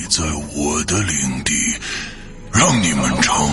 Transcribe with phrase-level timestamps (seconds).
[0.00, 0.22] 你在
[0.54, 1.52] 我的领地，
[2.52, 3.52] 让你们尝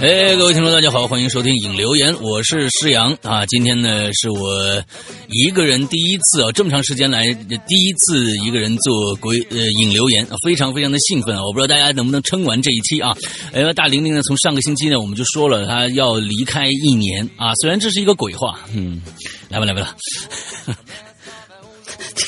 [0.00, 3.44] 哎，各位听众，大家好，欢迎收听影留言，我是施阳啊。
[3.46, 4.80] 今天呢，是我
[5.28, 11.44] 一个人第一次啊，这么长时间来第一次一个人做鬼呃影留言，非常非常的兴奋啊！
[11.44, 13.10] 我不知道大家能不能撑完这一期啊？
[13.52, 19.02] 呃，大玲玲呢，从上个星期呢，我们就说了她要离开一年啊，虽然这是一个鬼话，嗯，
[19.48, 19.96] 来吧来吧来吧，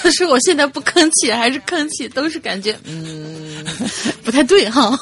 [0.02, 3.64] 就是我现在不吭气还是吭气，都是感觉嗯
[4.24, 4.98] 不太对哈。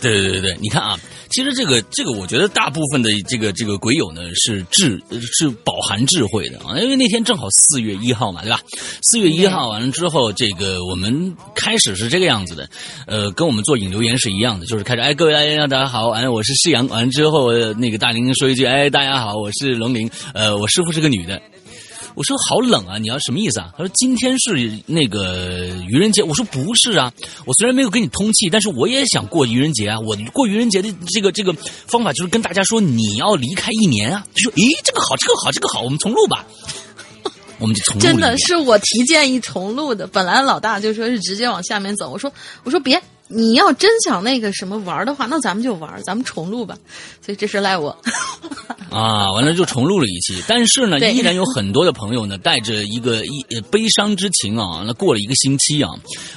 [0.00, 0.98] 对对对对，你看啊，
[1.30, 5.00] 其实这个这个，我觉得大部分的这个这个鬼友呢是智
[5.38, 8.60] 是饱含智慧的啊，因为那天正好四月一号嘛，对吧？
[9.02, 12.68] 四月一号完了之后，这个我们开始是这个样子的，
[13.06, 21.40] 呃，跟我们做引流言是一样的，就是开始哎各位大家大家好，完了我是施阳，完了之后那个大玲说一句哎大家好，我是龙玲，呃我师傅是个女的。
[22.14, 22.98] 我说好冷啊！
[22.98, 23.70] 你要什么意思啊？
[23.76, 26.22] 他说今天是那个愚人节。
[26.22, 27.12] 我说不是啊，
[27.44, 29.98] 我虽然没有跟你通气，但是我也想过愚人节啊。
[30.00, 31.52] 我过愚人节的这个这个
[31.86, 34.24] 方法就是跟大家说你要离开一年啊。
[34.26, 36.44] 他说咦，这个好，这个好，这个好，我们重录吧。
[37.58, 42.32] 我们就重录真的是我提建议重录的，本来老大就说是直接往下面走，我说
[42.64, 43.00] 我说别，
[43.30, 46.76] 你要真想那个什么玩的话，那咱们就玩，咱们重录吧。
[47.24, 47.96] 所以这是赖我。
[48.90, 55.88] 啊，完了就重录了一期，但是呢，依然有很多的朋友呢，带着一个一呃悲伤之情啊，那过了一个星期啊，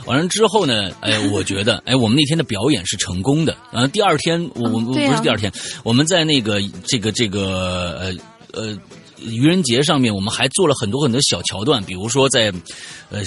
[0.06, 5.52] 完了之后呢，哎，我觉得，哎，我们那天的表演是成功的，然后第二天，我我、嗯啊不是第二天，
[5.84, 8.16] 我们在那个这个这个
[8.54, 8.78] 呃呃。
[9.24, 12.52] 愚人节上面，我们还做了很多很多小桥段，比如说在，
[13.10, 13.22] 呃，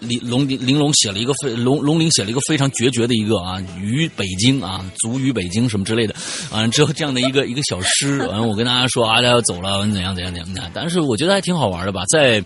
[0.00, 6.14] 玲龙玲珑写了一个非龙龙玲写了一个非常决绝的一个啊，于北京啊，足于北京什么之类的，
[6.50, 12.42] 完了之后这样的一个一个小诗，完了我跟大家说啊，大家要走了，怎样怎样怎样怎样，但是我觉得还挺好玩的吧，在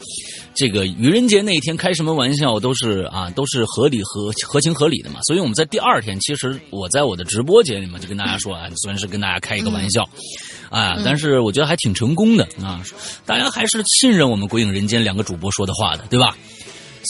[0.55, 10.09] 这个愚人节那一天开什么玩笑都是啊，都是合理合合情合理的嘛，所以我们在第二天，其实我在我的直播间里面就跟大家说啊，虽然是跟大家开一个玩笑。
[10.73, 12.83] 啊，但是我觉得还挺成功的啊！
[13.27, 16.35] 大家还是信任我们《鬼影人间》两个主播说的话的，对吧？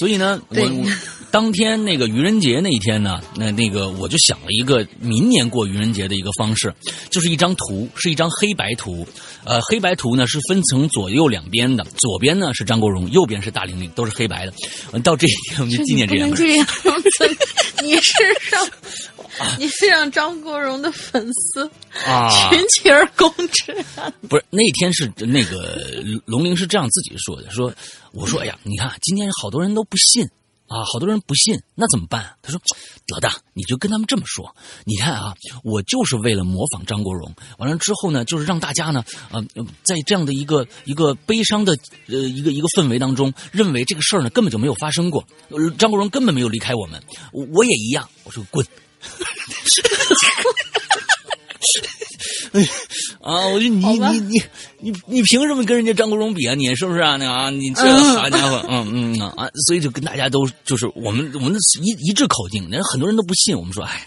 [0.00, 0.90] 所以呢，我我
[1.30, 6.74] 当天那个愚人节那一天呢，那那个我就想了一个明年过愚人节的一个方式，
[7.10, 9.06] 就是一张图，是一张黑白图，
[9.44, 14.52] 呃，黑白图呢是分成左右两边的，左边呢是张国荣，右边是大玲玲，都是黑白的。
[14.92, 16.46] 呃到这一天我们就纪念这两个人。
[16.46, 16.66] 这样
[17.02, 17.08] 子，
[17.80, 18.12] 你是
[18.50, 18.68] 让
[19.58, 21.70] 你是让张国荣的粉丝
[22.06, 24.12] 啊群起而攻之啊！
[24.28, 27.72] 不是那天是那个龙玲是这样自己说的，说
[28.12, 30.28] 我说哎呀，你看今天好多人都不信
[30.72, 32.36] 啊，好多人不信，那怎么办？
[32.40, 32.58] 他说
[33.12, 39.44] ：“老大，你就跟他们这么说，你看啊，我就是为了模仿张国荣，完了之后呢，就是让大家呢，呃，
[39.82, 41.76] 在这样的一个一个悲伤的
[42.08, 45.22] 呃一个一个氛围当中，认为这个事儿呢根本就没有发生过，
[45.76, 47.02] 张国荣根本没有离开我们，
[47.32, 48.66] 我我也一样。”我说：“滚！”
[52.52, 52.60] 哎
[53.22, 53.46] 啊！
[53.48, 54.42] 我说你你你
[54.80, 56.54] 你你凭什么跟人家张国荣比啊？
[56.54, 57.16] 你是不是啊？
[57.16, 59.48] 那啊，你这嗯好家伙，嗯嗯啊啊！
[59.66, 63.56] 所以就跟大家都就是我们我们一一致口径，人很多人都不信。
[63.56, 64.06] 我们说，哎，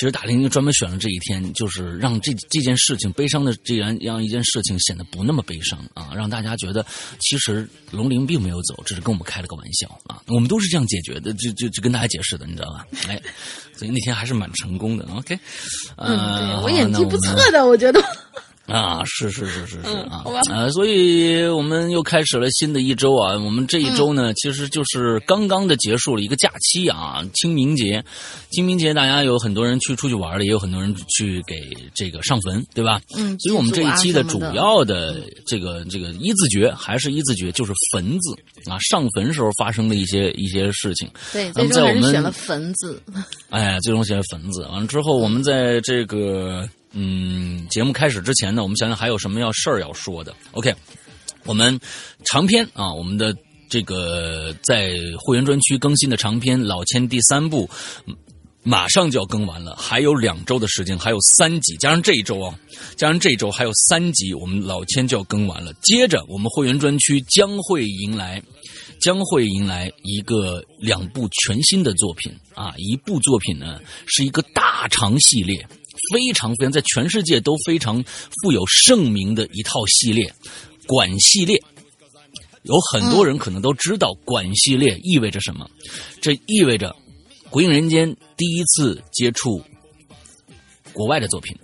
[0.00, 6.82] 其实大玲就专门选了这一天，就是让这这件事情悲伤的这样让一件事情显得不那么悲伤啊，让大家觉得
[7.18, 10.22] 其实龙鳞并没有走，只是跟我们开了个玩笑啊。
[10.28, 12.86] 我们都是这样解决的，就就就跟大家解释的，你知道吧？
[13.08, 13.20] 哎，
[13.76, 15.04] 所以那天还是蛮成功的。
[15.12, 15.38] OK，
[15.96, 18.02] 嗯，呃，对我演技不错错的，我觉得。
[18.70, 20.24] 啊，是是是是是啊
[20.70, 23.34] 所以我们又开始了新的一周啊。
[23.34, 28.04] 我们这一周呢，其实就是刚刚的结束了一个假期啊，清明节。
[28.50, 31.56] 清明节大家有很多人去出去玩了，也有很多人去给
[31.94, 33.00] 这个上坟，对吧？
[33.16, 41.08] 嗯所以我们这一期的主要的这个这个一字诀还是一字诀，就是坟字啊，上坟时候发生的一些一些事情。
[41.32, 43.02] 对，最终还在我们是选了坟字。
[43.50, 44.62] 哎，最终写坟字。
[44.66, 50.34] 完了之后，我们在这个嗯节目开始之前呢，我们想想还有什么要事儿要说的。
[50.52, 50.74] OK，
[51.44, 51.78] 我们
[52.24, 53.34] 长篇啊，我们的
[53.68, 57.68] 这个在会员专区更新的长篇《老千》第三部。
[58.62, 62.54] 马上就要更完了，还有两周的时间，还有三集，加上这一周啊，
[62.94, 65.72] 加上这一周还有三集，我们老千就要更完了。
[65.80, 68.40] 接着，我们会员专区将会迎来
[69.00, 72.74] 将会迎来一个两部全新的作品啊！
[72.76, 75.66] 一部作品呢是一个大长系列，
[76.12, 78.02] 非常非常在全世界都非常
[78.42, 80.32] 富有盛名的一套系列——
[80.86, 81.56] 管系列。
[82.62, 85.70] 有很多人可能都知道管系列意味着什么，
[86.20, 86.90] 这意味着
[87.48, 89.62] 《鬼影人间》第一次接触
[90.92, 91.56] 国外的作品，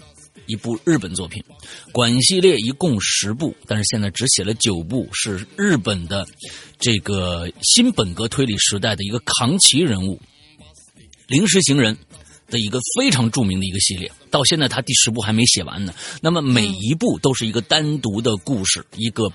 [0.46, 1.44] 一部日本作品。
[1.92, 6.26] 管系列一共十部，但是现在只写了九部，是日本的
[6.78, 10.18] 这个新本格推理时代的一个扛旗人物——
[11.28, 11.96] 临时行人
[12.48, 14.10] 的一个非常著名的一个系列。
[14.30, 15.94] 到现在他第十部还没写完呢。
[16.20, 19.32] 那么每一部都是一个单独的故事，一个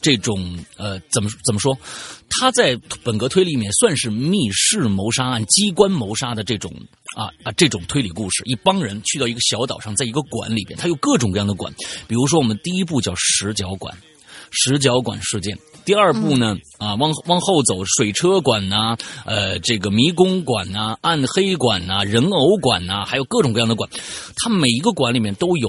[0.00, 1.76] 这种呃怎么怎么说？
[2.28, 6.72] 他在本格推理里面算是密室谋杀案、机关谋杀的这种
[7.16, 8.42] 啊啊这种推理故事。
[8.44, 11.72] 一帮人去到一个小岛上，在一个馆里边，它有各种各样的馆，
[12.08, 13.96] 比如说我们第一部叫十角馆。
[14.52, 15.56] 十角馆事件。
[15.84, 23.88] 第二部呢，啊，往往后走，水车馆呐、呃，这个迷宫馆呐、暗黑馆呐、人偶馆呐、还有各种各样的馆，
[24.36, 25.68] 它每一个馆里面都有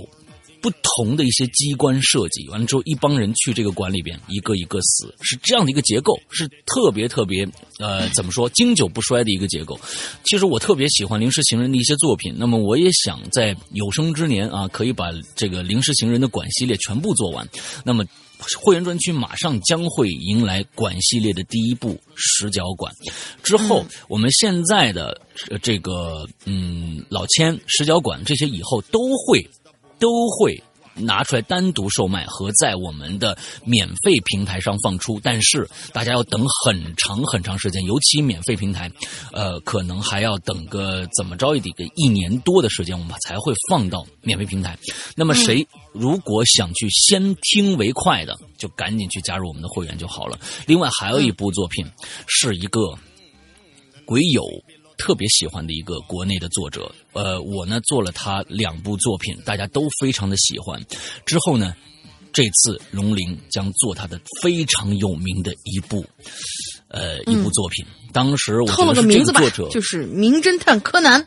[0.62, 2.48] 不同的一些机关设计。
[2.50, 7.48] 完了之后，一帮人去这个馆里边，一个一个死，是这样的一个结构，是特别特别
[7.80, 9.80] 呃， 怎么说，经久不衰的一个结构。
[10.25, 17.48] 其实我特别喜欢临时行人的一些作品，那么我也想在有生之年啊，可以把这个临时行人的馆系列全部做完。
[17.84, 18.06] 那么。
[18.60, 22.94] 会员专区马上将会迎来馆系列的第一部十角馆，
[23.44, 29.48] 之后、我们现在的呃这个嗯老千十角馆这些以后都会
[30.00, 30.62] 都会
[30.94, 38.92] 拿出来单独售卖和在我们的免费平台上放出，但是大家要等很长很长时间，尤其免费平台，
[39.32, 44.77] 呃，可能还要等个怎么着也得个一年多的时间，我们才会放到免费平台。
[45.15, 50.39] 那么谁如果想去先听为快的，就赶紧去加入我们的会员就好了。
[50.68, 51.86] 另外还有一部作品
[52.27, 52.80] 是一个
[54.06, 54.44] 鬼友
[55.01, 60.79] 特别喜欢的一个国内的作者，呃，我呢做了他两部作品，大家都非常的喜欢。
[61.25, 61.74] 之后呢，
[62.31, 66.05] 这次龙鳞将做他的非常有名的一部，
[66.88, 67.84] 呃，一部作品。
[68.13, 69.41] 当时我觉透了个名字吧
[69.72, 71.20] 就是《名侦探柯南》。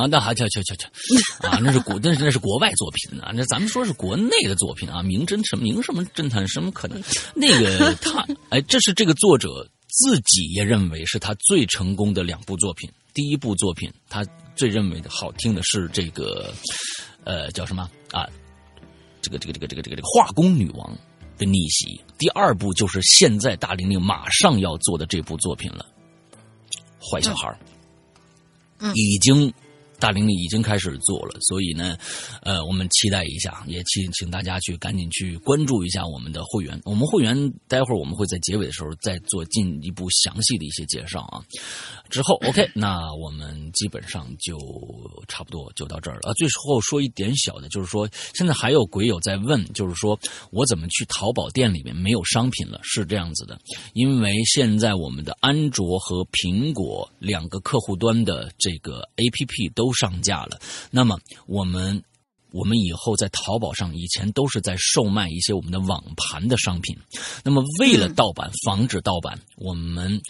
[0.00, 0.88] 啊，那还瞧瞧瞧瞧，
[1.50, 7.02] 啊，那是国那是那是国外作品啊，那咱们说是国内的作品啊，名侦什么名什么侦探什么可能，
[7.34, 12.90] 那个他哎，这是这个作者自己也认为是他最成功的两部作品。
[13.12, 14.24] 第一部作品，他
[14.56, 16.52] 最认为的好听的是这个，
[17.24, 18.26] 呃，叫什么啊？
[19.20, 20.98] 这个这个这个这个这个这个化工女王
[21.36, 22.00] 的逆袭。
[22.16, 25.86] 第二部就是现在大玲玲马上要做的这部作品了，
[26.98, 27.54] 坏小孩
[28.78, 28.92] 嗯。
[28.94, 29.52] 已经
[30.02, 31.96] 大玲玲已经开始做了，所以呢，
[32.42, 36.76] 呃，我们期待一下，也请请大家去赶紧去关注一下我们的会员。
[36.84, 37.36] 我们会员
[37.68, 41.40] 待会儿我们会在结尾的时候再做进一步详细的一些介绍啊。
[42.10, 44.58] 之后 OK， 那我们基本上就
[45.28, 46.32] 差不多就到这儿了啊。
[46.34, 50.18] 最后说一点小的，就是说现在还有鬼友在问，就是说
[50.50, 52.80] 我怎么去淘宝店里面没有商品了？
[52.82, 53.56] 是这样子的，
[53.92, 62.02] 因为现在我们的安卓和苹果两个客户端的这个 APP 都上架了，那么我们。
[62.54, 66.94] 我们以后在淘宝上，以前都是在售卖一些我们的网盘的商品。
[67.42, 70.20] 那么，为了盗版，防止盗版，我们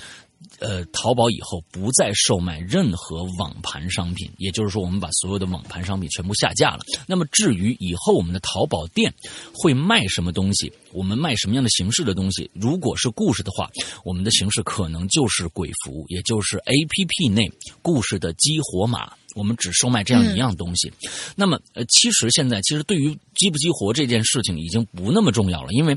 [0.63, 6.85] 呃，淘宝以后不再售卖任何网盘商品，也就是说，我们把所有的网盘商品全部下架了。
[7.07, 9.13] 那么，至于以后我们的淘宝店
[9.53, 13.69] 会卖什么东西，我们卖什么样的形式的东西，如果是故事的话，
[14.05, 17.51] 我们的形式可能就是鬼服，也就是 A P P 内
[17.83, 19.13] 故事的激活码。
[19.35, 20.93] 我们只售卖这样一样东西，
[21.35, 25.97] 那么呃，其实现在其实对于激不激活这件事情已经不那么重要了，因为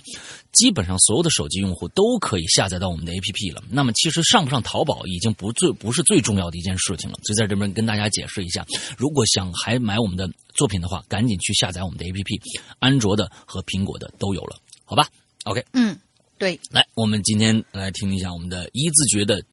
[0.54, 3.62] 基本上所有的手机用户都可以下载到我们的 APP 了。
[3.70, 7.18] 那么其实上不上淘宝已经不最不是最重要的一件事情了。
[7.24, 8.66] 所以在这边跟大家解释一下，
[8.98, 12.40] 如果想还买我们的作品的话，赶紧去下载我们的 APP，
[12.80, 15.08] 安卓的和苹果的都有了，好吧
[15.46, 15.98] ？OK，嗯，
[16.38, 19.44] 对，来，我们今天来听一下我们的一字诀的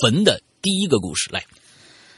[0.00, 1.44] 坟的第一个故事，来。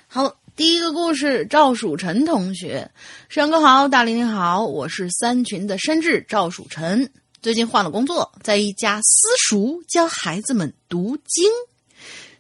[0.07, 2.88] 好，第一个故事，赵曙晨同学，
[3.29, 7.11] 山哥好，大林你好，我是三群的山治赵曙晨，
[7.43, 11.50] 最近换了工作，在一家私塾教孩子们读经，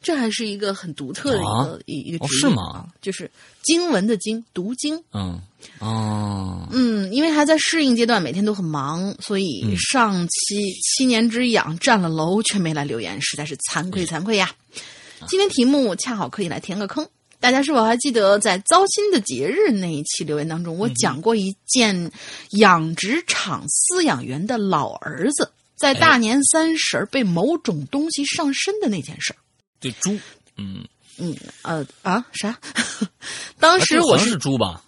[0.04, 2.86] 这还是一个很独特的一个、啊一一个哦职业是吗？
[3.00, 3.28] 就是
[3.62, 5.02] 经文的经，读经。
[5.14, 5.40] 嗯，
[5.80, 14.54] 哦，嗯，因为还在适应阶段，每天都很忙，所以嗯上期七年之痒占了楼，却没来留言，实在是惭愧惭愧呀。
[15.26, 17.08] 今天题目恰好可以来填个坑。
[17.40, 22.10] 大家是否还记得在糟心的节日那一期留言当中，我讲过一件
[22.58, 29.36] 养殖场饲养员的老儿子在大年三十儿被某种东西上身的那件事儿？
[29.84, 30.18] 对猪，
[30.56, 30.82] 嗯，
[31.18, 32.58] 嗯呃啊啥？
[33.60, 34.82] 当时我是是猪吧？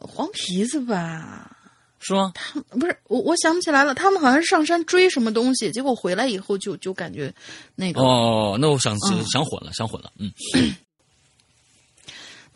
[0.00, 1.56] 黄皮子吧？
[2.00, 2.32] 是吗？
[2.34, 3.94] 他不是我，我想不起来了。
[3.94, 7.32] 他们好像是上山追什么东西，结果回来以后就就感觉
[7.76, 8.00] 那个。
[8.00, 10.32] 哦，那我想嗯想混了，想混了，嗯，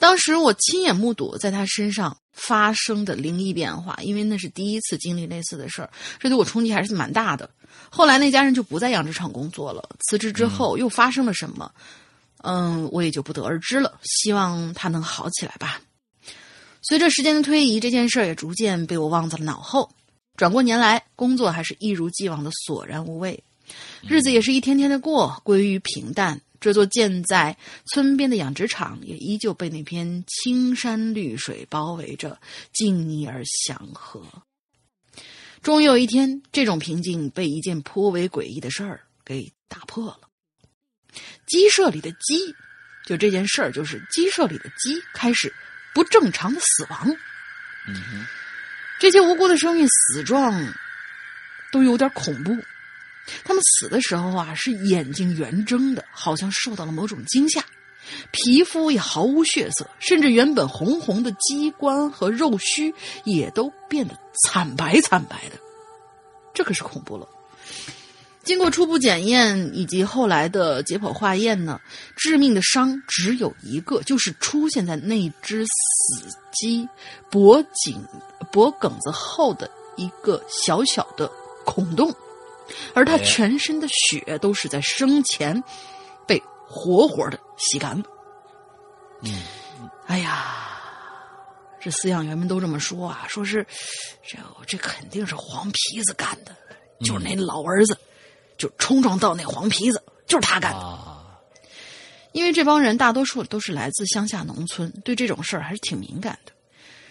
[0.01, 7.49] 当时我亲眼目睹在他身上发生的灵异变化，因为那是第一次经历类似的事儿，这对我冲击还是蛮大的。
[7.95, 11.71] 后来那家人就不在养殖场工作了，辞职之后又发生了什么，
[12.39, 14.01] 嗯，我也就不得而知了。
[14.03, 15.79] 希望他能好起来吧。
[16.81, 19.91] 随着时间的推移，这件事儿也逐渐被我忘在了脑后。
[20.39, 23.45] 转过年来，工作还是一如既往的索然无味，
[24.01, 26.41] 日子也是一天天的过，归于平淡。
[26.59, 32.39] 这座建在村边的养殖场也依旧被那片青山绿水包围着，
[32.73, 34.23] 静谧而祥和。
[35.62, 40.28] 终于有一天，这种平静被一件颇为诡异的事儿给打破了。
[41.47, 42.54] 鸡舍里的鸡，
[43.07, 45.54] 就这件事儿，就是鸡舍里的鸡开始
[45.95, 47.09] 不正常的死亡。
[47.87, 48.26] 嗯哼，
[48.99, 50.52] 这些无辜的生命死状
[51.71, 52.57] 都有点恐怖。
[53.45, 57.64] 他们死的时候啊，是眼睛圆睁的，好像受到了某种惊吓，
[58.30, 62.94] 皮肤也毫无血色，甚至原本红红的鸡冠和肉须
[63.25, 65.56] 也都变得惨白惨白的，
[66.52, 67.28] 这可是恐怖了。
[68.44, 71.80] 经过初步检验以及后来的解剖化验呢，
[72.16, 76.88] 致命的伤只有一个，就是出现在那只死鸡
[77.30, 78.04] 脖颈
[78.50, 81.30] 脖梗子后的一个小小的
[81.64, 82.12] 孔洞，
[82.94, 85.62] 而它哎全身的血都是在生前
[86.26, 87.38] 被活活的
[87.71, 88.04] 吸干净。
[89.23, 89.42] 嗯，
[90.07, 90.81] 哎呀，
[91.81, 93.66] 这饲养员们都这么说啊，说是
[94.26, 96.54] 这这肯定是黄皮子干的，
[97.00, 97.97] 就是那老儿子。
[98.59, 100.78] 就冲撞到那黄皮子，就是他干的。
[100.78, 101.40] 啊，
[102.31, 106.52] 因为这帮人大多数都是来自乡下农村，对这种事儿还是挺敏感的。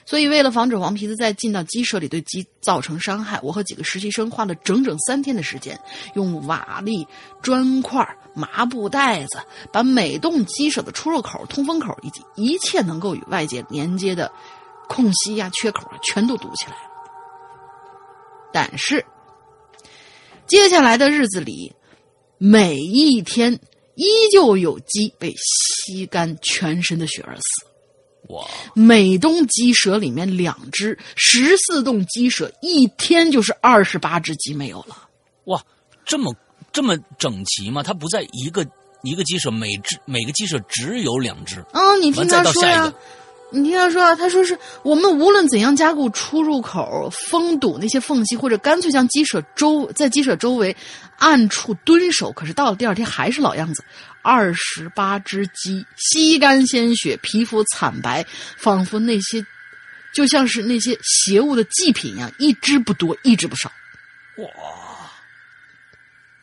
[0.06, 5.80] 所以，为了防止黄皮子再进到鸡舍里对鸡造成伤害，我和几个实习生花了整整三天的时间，
[6.16, 7.06] 用瓦砾、
[7.42, 9.40] 砖块、麻布袋子，
[9.72, 14.32] 把每栋鸡舍的出入口、通风口以及一切能够与外界连接的
[14.88, 16.76] 空隙呀、缺口啊，全都堵起来。
[18.52, 19.06] 但是，
[20.48, 21.72] 接下来的日子里，
[22.38, 23.54] 每一天
[23.96, 27.71] 依旧有鸡被吸干全身的血而死。
[28.32, 34.98] 哇，每栋鸡舍里面两只，十四栋鸡舍一天就是二十八只鸡没有了。
[35.46, 35.62] 哇，
[36.06, 36.34] 这么
[36.72, 37.84] 这么整齐吗？
[37.84, 38.66] 它不在一个
[39.04, 42.94] 一个鸡舍每只每个鸡舍只有两只，嗯，你听他说呀
[43.54, 50.74] 你听他说啊，他说是我们无论怎样加固出入口，封堵那些缝隙，或者干脆将鸡舍周在鸡舍周围
[51.18, 53.84] 暗处蹲守，可是到了第二天还是老样子。
[54.22, 58.26] 二十八只鸡，吸干鲜血，皮肤惨白，
[58.58, 59.46] 仿佛那些
[60.14, 63.72] 就像是那些邪物的祭品一样，一只不多，一只不少。
[64.38, 64.48] 哇，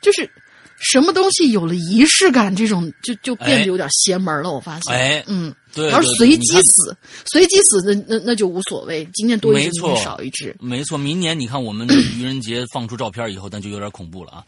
[0.01, 0.31] 就是
[0.79, 4.51] 什么东西有了仪式感，这种就就变哎得有点邪门了。
[4.51, 14.45] 我发现，哎嗯，对，要是随机死，随机死那那那就无所谓，今天多一只，明天少一只没错，明年你看我们愚人节放出照片以后，那就有点恐怖了啊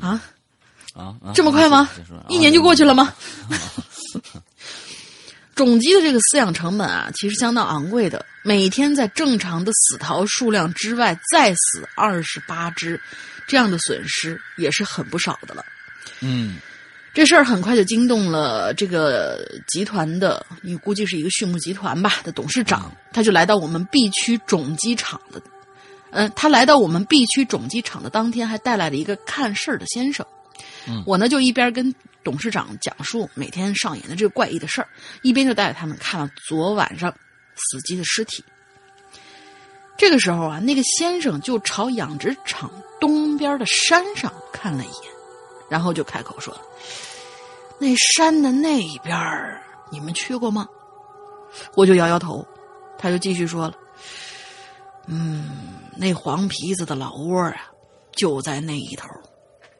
[0.00, 0.08] 啊！
[0.08, 0.22] 啊
[0.94, 1.14] 啊！
[1.34, 1.88] 这么快吗
[2.28, 3.14] 一年就过去了吗？
[5.54, 8.24] 种鸡的这个饲养成本啊，其实相当昂贵的。
[8.42, 12.98] 每天在正常的死逃数量之外再死二十八只，
[13.46, 15.64] 这样的损失也是很不少的了。
[16.20, 16.56] 嗯
[17.12, 25.42] 这事儿很快就惊动了这个集团的，你估计是一个畜牧集团吧的董事长，他就来到我们 B 区种鸡场的，
[26.12, 30.24] 嗯、他来到我们 B 区种鸡场的当天，还带来了一个看事儿的先生。
[31.06, 34.88] 我呢就一边跟董事长讲述每天上演的这个怪异的事儿，
[35.22, 37.12] 一边就带着他们看了昨晚上
[37.54, 38.44] 死鸡的尸体。
[39.96, 45.12] 这个时候啊，那个先生就朝养殖场东边的山上看了一眼，
[45.68, 46.58] 然后就开口说
[47.78, 50.66] ：“那山的那一边儿，你们去过吗？”
[51.76, 52.46] 我就摇摇头，
[52.96, 53.74] 他就继续说了
[55.06, 55.50] ：“嗯，
[55.96, 57.70] 那黄皮子的老窝啊，
[58.12, 59.08] 就在那一头，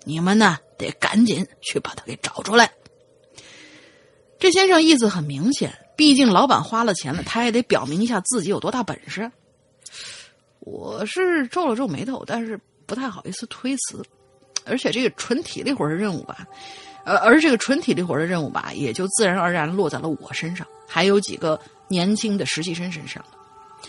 [0.04, 2.72] 你们呢得赶紧去把他给找出来。”
[4.40, 9.30] 这先生意思很明显，毕竟老板花了钱了，他也得表明一下自己有多大本事。
[10.60, 14.02] 我是皱了皱眉头，但是不太好意思推辞，
[14.64, 16.46] 而且这个纯体力活的任务吧，
[17.04, 23.24] 呃，而这个纯体力活的任务吧，也就自然而然落在了我身上，还有几个年轻的实习生身上。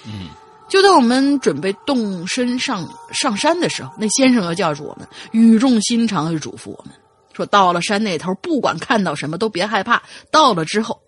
[0.06, 0.30] 嗯，
[0.72, 6.96] 就在我们准备动身上上山的时候，那先生又叫住我们，语重心长的嘱咐我们
[7.34, 10.02] 说：“到了山那头，不管看到什么都别害怕，
[10.32, 11.02] 到了之后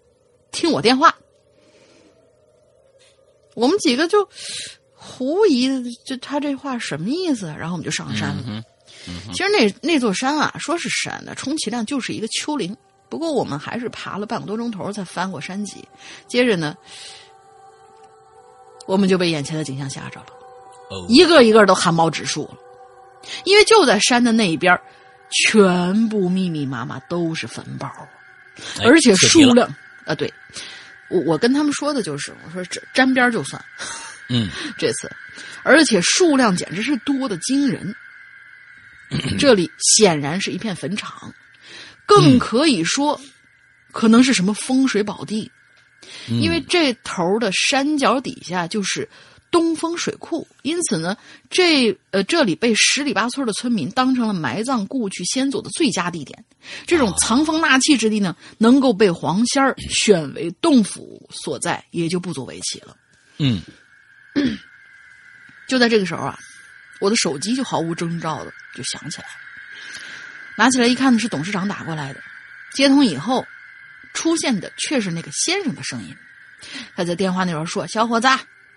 [0.51, 1.15] 听我电话。”
[3.55, 4.27] 我们几个就
[4.93, 5.69] 狐疑，
[6.05, 7.45] 就他这话什么意思？
[7.57, 8.43] 然后我们就上山了。
[8.47, 8.61] 嗯
[9.33, 12.75] 其实那那座山啊，说是山呢，充其量就是一个丘陵。
[13.09, 15.87] 不过我们还是爬了半个多钟头才翻过山脊。
[16.27, 16.75] 接着呢，
[18.85, 20.27] 我们就被眼前的景象吓着了，
[20.89, 22.57] 哦，一个一个都汗毛直竖了。
[23.45, 24.77] 因为就在山的那一边，
[25.31, 27.87] 全部密密麻麻都是坟包，
[28.79, 29.67] 哎而且数量
[30.05, 30.31] 啊，对。
[31.09, 33.63] 我我跟他们说的就是，我说这沾边就算，
[34.29, 34.49] 嗯。
[34.77, 35.11] 这次，
[35.63, 37.95] 而且数量简直是多的惊人。
[39.37, 41.31] 这里显然是一片坟场，
[42.05, 43.19] 更可以说
[43.91, 45.62] 可能是什么风水宝地，嗯
[46.27, 49.07] 因为这头的山脚底下就是
[49.51, 51.15] 东风水库，因此呢，
[51.49, 56.43] 这呃这里被十里八村的村民当成了埋葬故去先祖的最佳地点。
[56.87, 62.95] 这种藏风纳气之地呢，能够被黄仙儿选为洞府所在，也就不足为奇了。
[63.37, 63.61] 嗯
[65.67, 66.37] 就在这个时候啊，
[66.99, 69.33] 我的手机就毫无征兆的就响起来了，
[70.57, 72.21] 拿起来一看呢，是董事长打过来的。
[72.73, 73.45] 接通以后，
[74.13, 76.15] 出现的却是那个先生的声音。
[76.95, 78.27] 他在电话那边说：“小伙子，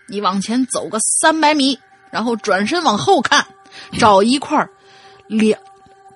[0.07, 1.79] 你往前走个三百米，
[2.11, 3.47] 然后转身往后看，
[3.99, 4.69] 找一块儿
[5.29, 5.61] 两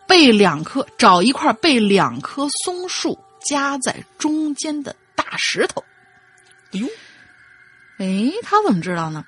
[0.07, 5.85] 被两棵找一块被两棵松树夹在中间的大石头。”
[6.73, 6.87] 哎呦，
[7.99, 9.25] 哎，他怎么知道呢？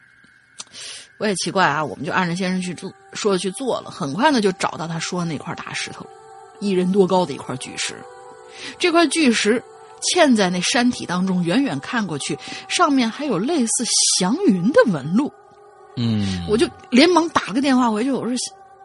[1.18, 3.90] 我也奇怪啊，我们就按着先生去做，说去做了。
[3.90, 6.04] 很快呢，就找到他说的那块大石头，
[6.58, 7.94] 一人多高的一块巨石。
[8.78, 9.62] 这块巨石
[10.02, 12.38] 嵌在那山体当中，远远看过去，
[12.68, 13.84] 上面还有类似
[14.18, 15.32] 祥云的纹路。
[15.96, 18.36] 嗯，我就连忙打了个电话回去，我说，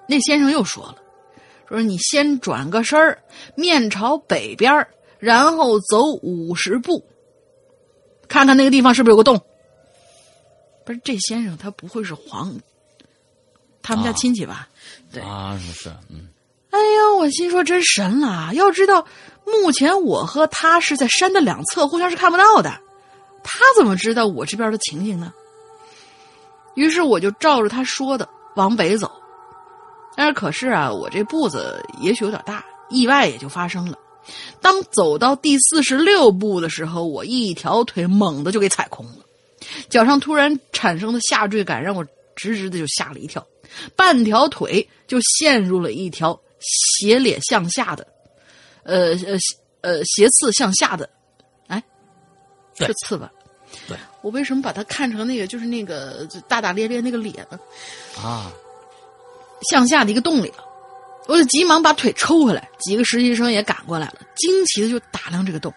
[0.07, 0.95] 那先生又说了，
[1.67, 3.21] 说你先转个身儿，
[3.55, 7.03] 面朝北边儿然后走五十步，
[8.27, 9.41] 看看那个地方是不是有个洞。
[10.85, 12.55] 不是这先生他不会是黄，
[13.81, 14.69] 他们家啊亲戚吧？
[15.11, 16.29] 对啊是是嗯
[16.69, 18.53] 哎呀，我心说真神了！
[18.53, 19.05] 要知道，
[19.47, 22.77] 目前我和他是在山的两侧，互相是看不到的。
[23.43, 25.31] 他怎么知道我这边的情形呢？
[26.75, 29.11] 于是我就照着他说的往北走。
[30.15, 33.97] 但是可是啊，我这步子也许有点大，意外也就发生了。
[34.59, 39.19] 当走到第四十六步的时候，我一条腿猛地就给踩空了，
[39.89, 42.03] 脚上突然产生的下坠感让我
[42.35, 43.45] 直直的就吓了一跳，
[43.95, 48.05] 半条腿就陷入了一条斜裂向下的，
[48.87, 49.37] 呃呃
[49.81, 51.07] 呃斜刺向下的，
[51.67, 51.83] 哎，
[52.79, 53.29] 是刺吧？
[53.87, 57.59] 对，我为什么把它看成那个就是那个大大咧咧那个脸呢？
[58.17, 58.49] 啊，
[59.69, 60.63] 向下的一个洞里了。
[61.27, 65.73] 我就急忙把腿抽回来，几个实习生也赶过来了，惊奇的就打量这个洞。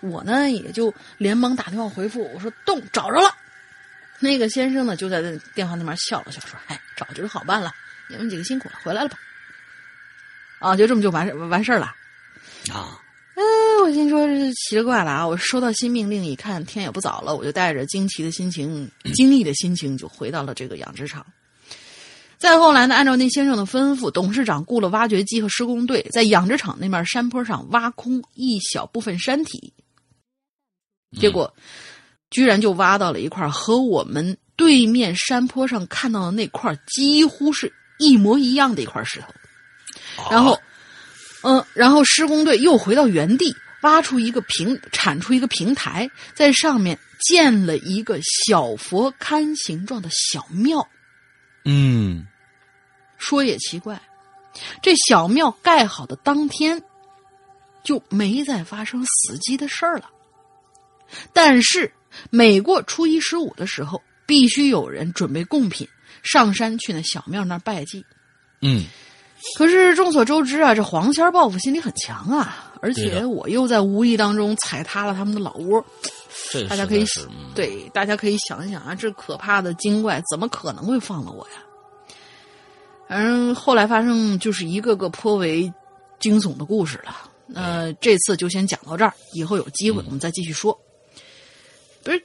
[0.00, 3.34] 我呢也就连忙打电话回复，我说洞找着了。
[4.20, 7.74] 那个先生呢就在那电话那边笑了笑，说：“哎，找着就好办了，
[8.08, 9.18] 你们几个辛苦了，回来了吧。”
[10.60, 11.92] 啊，就这么就完事完事儿了。
[12.72, 13.00] 啊，
[13.36, 13.42] 嗯，
[13.82, 15.26] 我心说这奇了怪了啊！
[15.26, 21.24] 我收到新命令，一看天也不早了，我就带着惊奇的心情、 惊异的心情，就回到了这个养殖场。
[22.38, 29.72] 再后来呢，按照那先生的吩咐，董事长雇了挖掘机和施工队，在养殖场那面山坡上挖空一小部分山体，
[31.18, 31.52] 结果、
[32.30, 39.26] 居然就挖到了一块和我们对面山坡上看到的那块几乎是一模一样的一块石头。
[40.30, 40.58] 然后，
[41.42, 50.86] 嗯，然后施工队又回到原地，挖出一个平，铲出一个平台，在上面建了一个小佛龛形状的小庙。
[51.64, 52.26] 嗯
[53.18, 54.00] 说也奇怪，
[54.82, 56.82] 这小庙盖好的当天，
[57.84, 60.10] 就没再发生死机的事儿了。
[61.32, 61.92] 但是
[62.30, 65.86] 每过初一十五的时候，必须有人准备贡品，
[66.22, 68.04] 上山去那小庙那儿拜祭。
[68.62, 68.86] 嗯，
[69.56, 75.84] 可是众所周知啊，这黄仙儿报复心理很强啊，而且我又在无意当中踩塌了他们的老窝。
[76.68, 77.04] 大家可以
[77.54, 81.62] 对，大家可以想一想啊，这可怕的精怪怎么可能会放了我呀？
[83.08, 85.72] 反正后来发生就是一个个颇为
[86.18, 87.28] 惊悚的故事了。
[87.46, 90.78] 那这次就先讲到这儿，以后有机会我们再继续说。
[92.02, 92.22] 不是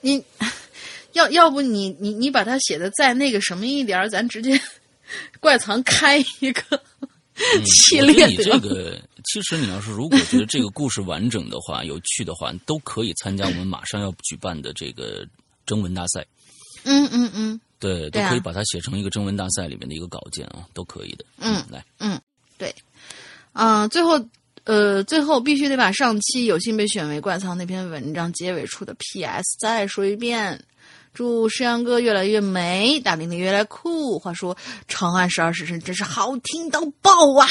[0.00, 0.22] 你，
[1.12, 4.60] 要要不你你你把它写的再那个什么一点儿咱直接
[5.40, 6.82] 怪藏开一个
[7.64, 8.58] 系列得了。
[8.58, 15.26] 这个，其实你要是如果觉得这个故事完整的话、有趣的话，都可以参加我们马上要举办的这个
[15.66, 16.24] 征文大赛。
[16.84, 17.60] 嗯嗯嗯。
[17.78, 21.24] 对，都可以把它写成一个征文大赛里面的一个稿件啊，都可以的。
[21.38, 22.18] 嗯来，嗯
[22.56, 22.74] 对，
[23.52, 24.18] 啊、最后
[24.64, 29.58] 呃，最后必须得把上期有幸被选为怪藏那篇文章结尾处的 P.S.
[29.60, 30.58] 再说一遍。
[31.16, 34.18] 祝石羊哥越来越美，大玲玲越来越酷。
[34.18, 34.54] 话说
[34.86, 37.48] 《长安十二时辰》真是好听到爆啊！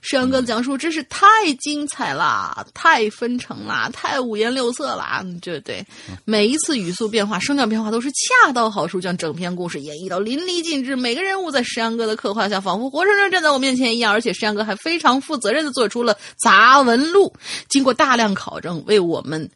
[0.00, 1.28] 石羊哥的讲述真是太
[1.60, 5.20] 精彩啦，太分成啦，太五颜六色啦。
[5.22, 5.86] 嗯对对，
[6.24, 10.96] 每一次语速变化、声调变化都是恰到好处，将整篇故事演绎到淋漓尽致。
[10.96, 14.12] 每个人物在石羊哥的刻画下，仿佛活生生站在我面前一样。
[14.12, 17.32] 而且石羊哥还非常负责任的做出了杂文录，
[17.68, 19.48] 经过大量考证，为我们。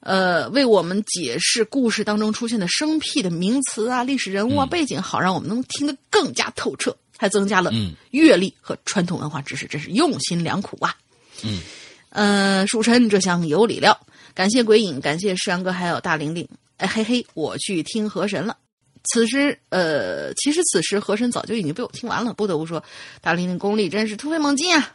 [0.00, 10.96] 呃，为我们解释故事当中出现的生僻的名词啊、历史人物啊、背景，好让我们能听得更加透彻，还增加了嗯阅历和传统文化知识，真是用心良苦啊！
[11.44, 11.60] 嗯，
[12.08, 14.00] 呃，蜀臣这厢有理了，
[14.34, 16.48] 感谢鬼影，感谢石阳哥，还有大玲玲。
[16.78, 18.56] 哎嘿嘿，我去听河神了。
[19.12, 22.32] 此时，呃，其实此时河神早就已经被我听完了。
[22.32, 22.82] 不得不说，
[23.20, 24.94] 大玲玲功力真是突飞猛进啊！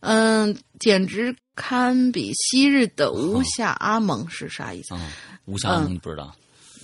[0.00, 4.94] 嗯，简直堪比昔日的无下阿蒙是啥意思？
[4.94, 5.10] 啊，
[5.46, 6.34] 吴霞龙你不知道？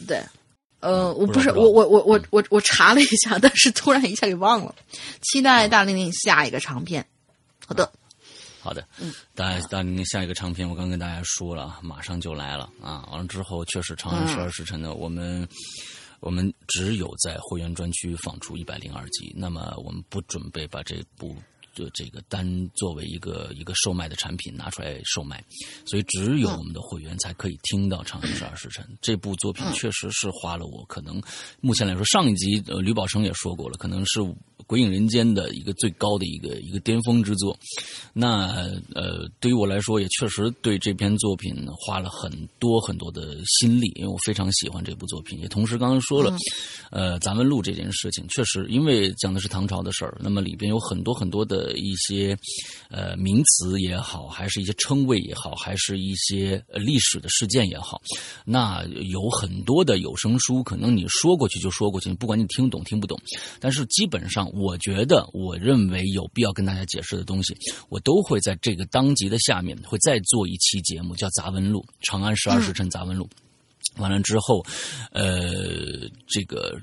[0.07, 0.21] 对，
[0.81, 4.75] 呃，我不是我我我我我我查了一下， 但是突然一下给忘了。
[5.23, 7.07] 期待大玲玲下一个长篇。
[7.67, 7.91] 好的，
[8.61, 13.09] 好的，嗯大家大家下一个长片，我刚跟大家说了啊，马上就来了啊！
[13.13, 15.47] 完了之后，确实《长安十二时辰》呢，我们
[16.21, 21.37] 我们只有在会员专区放出一百零二集，那么我们不准备把这部。
[21.75, 25.43] 的这个单作为一个一个售卖的产品拿出来售卖，
[25.85, 31.21] 所以只有我们的会员才可以听到《长安十二时辰》这部作品，确实是花了我可能
[31.61, 34.21] 目前来说，上一集呃吕宝生也说过了，可能是
[34.67, 37.57] 《鬼影人间》的一个最高的一个一个巅峰之作。
[38.13, 38.47] 那
[38.95, 45.39] 呃，对于我来说，也确实对这篇作品花了很多很多的心力，因为我非常喜欢这部作品。
[45.41, 46.35] 也同时刚刚说了，
[46.91, 52.37] 呃，咱们录这件事情，确实因为讲的是唐朝的事儿，那么里边有很多很多的一些
[52.91, 58.01] 呃名词也好，还是一些称谓也好，还是一些历史的事件也好，
[58.45, 63.19] 那有很多的有声书，可能你说过去就说过去，不管你听懂听不懂，
[63.59, 67.57] 但是基本上，我觉得我认为有必要跟大家解释的东西，
[67.89, 73.25] 我都会在这个当集的下面会再做一期节目，叫《杂文录》《长安十二时辰杂文录》。
[74.01, 74.65] 完了之后，
[75.13, 76.77] 呃，这个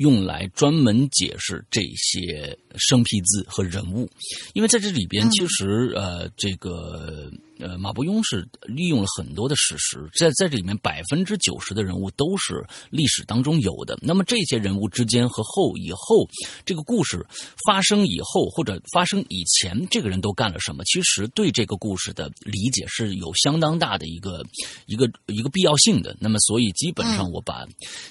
[0.00, 4.08] 用来专门解释这些生僻字和人物，
[4.54, 7.30] 因为在这里边，其实呃，这个
[7.60, 13.98] 呃，马伯庸是利用了很多的史实，在在这里面百分之九十的人物都是历史当中有的。
[14.00, 16.26] 那么这些人物之间和后以后
[16.64, 17.24] 这个故事
[17.66, 24.42] 发生以后或者发生以前，这个人都干了什么，其实对这个故事的理解是有相当大的一个
[24.86, 26.16] 一个一个必要性的。
[26.18, 27.66] 那么所以基本上我把、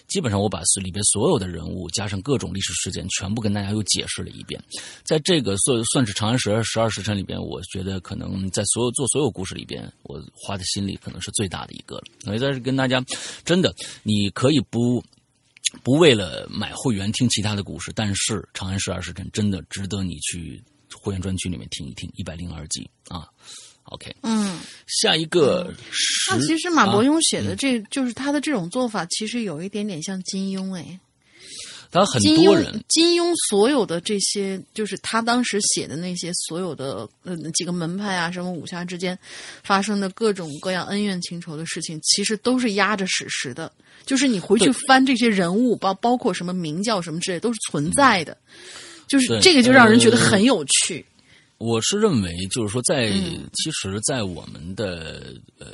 [0.07, 4.61] 基本上我把里边所有的人物加上各种历史事件，全部跟大家又解释了一遍。
[5.03, 12.03] 在这个算算是《长安十二十二时辰》里边，我觉得可能在所有做所有故事里边，我花的心力可能是最大的一个了。
[12.25, 13.01] 所以在这跟大家，
[13.45, 13.73] 真的
[14.03, 15.01] 你可以不
[15.81, 20.61] 不为了买会员听其他的故事，但是《长安十二时辰》真的值得你去
[21.01, 23.29] 会员专区里面听一听，一百零二集啊。
[23.83, 30.99] OK，嗯，下一个十，那其实马伯啊庸写的这、就是他的这种做法，其实有一点点像金庸哎。
[31.91, 39.17] 他很金庸多人，金庸所有的这些，就是他当时写的那些所有的呃几个门派啊，什么武侠之间
[39.63, 43.71] 发生的各种各样恩怨情仇的事情，其实都是压着史实的。
[44.05, 48.37] 就是你回去翻这些人物，包包括什么明教什么之类，都是存在的。
[49.07, 51.03] 就是这个就让人觉得呃很有趣。
[51.57, 55.67] 我是认为，就是说在，嗯其实，在我们的呃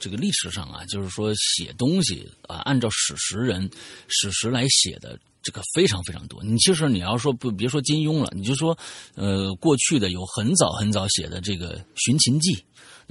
[0.00, 3.70] 这个历史上啊，就是说写东西啊，按照史实人
[4.08, 5.18] 史实来写的。
[5.42, 6.42] 这个非常非常多。
[6.42, 8.76] 你其实你要说不别说金庸了，你就说
[9.14, 12.54] 呃过去的有很早很早写的这个《寻秦记》，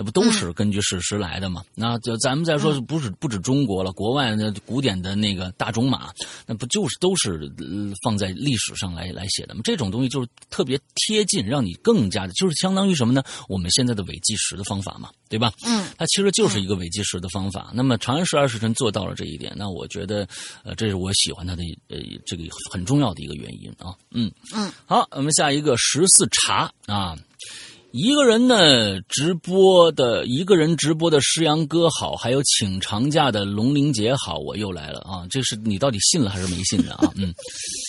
[0.01, 1.63] 那不都是根据史实来的吗？
[1.75, 6.11] 那就咱们再说，不是不止中国了，国外的古典的那个大种马，
[6.47, 9.61] 那不就是都是、呃放在历史上来来写的吗？
[9.63, 13.21] 这种东西就是特别贴近，让你更加的，就是相当于什么呢？
[13.47, 15.53] 我们现在的伪计时的方法嘛，对吧？
[15.67, 17.69] 嗯，它其实就是一个伪计时的方法。
[17.75, 20.27] 那么《长安十二时辰》做到了这一点，那我觉得，
[20.63, 23.93] 呃，这是我喜欢它的呃这个很重要的一个原因啊。
[24.09, 27.15] 嗯嗯，好，我们下一个十四茶啊。
[27.91, 35.27] 一个人呢直播的，一个人直播的诗阳哥好，还有请长假的龙玲姐好，我又来了啊！
[35.29, 37.11] 这是你到底信了还是没信的啊？
[37.17, 37.33] 嗯。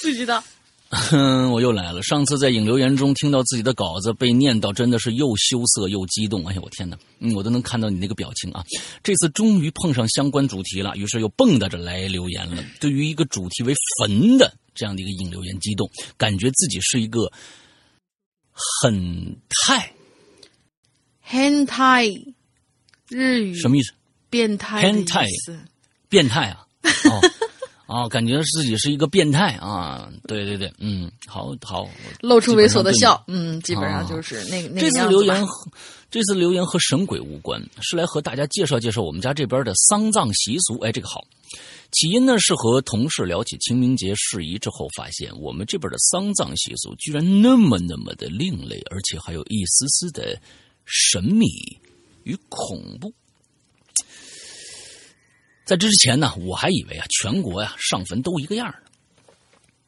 [0.02, 0.42] 不知道。
[0.90, 2.02] 哼， 我又来了。
[2.02, 6.44] 上次在引留言中听到自己的稿子被念到，真的是又羞涩又激动。
[6.46, 6.98] 哎呀，我天哪！
[7.20, 8.64] 嗯，我都能看到你那个表情啊。
[9.04, 12.62] 这次终于碰上相关主题了，于是又蹦跶着来留言了。
[12.80, 15.88] 对于一个主题为“坟”的这样的一个引留言，激动，
[16.18, 17.30] 感觉自己是一个
[18.52, 19.36] 很
[19.66, 19.92] 太
[21.26, 22.34] hentai
[23.08, 23.92] 日语什么意思？
[24.30, 25.58] 变态的意 hentai 思。
[26.08, 26.66] 变态啊！
[27.10, 27.20] 哦。
[27.86, 30.08] 哦，感觉自己是一个变态啊！
[30.26, 31.86] 对对对，嗯，好好，
[32.20, 35.44] 露出猥琐的笑，嗯，基本上啊就是那个、那个样子吧次留言，
[36.12, 40.78] 这次留言和神鬼无关，是来和大家介绍介绍我们家这边的丧葬习俗。
[40.80, 41.26] 哎，这个好。
[41.90, 50.38] 起因呢是和同事聊起清明节事宜之后，发现我们这边的丧葬习俗居然那么那么的另类，而且还有一丝丝的
[50.84, 51.46] 神秘
[52.24, 53.10] 与恐怖。
[55.64, 58.74] 在这之前呢，我还以为啊，全国呀上坟都一个样。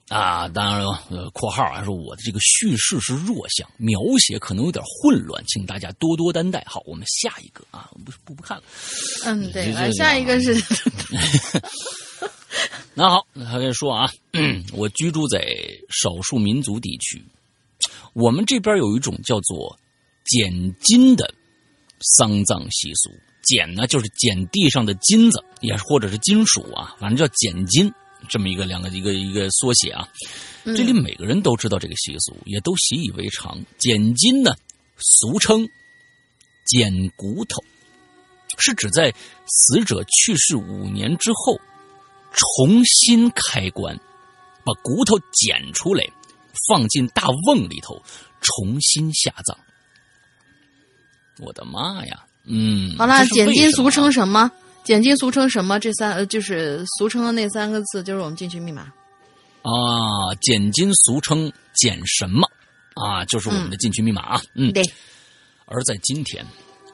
[0.09, 6.62] 啊，当然了，呃，括号啊，说我的这个叙事是弱项，描写可能有点混乱，请大家多多担待。
[6.67, 8.62] 好，我们下一个啊，不不不看了。
[9.25, 10.55] 嗯，对，这来个下一个是
[12.95, 14.11] 那好，那他跟你说啊，
[14.73, 15.43] 我居住在
[15.88, 17.25] 少数民族地区，
[18.12, 19.77] 我们这边有一种叫做
[20.27, 21.33] 捡金的
[22.17, 23.11] 丧葬习俗。
[23.43, 27.93] 捡呢，就是捡地上的金子，也或者是金属啊，反正叫捡金，
[28.29, 30.09] 这么一个两个一个一个缩写啊。
[30.65, 33.59] 这里每个人都知道这个习俗，也都习以为常。
[33.79, 34.55] 捡金呢，
[34.97, 35.69] 俗称
[36.67, 37.63] 捡骨头，
[38.59, 39.15] 是指在
[39.47, 41.61] 死者去世五年之后，
[42.33, 43.95] 重新开棺，
[44.65, 46.05] 把骨头捡出来，
[46.69, 48.03] 放进大瓮里头，
[48.41, 49.59] 重新下葬。
[51.41, 52.25] 我的妈呀！
[52.47, 54.51] 嗯，好了，这是简金俗称什么？
[54.85, 55.81] 简金俗称什么？
[55.81, 58.83] 这三呃，就是俗称的那三个字，就是我们进群密码。
[59.62, 59.73] 啊，
[60.42, 62.47] 捡金俗称捡什么
[62.94, 63.25] 啊？
[63.25, 64.42] 就是我们的进群密码啊。
[64.55, 64.83] 嗯，对，
[65.64, 66.44] 而在今天，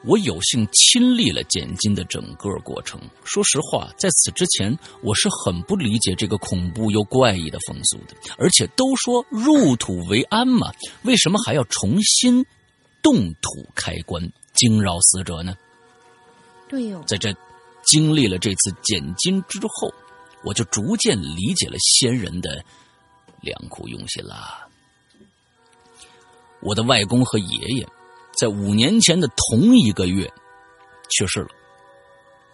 [0.05, 3.01] 我有幸亲历了捡金的整个过程。
[3.25, 8.15] 说实话，在此之前，我是很不理解这个恐怖又怪异的风俗的。
[8.39, 10.71] 而且都说入土为安嘛，
[11.03, 12.47] 为什么还要重新
[13.03, 14.23] 动土开棺
[14.55, 15.57] 惊扰死者呢？
[16.69, 17.35] 对哟、在这
[17.91, 19.93] 经历了这次减金之后，
[20.45, 22.65] 我就逐渐理解了先人的
[23.41, 24.69] 良苦用心啦。
[26.61, 27.89] 我的外公和爷爷
[28.39, 30.33] 在五年前的同一个月
[31.11, 31.49] 去世了，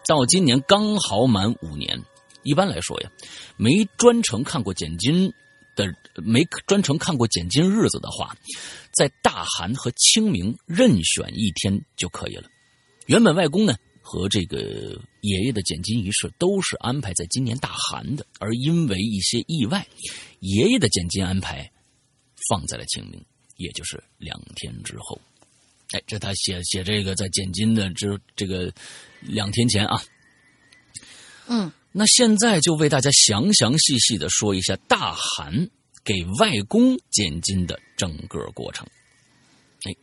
[0.07, 2.03] 到今年刚好满五年。
[2.41, 3.11] 一般来说呀，
[3.57, 5.31] 没专程看过减金
[5.75, 8.35] 的没专程看过减金日子的话，
[8.91, 12.49] 在大寒和清明任选一天就可以了。
[13.05, 13.75] 原本外公呢
[14.09, 19.85] 和这个爷爷的捡金仪式都是安排在今年大寒的，而因为一些意外，
[20.39, 21.69] 爷爷的捡金安排
[22.47, 23.21] 放在了清明，
[23.57, 25.19] 也就是两天之后。
[25.91, 28.73] 哎，这他写写这个在捡金的这这个
[29.19, 30.01] 两天前啊，
[31.47, 35.69] 嗯，那现在就为大家详详细细的说一下大寒
[36.05, 38.87] 给外公捡金的整个过程。
[39.83, 39.93] 哎，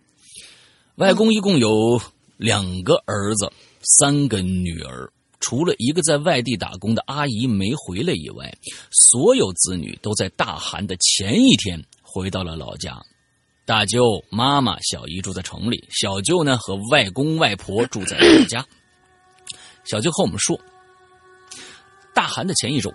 [0.96, 1.98] 外公一共有
[2.36, 3.50] 两个儿子，
[3.84, 8.52] 三个女儿，除了一个在外地打工的阿姨没回来以外，
[8.90, 13.00] 所有子女都在大寒的前一天回到了老家。
[13.66, 18.66] 大舅、妈妈、小姨住在城里，小舅呢和外公外婆住在老家。
[19.84, 20.58] 小舅和我们说，
[22.14, 22.92] 大寒的前一周，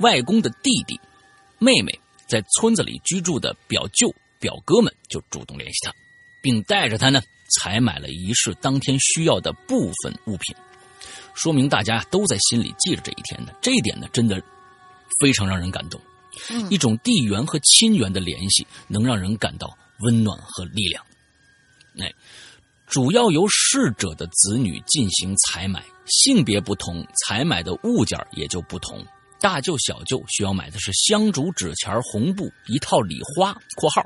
[0.00, 1.00] 外公的弟弟、
[1.58, 1.96] 妹妹
[2.28, 5.92] 在村子里居住的表舅、表哥们就主动联系他，
[6.42, 10.56] 并带着他呢采买了仪式当天需要的部分物品，
[11.34, 13.54] 说明大家都在心里记着这一天的。
[13.60, 14.42] 这一点呢，真的
[15.20, 16.00] 非常让人感动。
[16.68, 21.02] 一种地缘和亲缘的联系，能让人感到温暖和力量。
[21.98, 22.12] 哎，
[22.86, 29.02] 主要由逝者的子女进行采买，性别不同，采买的物件也就不同。
[29.40, 34.02] 大舅、小舅需要买的是香烛、纸钱、红布、一套礼花（括号）。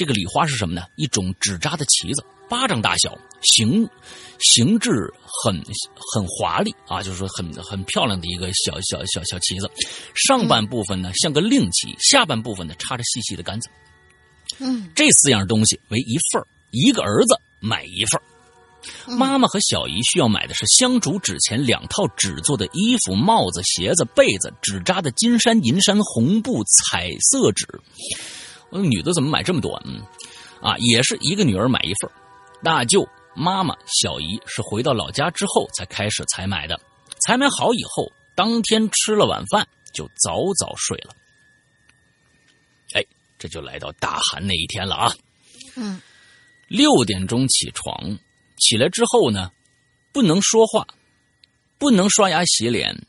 [0.00, 0.86] 这个礼花是什么呢？
[0.96, 3.86] 一种纸扎的旗子，巴掌大小，形
[4.38, 5.12] 形制
[5.44, 5.54] 很
[6.10, 9.70] 很华丽啊，就是说很很漂亮的一个小小小小旗子。
[10.14, 13.68] 上半部分呢像个令旗，下半部分呢插着细细的杆子。
[14.58, 18.24] 嗯，这四样东西为一份儿一个儿子买一份儿
[19.18, 27.68] 妈妈和小姨需要买的是香烛、纸钱、两套纸做的衣服、帽子、鞋子、被子、纸扎的金山、银山、红布、彩色纸。
[28.70, 29.80] 我说女的怎么买这么多？
[29.84, 30.00] 嗯，
[30.60, 32.12] 啊，也是一个女儿买一份儿
[32.62, 36.78] 大舅、妈妈、小姨是回到老家之后才开始采买的。
[37.26, 41.14] 采买好以后，当天吃了晚饭就早早睡了。
[42.94, 43.04] 哎，
[43.38, 45.12] 这就来到大寒那一天了啊！
[45.76, 46.00] 嗯，
[46.68, 48.18] 六点钟起床，
[48.58, 49.50] 起来之后呢，
[50.12, 50.86] 不能说话，
[51.78, 53.06] 不能刷牙洗脸，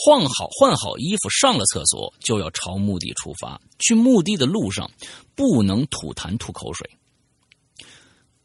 [0.00, 3.60] 换好换好衣服，上了厕所就要朝墓地出发。
[3.80, 4.88] 去墓地的路上，
[5.34, 6.88] 不能吐痰吐口水。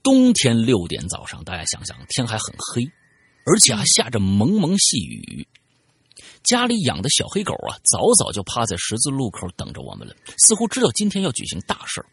[0.01, 2.83] 冬天六点早上，大家想想，天还很黑，
[3.45, 5.47] 而且还下着蒙蒙细雨。
[6.43, 12.07] 家里养的小黑狗啊，早早就趴在十字路口等着我们了，似乎知道今天要举行大事儿。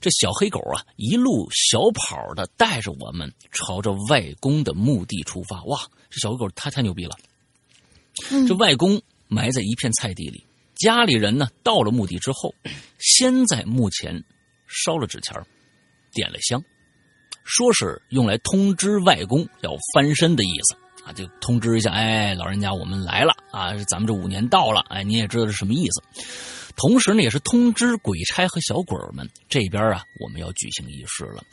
[0.00, 5.64] 这小黑狗啊，一路小跑的带着我们朝着外公的墓地出发。
[5.64, 5.80] 哇，
[6.10, 7.16] 这小黑狗太太牛逼了！
[8.46, 12.54] 这外公埋在一片菜地里，家里人呢到了墓地之后，
[12.98, 14.22] 先在墓前
[14.66, 15.34] 烧了纸钱
[16.12, 16.62] 点了香，
[17.44, 26.02] 说是用来通知外公要翻身的意思啊，就通知一下，哎，老人家我们来了啊，咱们这五年到了，哎，你也知道是什么意思。
[26.76, 31.44] 同时呢，也是通知鬼差和小鬼儿们，这边啊，我们要举行仪式了，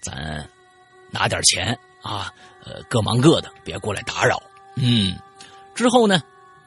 [0.00, 0.48] 咱
[1.10, 2.32] 拿点钱啊，
[2.64, 4.40] 呃，各忙各的，别过来打扰。
[4.76, 5.18] 嗯，
[5.80, 6.22] 之后呢，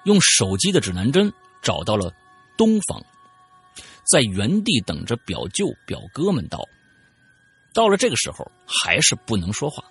[0.05, 2.11] 用手机的指南针找到了
[2.57, 2.99] 东方，
[4.11, 6.67] 在原地等着表舅表哥们到。
[7.75, 9.83] 到了这个时候，还是不能说话，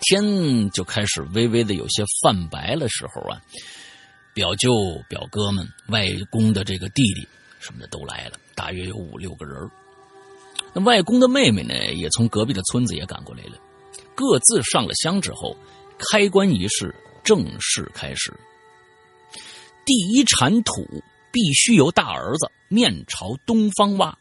[0.00, 2.88] 天就开始微微的有些泛白了。
[2.88, 3.40] 时候啊，
[4.34, 4.72] 表舅
[5.08, 7.28] 表哥们、外公的这个弟弟
[7.60, 9.70] 什么的都来了，大约有五六个人
[10.74, 13.56] 那外公的妹妹呢，也从隔壁的村子也赶过来了。
[14.16, 15.56] 各自上了香之后，
[16.10, 18.32] 开棺仪式正式开始。
[19.84, 20.86] 第一铲土
[21.32, 24.16] 必须由大儿子面朝东方挖，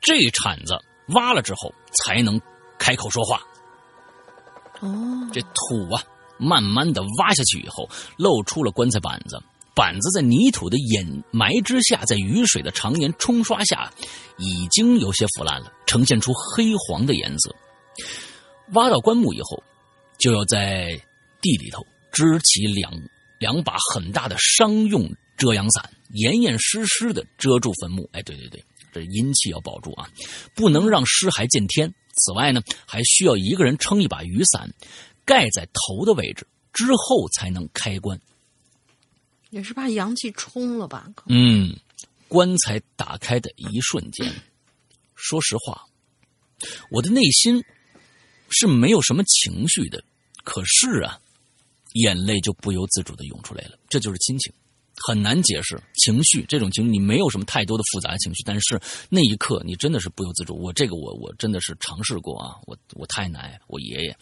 [0.00, 2.40] 这铲子挖了之后才能
[2.78, 3.40] 开口说话。
[4.80, 6.02] 哦，这土啊，
[6.38, 9.40] 慢慢的挖下去以后，露出了棺材板子。
[9.74, 13.90] 板子在泥土的掩埋之下，在雨水的常年冲刷下，
[14.38, 17.52] 已经有些腐烂了，呈现出黑黄的颜色。
[18.74, 19.60] 挖到棺木以后，
[20.24, 20.98] 就要在
[21.42, 22.90] 地里头支起两
[23.38, 28.08] 两把很大的商用遮阳伞，严严实实的遮住坟墓。
[28.14, 30.08] 哎，对对对，这阴气要保住啊，
[30.54, 31.94] 不能让尸骸见天。
[32.16, 34.72] 此外呢，还需要一个人撑一把雨伞，
[35.26, 38.18] 盖在头的位置，之后才能开棺。
[39.50, 41.06] 也是怕阳气冲了吧？
[41.26, 41.76] 嗯，
[42.28, 44.32] 棺材打开的一瞬间，
[45.14, 45.84] 说实话，
[46.90, 47.62] 我的内心
[48.48, 50.02] 是没有什么情绪的，
[50.44, 51.18] 可是啊，
[51.94, 53.78] 眼泪就不由自主的涌出来了。
[53.88, 54.52] 这就是亲情。
[55.08, 60.56] 很难解释情绪这种情绪，你没有什么太多的复杂的情绪，但是那一刻你真的是不由自主。
[60.56, 64.16] 我这个我我真的是尝试过啊，我我太奶，我爷爷，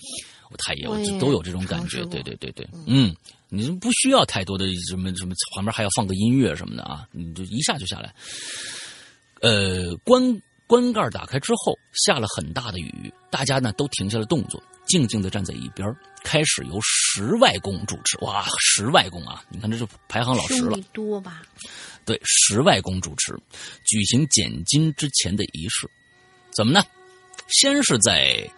[0.51, 2.03] 我太爷，我都有这种感觉。
[2.07, 3.15] 对对对对，嗯，
[3.51, 8.15] 你不需要太多的什么什么，旁边还要放个音乐什么的啊，你就一下就下来。
[9.43, 10.23] 呃，关
[10.67, 15.95] 棺盖打开之后，下了很大的雨，大家呢都停下了动作，静静的站在一边，
[16.25, 18.19] 开始由十外公主持。
[18.25, 19.45] 哇，十外公啊！
[19.51, 20.79] 你看这是排行老十了。
[20.93, 21.43] 多吧？
[22.05, 23.39] 对，十外公主持
[23.85, 25.89] 举行捡金之前的仪式，
[26.55, 26.83] 怎么呢？
[27.49, 28.51] 先是在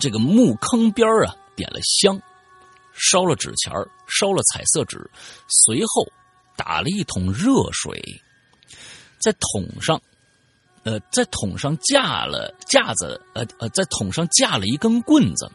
[0.00, 2.18] 这个墓坑边啊点了香，
[2.94, 3.72] 烧了纸钱
[4.08, 5.10] 烧了彩色纸，
[5.48, 6.10] 随后
[6.56, 8.22] 打了一桶热水，
[9.24, 9.98] 在桶上，
[10.82, 15.50] 呃，在桶上架了架子，呃呃，在桶上架了一根棍子，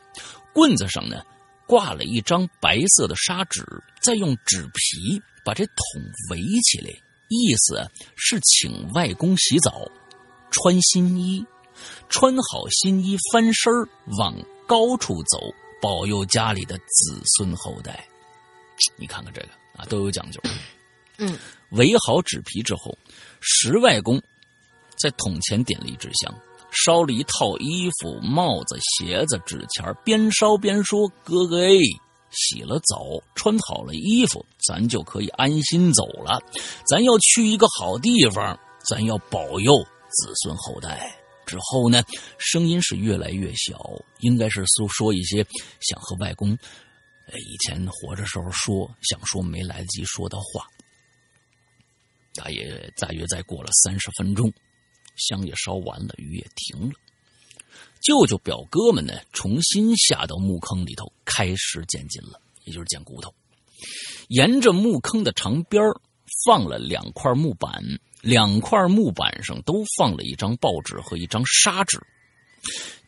[0.53, 1.21] 棍子上呢
[1.67, 3.63] 挂了一张白色的砂纸，
[4.01, 5.75] 再用纸皮把这桶
[6.31, 6.89] 围起来，
[7.27, 9.87] 意思是请外公洗澡，
[10.49, 11.45] 穿新衣，
[12.09, 14.35] 穿好新衣，翻身儿往
[14.67, 18.03] 高处走，保佑家里的子孙后代。
[18.97, 19.47] 你看看这个
[19.77, 20.41] 啊，都有讲究。
[21.21, 21.37] 嗯，
[21.71, 22.97] 围好纸皮之后，
[23.41, 24.21] 十外公
[24.97, 26.33] 在桶前点了一支香，
[26.71, 31.71] 烧了一套衣服、帽子、鞋子、纸钱，边烧边说：“哥哥哎，
[32.31, 36.39] 洗了澡，穿好了衣服，咱就可以安心走了。
[36.85, 39.73] 咱要去一个好地方，咱要保佑
[40.09, 41.15] 子孙后代。”
[41.45, 42.03] 之后呢，
[42.37, 45.43] 声音是越来越小，应该是说说一些
[45.79, 46.51] 想和外公，
[47.25, 50.67] 呃，以前活着时候说想说没来得及说的话。
[52.39, 54.49] 大约大约再过了三十分钟，
[55.17, 56.93] 香也烧完了，雨也停了。
[58.01, 63.33] 舅舅表哥们呢，重新下到墓坑里头，开始捡金了，也就是捡骨头。
[64.29, 65.83] 沿着墓坑的长边
[66.45, 67.83] 放了两块木板，
[68.21, 71.99] 两块木板上都放了一张报纸和一张砂纸。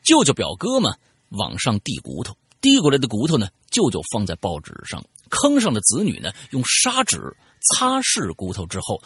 [0.03, 0.91] 舅舅表哥们
[1.29, 9.01] 往上递骨头，递过来的骨头呢，舅舅放在报纸上，坑上的子女呢，用砂纸擦拭骨头之后，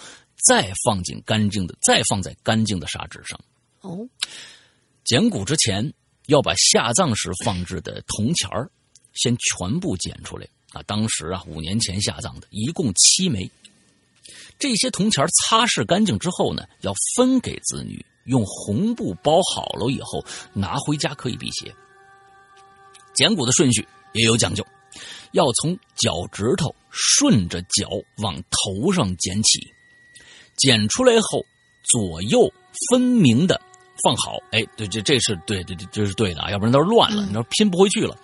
[0.46, 3.40] 再放进干净的，再放在干净的砂纸上。
[3.82, 4.08] 哦，
[5.04, 5.94] 捡骨之前
[6.28, 8.70] 要把下葬时放置的铜钱儿
[9.14, 10.82] 先全部捡出来啊！
[10.84, 13.50] 当时啊，五年前下葬的，一共七枚。
[14.58, 21.74] 这些铜钱儿擦拭干净之后呢，要分给子女，用红布包好了以后拿回家可以辟邪。
[23.14, 24.66] 捡骨的顺序也有讲究，
[25.36, 27.90] 要从脚趾头顺着脚
[28.24, 29.60] 往头上捡起，
[30.56, 31.46] 捡出来后
[31.84, 32.50] 左右
[32.90, 33.60] 分明的
[34.02, 34.38] 放好。
[34.52, 38.18] 哎，对，这这是对对对，这是对的啊，要不然都是乱了，嗯你知道拼不回去了。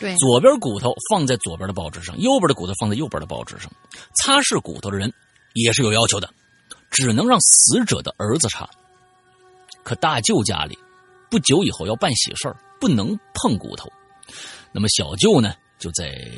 [0.00, 3.70] 对，左边骨头放在左边的报纸上，右边的骨头放在右边的报纸上。
[4.14, 5.12] 擦拭骨头的人
[5.52, 6.32] 也是有要求的，
[6.90, 8.66] 只能让死者的儿子擦。
[9.84, 10.78] 可大舅家里
[11.30, 13.92] 不久以后要办喜事儿，不能碰骨头。
[14.72, 16.30] 那么小舅呢，就在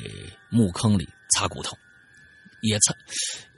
[0.51, 1.77] 墓坑里擦骨头，
[2.63, 2.95] 也擦，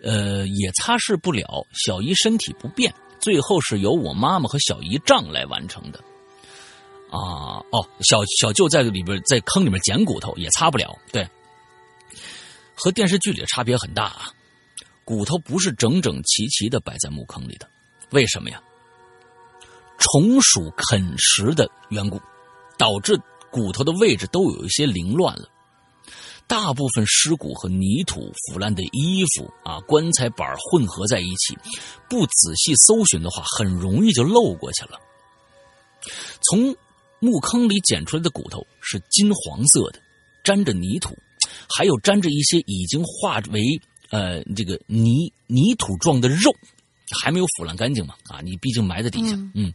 [0.03, 1.67] 呃，也擦拭不了。
[1.73, 5.99] 小姨身体不便，最后是由我妈妈和小姨丈来完成的。
[7.11, 11.29] 啊，哦，小小舅在里边在坑里面捡骨头也擦不了，对，
[12.75, 14.33] 和电视剧里的差别很大啊。
[15.05, 17.69] 骨头不是整整齐齐的摆在墓坑里的，
[18.11, 18.63] 为什么呀？
[19.99, 22.21] 虫鼠啃食的缘故，
[22.79, 23.21] 导致
[23.51, 25.49] 骨头的位置都有一些凌乱了。
[26.51, 31.57] 大部分尸骨和泥土、腐烂的衣服啊、棺材板混合在一起，
[32.09, 34.99] 不仔细搜寻的话，很容易就漏过去了。
[36.43, 36.75] 从
[37.21, 40.01] 墓坑里捡出来的骨头是金黄色的，
[40.43, 41.17] 沾着泥土，
[41.73, 43.63] 还有沾着一些已经化为
[44.11, 46.53] 呃这个泥泥土状的肉，
[47.23, 48.17] 还没有腐烂干净嘛？
[48.25, 49.75] 啊，你毕竟埋在底下，嗯嗯，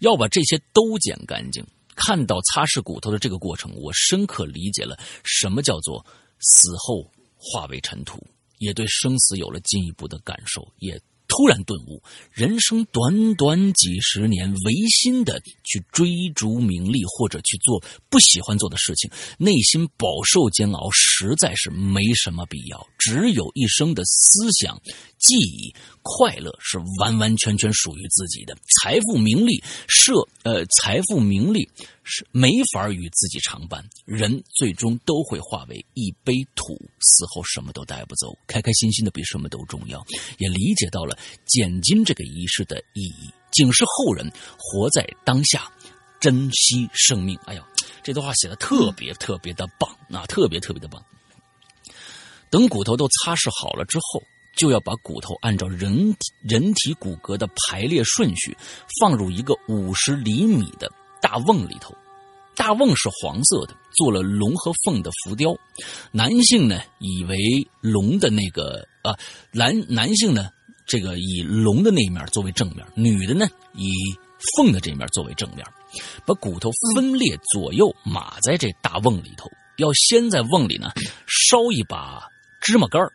[0.00, 1.66] 要把这些都捡干净。
[1.94, 6.04] 看到擦拭骨头的这个过程，我深刻理解了什么叫做
[6.40, 8.26] 死后化为尘土，
[8.58, 22.86] 也对生死有了进一步的感受，也突然顿悟：人生短短几十年，违心的去追逐名利或者去做不喜欢做的事情，内心饱受煎熬，实在是没什么必要。
[22.98, 24.78] 只有一生的思想、
[25.18, 28.56] 记忆、快乐是完完全全属于自己的。
[28.82, 31.68] 财富、名利，社呃，财富、名利
[32.02, 40.04] 是没法与自己常伴，人最终都会化为一杯土，死后什么都带不走，开开心心的比什么都重要。
[40.38, 45.70] 也理解到了捡金这个仪式的意义，警示后人活在当下，
[46.20, 47.38] 珍惜生命。
[47.44, 47.64] 哎呀，
[48.02, 51.00] 这段话写的特别特别的棒啊，特别特别的棒。
[52.50, 54.22] 等骨头都擦拭好了之后，
[54.54, 58.56] 就要把骨头按照人体人体骨骼的排列顺序
[59.00, 60.90] 放入一个五十厘米的
[61.20, 61.94] 大瓮里头。
[62.54, 65.56] 大瓮是黄色的，做了龙和凤的浮雕。
[66.12, 67.36] 男性呢，以为
[67.80, 69.16] 龙的那个啊，
[69.52, 70.50] 男男性呢，
[70.84, 73.90] 这个以龙的那一面作为正面，女的呢以
[74.54, 75.66] 凤的这面作为正面。
[76.26, 80.90] 把骨头分列左右码在这大瓮里头，要先在瓮里呢
[81.26, 82.22] 烧一把
[82.60, 83.10] 芝麻干儿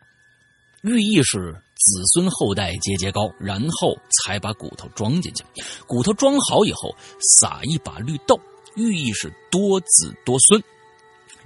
[0.88, 5.44] 寓意是子孙后代节节高，然后才把骨头装进去。
[5.86, 8.40] 骨头装好以后，撒一把绿豆，
[8.74, 10.62] 寓意是多子多孙。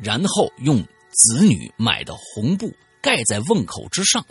[0.01, 0.81] 然后用
[1.11, 4.25] 子女买的红布盖在瓮口之上，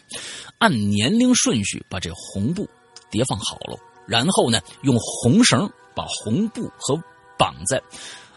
[0.59, 2.65] 按年龄顺序把这红布
[3.09, 3.77] 叠放好了。
[4.07, 6.95] 然后呢，用红绳把红布和
[7.37, 7.81] 绑在，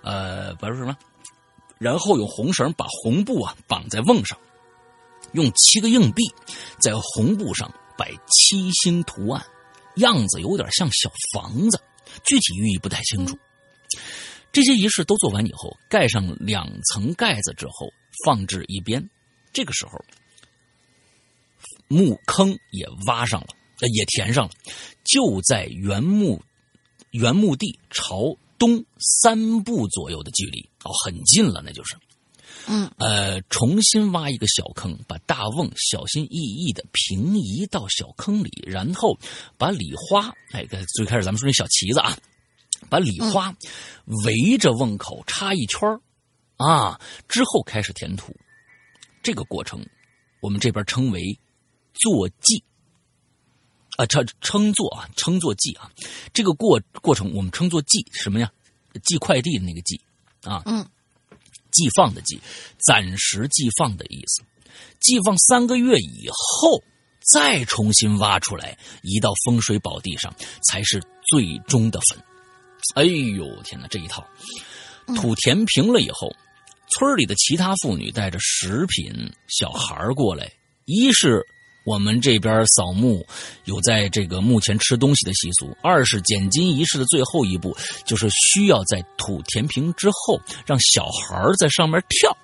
[0.02, 0.96] 呃，不是什么，
[1.78, 4.36] 然后用红绳把红布啊绑在瓮上。
[5.34, 6.22] 用七个硬币
[6.80, 9.44] 在红布上摆七星图案，
[9.96, 11.80] 样子有点像小房子，
[12.24, 13.36] 具体寓意不太清楚。
[14.50, 17.92] 这些仪式都做完以后，盖上两层盖子之后，
[18.24, 19.10] 放置一边。
[19.52, 19.92] 这个时候，
[21.88, 23.48] 墓坑也挖上了，
[23.80, 24.52] 呃，也填上了，
[25.04, 26.40] 就在原墓
[27.10, 31.96] 原墓地朝东三步左右的距离，哦，很近了，那就是。
[32.66, 39.18] 嗯，呃，重新挖一个小坑，把大瓮小心翼翼的平移到小坑里，然后
[39.58, 40.64] 把礼花，哎，
[40.96, 42.16] 最开始咱们说那小旗子啊，
[42.88, 43.54] 把礼花
[44.24, 46.00] 围着瓮口插一圈儿
[46.56, 48.34] 啊，之后开始填土。
[49.22, 49.84] 这个过程，
[50.40, 51.38] 我们这边称为
[51.92, 52.64] 做祭
[53.96, 55.90] 啊，称称作啊，称作祭啊。
[56.32, 58.50] 这个过过程我们称作祭什么呀？
[59.02, 60.00] 寄快递的那个寄
[60.42, 60.62] 啊。
[60.66, 60.86] 嗯。
[61.74, 62.40] 寄放的寄，
[62.78, 64.42] 暂时寄放的意思。
[65.00, 66.82] 寄放三个月以后，
[67.30, 70.34] 再重新挖出来，移到风水宝地上，
[70.70, 72.18] 才是最终的坟。
[72.94, 74.26] 哎呦天哪，这一套
[75.16, 76.34] 土填平了以后，
[76.88, 80.50] 村里的其他妇女带着食品、小孩过来，
[80.86, 81.44] 一是。
[81.84, 83.26] 我们这边扫墓
[83.64, 85.76] 有在这个墓前吃东西的习俗。
[85.82, 92.36] 二是捡金仪式的最后一步，就是需要在土填平之后，让小孩在上面跳。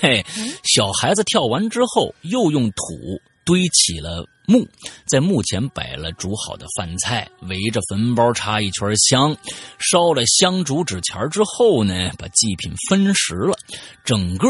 [0.00, 0.24] 嘿，
[0.64, 4.66] 小孩子跳完之后，又用土堆起了墓，
[5.04, 9.36] 在墓前摆了煮好的饭菜，围着坟包插一圈香，
[9.78, 13.56] 烧了香烛纸钱之后呢，把祭品分食了，
[14.04, 14.48] 整个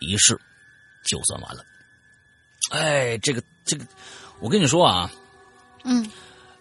[0.00, 0.38] 仪式
[1.06, 1.64] 就算完了。
[2.70, 3.84] 哎，这个这个，
[4.40, 5.10] 我跟你说啊，
[5.84, 6.08] 嗯，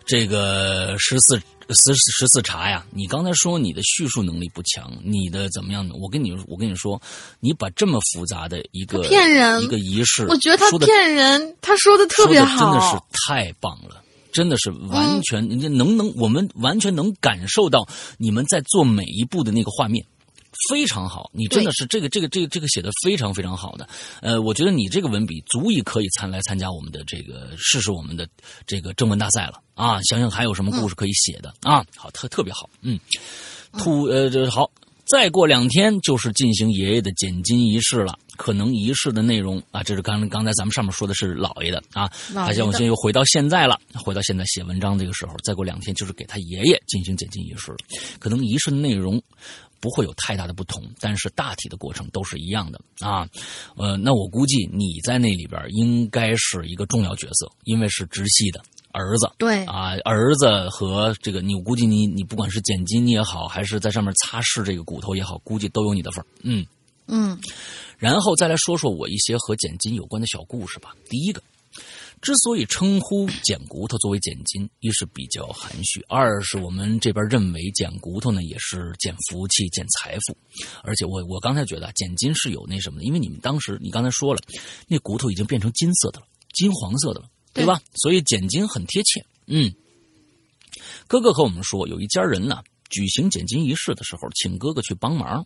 [0.05, 5.93] 这个十四十十四茶呀，你刚才说你的叙述能力不强，你的怎么样呢？
[5.99, 7.01] 我跟你我跟你说，
[7.39, 13.01] 你把这么复杂的一个骗人一个仪式，我觉得他骗人，他说的特别好的真的是。
[13.27, 17.87] 太棒了，真的是完全，人家能能，我们完全能感受到
[18.17, 20.05] 你们在做每一步的那个画面。
[20.69, 23.87] 非常好，你真的是这个这个这个这个写的非常非常好的，
[24.21, 28.27] 呃，我觉得你这个文笔足以可以参来参加我们的这个试试我们的
[28.65, 29.61] 这个征文大赛了。
[29.73, 29.99] 啊！
[30.03, 31.83] 想想还有什么故事可以写的、啊？
[31.95, 32.99] 好，特特别好，嗯，
[33.79, 34.69] 突呃这好，
[35.05, 41.81] 再过两天就是进行爷爷的剪金仪式了，可能仪式的内容啊，这是刚刚才咱们上面说的是姥爷的。
[41.93, 47.77] 啊，姥爷好像我现在又回到现在了，回到现在写文章这个时候，再过两天就是给他爷爷进行剪金仪式了，
[48.19, 49.19] 可能仪式的内容
[49.81, 53.27] 不会有太大的不同，但是大体的过程都是一样的啊。
[53.75, 58.61] 呃，那我估计你在那里边应该是一个重要角色，因为是直系的
[58.91, 59.29] 儿子。
[59.39, 66.27] 对，啊，儿子和这个你，我估计你你不管是捡金也好，还是在上面擦拭这个骨头也好，估计都有你的份儿。
[66.43, 66.65] 嗯，
[67.07, 67.37] 嗯
[67.97, 70.95] 然后再来说说我一些和捡金有关的小故事吧。
[71.09, 71.41] 第一个，
[72.21, 80.37] 之所以称呼捡骨头作为捡金，一是比较含蓄，二是我们这边认为捡骨头呢也是捡福气、捡财富。
[80.83, 84.39] 而且我我刚才觉得捡金是有那什么的，因为你们当时你刚才说了，
[84.87, 87.81] 那骨头已经变成金色的了，金黄色的了，对吧？
[87.95, 89.25] 所以捡金很贴切。
[89.47, 89.73] 嗯，
[91.07, 95.43] 哥哥和我们说，有一家人呢举行捡金仪式的时候，请哥哥去帮忙。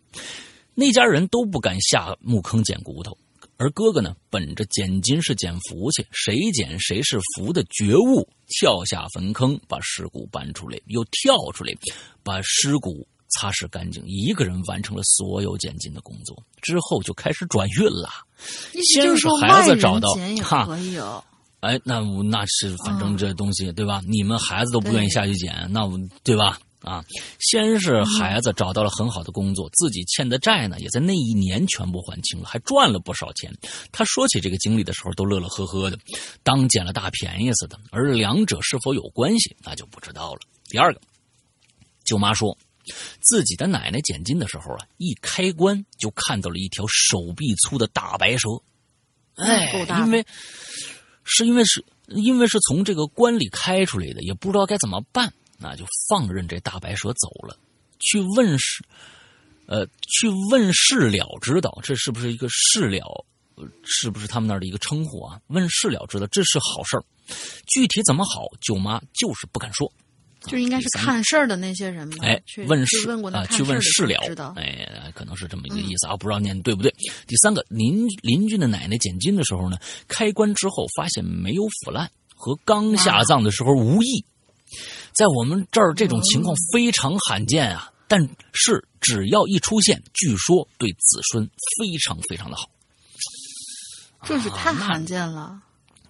[0.74, 3.16] 那家人都不敢下墓坑捡骨头，
[3.58, 11.72] 而哥哥呢，本着捡金是捡福气，谁捡谁是福的觉悟，跳下坟坑，把尸骨搬出来，又跳出来，
[12.22, 16.36] 把尸骨擦拭干净，一个人完成了所有捡金的工作。
[16.60, 18.10] 之后就开始转运了。
[18.92, 20.68] 先是孩子找到哈。
[21.60, 24.02] 哎，那我那是反正这东西、对吧？
[24.06, 26.58] 你们孩子都不愿意下去捡，那我对吧？
[26.80, 27.04] 啊，
[27.38, 33.52] 先是孩子找到了很好的工作，自己欠的债呢，也在那一年全部还清了，还赚了不少钱。
[33.90, 35.98] 他说起这个经历的时候，都乐乐呵呵的，
[36.42, 37.78] 当捡了大便宜似的。
[37.90, 40.40] 而两者是否有关系，那就不知道了。
[40.68, 41.00] 第二个，
[42.04, 42.56] 舅妈说，
[43.20, 48.48] 自己的奶奶捡金的时候啊，一开棺就看到了一条手臂粗的大白蛇。
[49.34, 50.24] 哎够大，因为
[51.24, 57.56] 是因为是因为是从这个棺里开出来的，也不知道该怎么办，那就放任这大白蛇走了。
[57.98, 58.84] 去问事，
[59.66, 63.24] 呃，去问事了，知道这是不是一个事了？
[63.56, 65.40] 呃是不是他们那儿的一个称呼啊？
[65.46, 67.02] 问事了，知道这是好事儿，
[67.66, 69.90] 具体怎么好，舅妈就是不敢说。
[70.42, 72.18] 就应该是看事儿的那些人吧。
[72.20, 74.20] 哎去，问事去问过那啊，去问事了
[74.56, 76.94] 哎，可能是这么一个意思啊，不知道念对不对。
[77.26, 84.22] 第三个，邻邻居的奶奶捡金的时候呢，开棺之后发现没有腐烂，和刚下葬的时候无异。
[85.14, 88.20] 在我们这儿这种情况非常罕见啊，但
[88.52, 91.48] 是只要一出现，据说对子孙
[91.78, 92.68] 非常非常的好。
[94.24, 95.62] 这是太罕见了。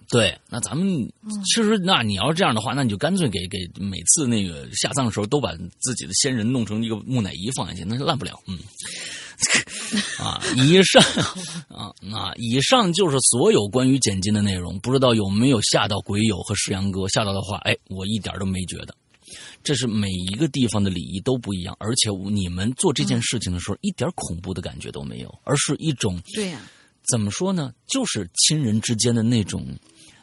[0.09, 0.87] 对，那咱们
[1.45, 5.51] 其实，那你要是这样的话，那你就干脆给给每次那个下葬的时候，都把
[5.81, 8.39] 自己的先人弄成一个木乃伊放下去，那烂不了。
[8.47, 8.57] 嗯，
[10.19, 11.01] 啊，以上
[11.69, 17.07] 啊啊，以上就是所有关于捡金的内容，不知道有没有吓到鬼友和石阳哥？
[17.09, 18.95] 吓到的话，哎，我一点都没觉得。
[19.63, 26.61] 这是每一个地方的礼仪都不一样，而且你们做这件事情的时候，一点恐怖的感觉都没有，而是一种对呀、
[27.11, 27.73] 怎么说呢？
[27.87, 29.67] 就是亲人之间的那种，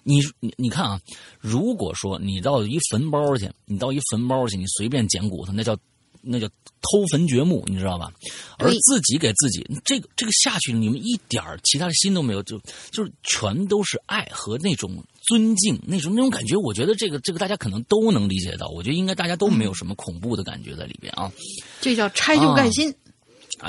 [0.02, 1.00] 你你你看啊，
[1.38, 5.76] 如果说你到一坟包去，你到一坟包去，你随便捡骨头，那叫
[6.22, 6.48] 那叫
[6.84, 8.12] 偷坟掘墓，你知道吧？
[8.58, 12.60] 而自己给自己这个这个下去，你们一点儿其他的心都没有，就
[12.90, 16.56] 就是全都是爱和那种尊敬，那种那种感觉。
[16.56, 21.32] 我觉得这个这个大家可能都能理解到，我觉得应该大家都没有什么恐怖的感觉在里边啊
[21.80, 22.90] 这叫拆旧盖新。
[22.90, 22.94] 啊，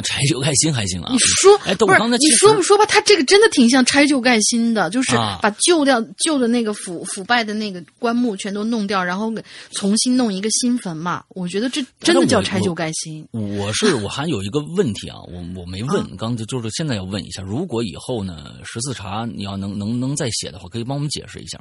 [0.03, 1.11] 柴油开心还行啊。
[1.11, 2.85] 你说，哎，我不是你说不说吧？
[2.85, 11.23] 他这个真的挺像拆旧盖新的，就是啊把旧掉旧的那个腐腐败的那个棺木全都弄掉，然后给重新弄一个新坟嘛。
[11.29, 13.25] 我觉得这真的叫拆旧盖新。
[13.31, 21.59] 我是我还有一个问题啊，我我没问，刚才就是现在要问一下，如果以后呢十四茶你要能能能再写的话，可以帮我们解释一下，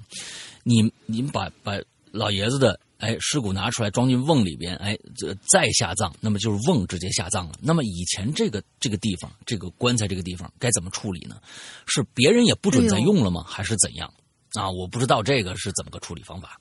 [0.63, 1.79] 你你们把把
[2.11, 7.55] 老爷子的哎尸骨拿出来装进瓮里边，哎这再下葬，那么就是瓮直接下葬了。
[7.61, 11.41] 那么以前这个这个地方这个棺材这个地方该怎么处理呢？
[11.87, 13.45] 是别人也不准再用了吗？
[13.47, 14.13] 还是怎样？
[14.55, 16.59] 啊，我不知道这个是怎么个处理方法。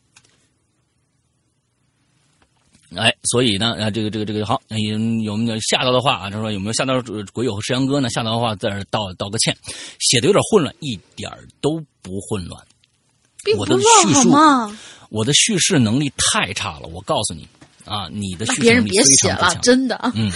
[2.95, 6.29] 哎，所以呢，啊，这个这个这个好，有有没有吓到的话啊？
[6.29, 8.09] 他说有没有吓到呃鬼友和石阳哥呢？
[8.09, 9.55] 吓到的话，在这道道个歉，
[9.99, 12.63] 写的有点混乱，一点儿都不混乱。
[13.57, 14.77] 我的并不乱叙述？
[15.09, 17.47] 我的叙事能力太差了，我告诉你
[17.85, 19.61] 啊，你的叙事能力非别写了，常不强。
[19.61, 20.11] 真的。
[20.15, 20.31] 嗯，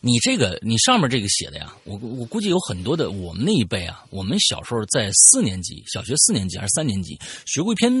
[0.00, 7.92] 你这个你上面这个写的呀，我我估计有很多的我们那一辈啊，我们小时候在四年级，小学四年级还是三年级学过一篇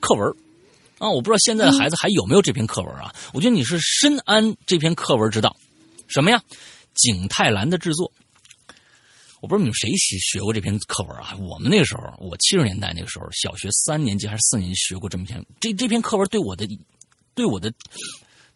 [0.00, 0.28] 课文
[0.98, 3.14] 啊，我不知道现在的孩子还有没有这篇课文啊？
[3.32, 5.54] 我觉得你是深谙这篇课文之道，
[6.08, 6.42] 什么呀？
[6.94, 8.10] 景泰蓝的制作。
[9.40, 11.36] 我不知道你们谁学学过这篇课文啊？
[11.38, 15.44] 我们那个时候，我七十年代那个时候，小学三年级还是四年级学过这么篇。
[15.60, 16.66] 这这篇课文对我的，
[17.34, 17.72] 对我的，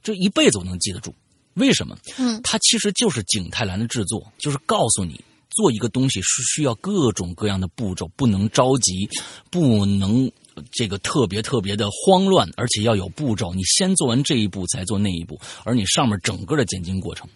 [0.03, 1.14] 这一辈子我能记得住。
[1.55, 1.99] 为什么？
[2.16, 9.09] 嗯，它其实就是景泰蓝的制作，就是告诉你做一个东西是需要各种各样的步骤，不能着急，
[9.51, 13.53] 不能呃这个特别特别的慌乱，而且要有步骤。
[13.53, 17.28] 你先做完这一步，再做那一步，而你上面整个的剪金过程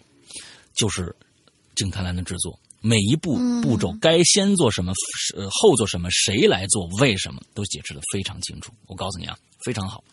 [0.73, 1.15] 就是
[1.75, 2.59] 景泰蓝的制作。
[2.85, 4.93] 每一步步骤该先做什么，
[5.35, 8.71] 呃，后做什么，谁来做，为什么，都解释的非常清楚。
[8.85, 10.03] 我告诉你啊，非常好。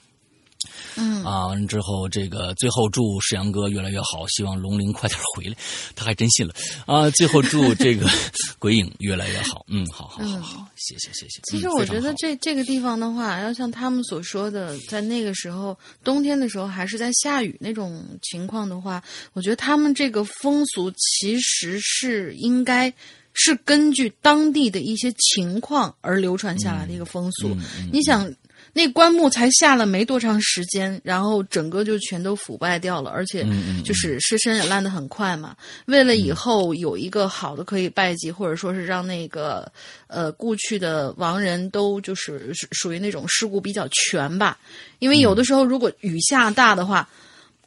[0.97, 5.57] 嗯啊，完了之后，这个最后祝世阳哥越来越好，希望龙鳞快点回来，
[5.95, 6.55] 他还真信了
[6.87, 7.09] 啊！
[7.11, 8.09] 最后祝这个
[8.59, 11.41] 鬼影越来越好，嗯，好好好好，谢谢谢谢。
[11.45, 22.93] 其实我觉得这这个地方的话，要像他们所说的，在那个时候冬天的时候还是在下雨那种情况的话，我觉得他们这个风俗其实是应该
[23.35, 27.49] 是根据当地的一些情况而流传下来的一个风俗。
[27.49, 28.31] 嗯嗯你想，
[28.73, 33.47] 那棺木才下了没多长时间，然后整个就全都腐败掉了，而且
[33.85, 35.55] 就是尸身也烂得很快嘛。
[35.87, 39.71] 为了以后有一个好的可以拜祭，或者说是让那个
[40.07, 44.59] 呃故去的亡人都就是属属于那种尸骨比较全吧，
[44.99, 47.09] 因为有的时候如果雨下大的话。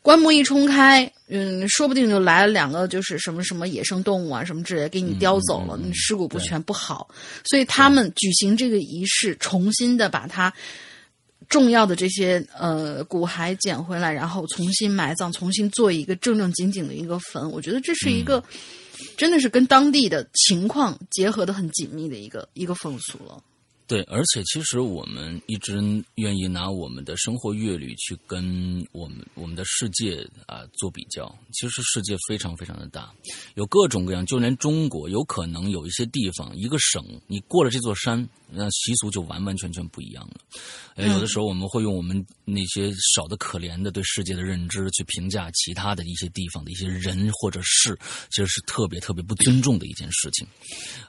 [0.01, 7.09] 棺木一冲开，嗯，说不定就来了两个，就是什么什么野生动物啊，什么之类的，给你叼走了，嗯嗯嗯你尸骨不全不好。
[7.43, 10.53] 所以他们举行这个仪式，重新的把它
[11.49, 17.49] 重要的这些呃骨骸捡回来，然后重新埋葬，重新做一个正正经经的一个坟。
[17.51, 18.43] 我觉得这是一个、
[19.17, 23.41] 真的是跟当地的情况结合的很紧密的一个一个风俗了。
[23.87, 25.79] 对，而且其实我们一直
[26.15, 31.31] 愿意拿我们的生活阅历去跟我们我们的世界啊做比较。
[31.53, 33.13] 其实世界非常非常的大，
[33.53, 40.35] 有各种各样，就连中国有可能有一些地方，一个省你过了这座山，那习俗就完完全全不一样了。
[40.95, 47.97] 呃，有的时候我们会用我们那些少的可怜的对世界的认知去评价其他的一些地方的一些人或者事，
[48.31, 50.47] 其实是特别特别不尊重的一件事情。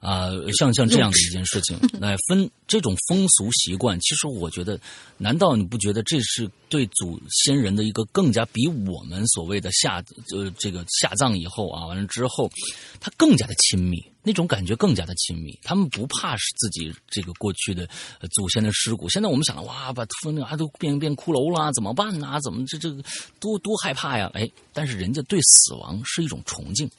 [0.00, 4.78] 啊、像像这样的一件事情，那分这种风俗习惯，其实我觉得，
[5.16, 10.02] 难道你不觉得这是对祖先人的一个更加比我们所谓的下
[10.34, 12.50] 呃这个下葬以后啊，完了之后，
[12.98, 15.56] 他更加的亲密，那种感觉更加的亲密。
[15.62, 17.88] 他们不怕是自己这个过去的、
[18.20, 19.08] 呃祖先的尸骨。
[19.08, 22.40] 现在我们想到哇，把那个啊都变变骷髅了，怎么办呢？
[22.42, 23.00] 怎么这这个
[23.38, 24.28] 多多害怕呀？
[24.34, 26.90] 哎，但是人家对死亡是一种崇敬。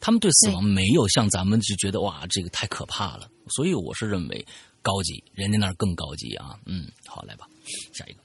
[0.00, 4.46] 他们对死亡没有像咱们就觉得哇，这个太可怕了，所以我是认为
[4.80, 6.58] 高级，人家那儿更高级啊。
[6.64, 7.46] 嗯，好，来吧，
[7.92, 8.20] 下一个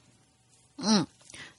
[0.78, 1.06] 嗯，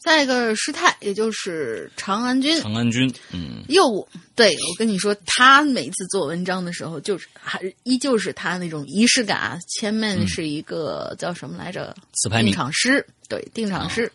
[0.06, 9.60] 再一个师太，也就是长安君，长安君，嗯又对我跟你说，他每次做文章的时候，就是还依旧是他那种仪式感啊。
[9.68, 11.92] 前面是一个、叫什么来着？
[11.96, 14.12] 定自拍名场诗，对，定场诗。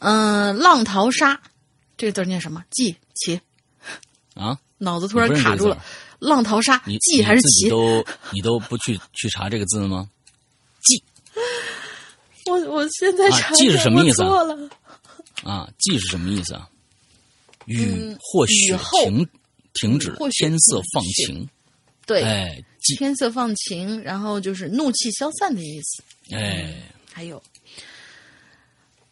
[0.00, 1.40] 嗯、浪淘沙，
[1.96, 2.64] 这个字念什么？
[2.70, 3.40] 记齐，
[4.34, 5.80] 啊，脑子突然卡住了。
[6.18, 7.70] 浪淘沙你，记还是你自己齐？
[7.70, 10.10] 都你都不去去查这个字吗？
[12.50, 14.68] 我我现在啊查记是什么意思错了。
[15.44, 16.68] 啊，记是什么意思啊？
[17.66, 19.26] 雨嗯或雪停
[19.74, 21.48] 停止或，天色放晴。
[22.04, 22.62] 对，哎，
[22.98, 26.02] 天色放晴，然后就是怒气消散的意思。
[26.34, 26.74] 哎，
[27.12, 27.40] 还有，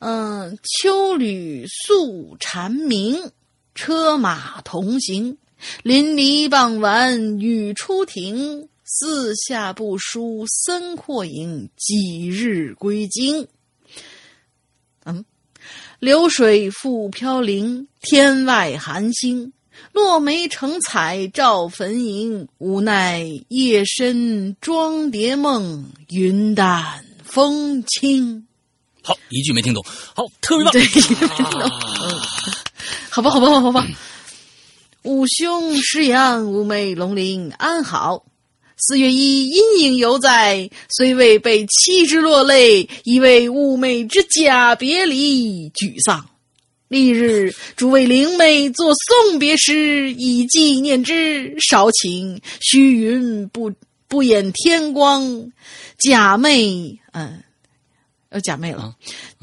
[0.01, 3.31] 嗯，秋旅宿蝉鸣，
[3.75, 5.39] 车马同行。
[5.83, 13.47] 淋漓傍晚雨初停，四下不输僧阔影，几日归京。
[15.05, 15.23] 嗯，
[15.99, 19.53] 流水复飘零，天外寒星。
[19.93, 28.47] 落梅成彩照坟茔，无奈夜深妆蝶梦，云淡风轻。
[29.03, 29.85] 好，一句没听懂。
[30.15, 30.73] 好，特别棒。
[30.73, 32.21] 对，嗯，
[33.11, 33.61] 好吧，好吧，好吧。
[33.61, 33.87] 好吧。
[35.03, 38.25] 五兄师阳，五妹龙鳞安好。
[38.79, 46.25] 四月一，阴影犹在，虽未被弃之落泪，亦为寤寐之假别离沮丧。
[46.87, 51.55] 历日诸位灵妹作送别诗，以纪念之。
[51.61, 53.71] 少顷虚云不
[54.07, 55.53] 不掩天光，
[55.99, 57.43] 假寐嗯，
[58.31, 58.83] 呃假寐了。
[58.83, 58.95] 啊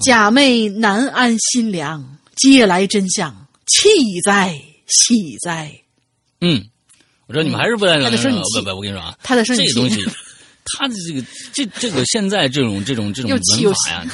[0.02, 5.72] 假寐难安心凉，皆来真相，气哉喜哉！
[6.42, 6.66] 嗯，
[7.28, 10.05] 我知道你们还是不太他的生理期不不，我跟你说啊，他的生理期这个东西，
[10.78, 11.23] 他的这个
[11.53, 14.05] 这这个现在这种这种这种文法呀，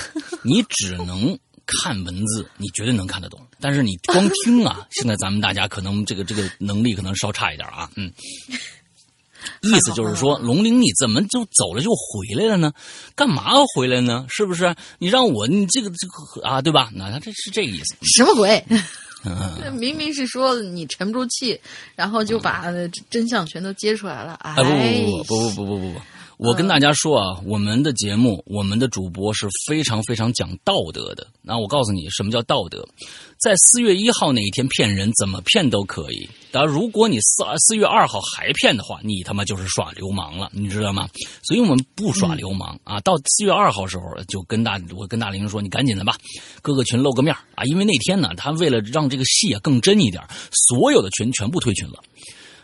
[0.44, 8.12] 你只能看文字，你绝对能看得懂，但是你光听啊，现在咱们大家可能这个这个能力可能稍差一点啊，嗯。
[9.64, 12.72] 意思就是说，龙鳞你怎么就走了就回来了呢？
[13.16, 14.24] 干嘛要回来呢？
[14.30, 14.76] 是不是？
[15.00, 16.92] 你让我你这个这个啊，对吧？
[16.94, 17.96] 那他这是这个意思。
[18.16, 18.64] 什么鬼？
[19.24, 21.60] 嗯、明明是说你沉不住气，
[21.96, 22.66] 然后就把
[23.10, 24.34] 真相全都揭出来了。
[24.42, 26.02] 哎，不不不不不不不，
[26.42, 31.28] 我跟大家说啊，我们的节目，我们的主播是非常非常讲道德的。
[31.44, 32.84] 那我告诉你，什么叫道德？
[33.38, 36.28] 在四月一号那一天骗人，怎么骗都可以。
[36.52, 41.08] 但如果你四四月二号还骗的话，你他妈就是耍流氓了，你知道吗？
[41.44, 43.00] 所以我们不耍流氓、啊。
[43.02, 46.18] 到四月二号时候，就跟大我跟大玲说，你赶紧的吧，
[46.64, 50.24] 各个群露个面啊，因为那天呢，他为了让这个戏啊更真一点，
[50.72, 52.02] 所有的群全部退群了。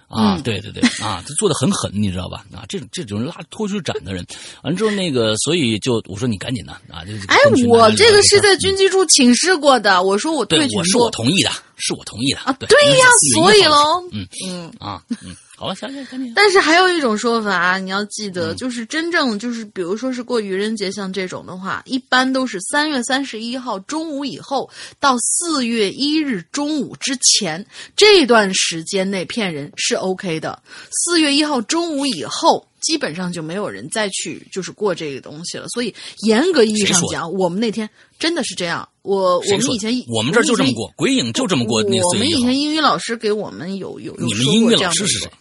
[0.08, 2.46] 啊，嗯对对对，啊，他做的很狠，你知道吧？
[2.54, 4.26] 啊，这种这种拉脱去斩的人，
[4.64, 14.74] 完了之后那个，所以就我说你赶紧的啊，就哎跟，群我这个是在军机处请示过的，我说我对退，群我是我同意的，是我同意的啊，对对呀，所以喽，喽，嗯嗯。
[14.80, 16.32] 啊，嗯，好了，想想赶紧。
[16.36, 30.62] 但是还有一种说法，你要记得，嗯就是真正就是，比如说是过愚人节，像这种的话，一般都是三月三十一号中午以后到四月一日中午之前这段时间内骗人是 OK 的。
[30.92, 35.68] 四月一号中午以后，基本上就没有人再去就是过这个东西了。
[35.70, 35.92] 所以
[36.28, 37.90] 严格意义上讲，我们那天
[38.20, 38.88] 真的是这样。
[39.02, 41.82] 我我们以前我们这儿就这么过，鬼影就这么过。
[41.82, 45.32] 那我们以前英语老师给我们有有有你们说英语过这样的一个老师是谁？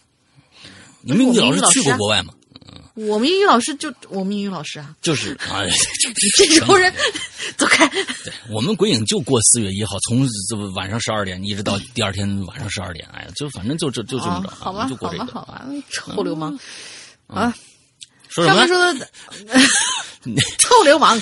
[1.07, 2.33] 你们英语老师去过国外吗？
[2.95, 5.61] 我们英语老师就我们英语老师啊，就是啊，
[6.35, 6.91] 这种人，
[7.55, 7.87] 走开。
[7.87, 15.31] 对我们鬼影就过四月一号，从这晚上十二点一直到第二天晚上十二点，哎呀，就反正就这就这么着，啊好吧就，过好吧，这个。
[15.31, 16.59] 好吧，臭流氓
[17.29, 17.55] 嗯啊！
[18.29, 18.93] 说什么说？
[18.95, 19.07] 的
[20.57, 21.21] 臭流氓，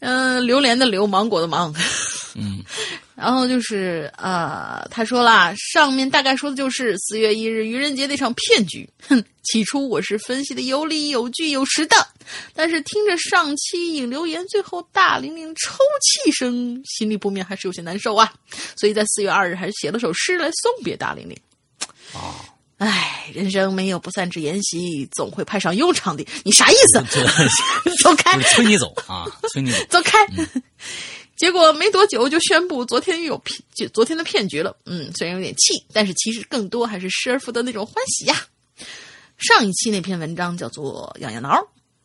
[0.00, 1.72] 嗯，榴莲的榴，芒果的芒，
[2.34, 2.62] 嗯，
[3.14, 8.88] 然后就是呃，他说啦，上面大概说的就是四月一日愚人节那场骗局。
[9.08, 11.96] 哼， 起初我是分析的有理有据有实的，
[12.54, 18.32] 但是听着上期引留言，最后大玲玲抽泣声，心里不免还是有些难受啊。
[18.76, 21.36] 所以在四月二日还是写了首诗来送别大玲玲。
[22.12, 22.44] 啊，
[22.78, 26.26] 唉，人生没有不散之筵席，总会派上用场的。
[26.44, 27.02] 你啥意思？
[28.02, 29.78] 走开催你走啊，催你走。
[29.90, 30.18] 走开！
[31.40, 34.76] 结果没多久就宣布昨天有骗，就昨天的骗局了。
[34.84, 38.46] 嗯，虽然有点气，但是其实更多还是失而复得那种欢喜呀。
[39.38, 41.48] 上一期那篇文章叫做《痒痒挠》，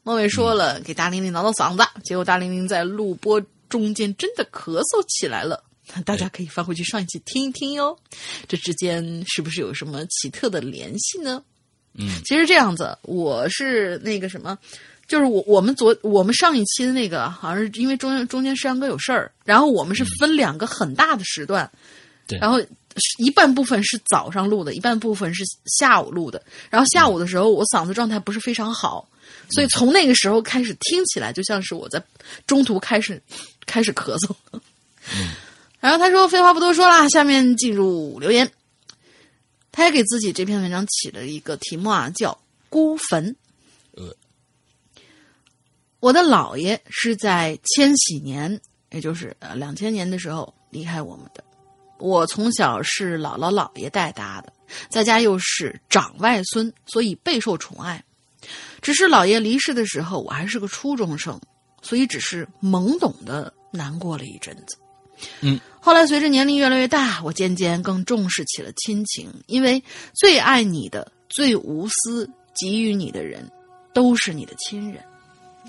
[0.03, 5.61] 莫伟说了给大玲玲挠挠嗓子，结果大玲玲在录播中间真的咳嗽起来了。
[6.05, 7.99] 大家可以翻回去上一期听一听哟，
[8.47, 11.43] 这之间是不是有什么奇特的联系呢？
[11.97, 14.57] 嗯，其实这样子，我是那个什么，
[15.07, 21.69] 就是我我们昨我们上一期的那个，好像是因为中间中间山哥有事儿，然后我们是分两个很大的时段，
[22.27, 22.59] 对然后
[23.19, 29.07] 一半部分是早上录的，一半部分是下午录的，然后下午的时候我嗓子状态不是非常好，
[29.49, 32.03] 所以从那个时候开始听起来就像是我在
[32.47, 33.21] 中途开始
[33.65, 34.35] 开始咳嗽。
[35.79, 38.49] 然后他说：“废话不多说啦，下面进入留言。
[39.71, 42.35] 他也给自己这篇文章起了一个题目啊，叫
[42.69, 43.35] ‘孤坟’。
[46.05, 51.43] 呃，我的姥爷是在千禧年，也就是呃两千年的时候离开我们的。
[51.97, 54.53] 我从小是姥姥姥爷带大的，
[54.87, 58.03] 在家又是长外孙，所以备受宠爱。
[58.83, 61.41] 只是姥爷离世的时候，我还是个初中生，
[61.81, 64.77] 所以只是懵懂的难过了一阵子。
[65.41, 69.83] 嗯，后来随着年龄越来越大，我渐渐更重视起了亲情，因为
[70.13, 73.49] 最爱你的、最无私给予你的人，
[73.91, 75.03] 都是你的亲人。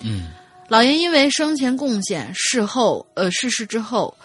[0.03, 0.29] 嗯，
[0.69, 4.17] 老爷因为生前贡献，事后呃逝世之后，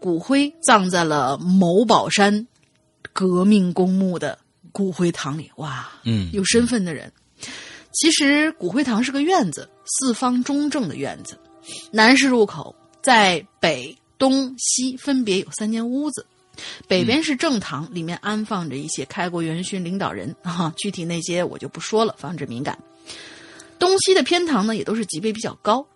[0.00, 2.46] 骨灰葬在了某宝山
[3.12, 4.38] 革命公墓的
[4.72, 5.50] 骨灰堂里。
[5.56, 7.12] 哇，嗯有身份的人。
[7.92, 11.38] 其实骨灰堂是个院子，四方中正的院子，
[11.90, 16.26] 南是入口，在北、东、西分别有三间屋子。
[16.86, 22.78] 北边是正堂，里面安放着一些开国元勋领导人啊，具体那些我就不说了，防止敏感。
[23.78, 25.86] 东西的偏堂呢，也都是级别比较高，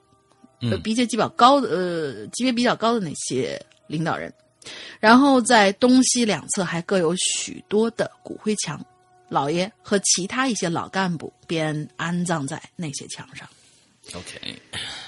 [0.60, 4.32] 呃，嗯比较比较高的呃级别比较高的那些领导人。
[5.00, 8.78] 然后在东西两侧还各有许多的骨灰墙，
[9.28, 13.48] 老爷和其他一些老干部便安葬在那些墙上。
[14.12, 14.54] OK，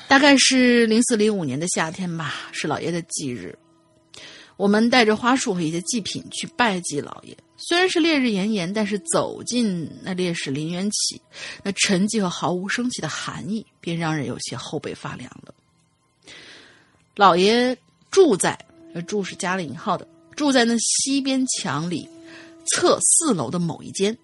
[0.08, 3.56] 大概是零四零五年的夏天吧，是老爷的忌日。
[4.56, 7.36] 我们带着花束和一些祭品去拜祭老爷。
[7.68, 11.20] 虽然是烈日炎炎，但是走进那烈士陵园起，
[11.62, 15.54] 那沉寂和毫无生气的寒意，便让人有些后背发凉了。
[17.14, 17.76] 老爷
[18.10, 18.58] 住在，
[18.94, 22.08] 呃住是加了引号的，住在那西边墙里
[22.66, 24.16] 侧四楼的某一间。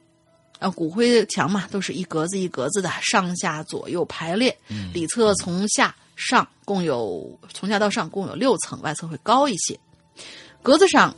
[0.59, 4.59] 啊，骨灰墙嘛，都是一格子一格子的，上下左右排列。
[4.93, 9.79] 里侧从下上共有从下到上共有六层，外侧会高一些。
[10.61, 11.15] 格子上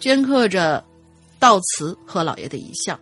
[0.00, 0.82] 镌刻着
[1.40, 3.00] 悼词和老爷的遗像。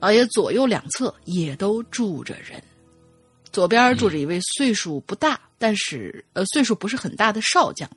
[0.00, 2.62] 老爷左右两侧也都住着人，
[3.52, 7.90] 左边住着一位岁数不大，但是呃岁数不是很大的少将，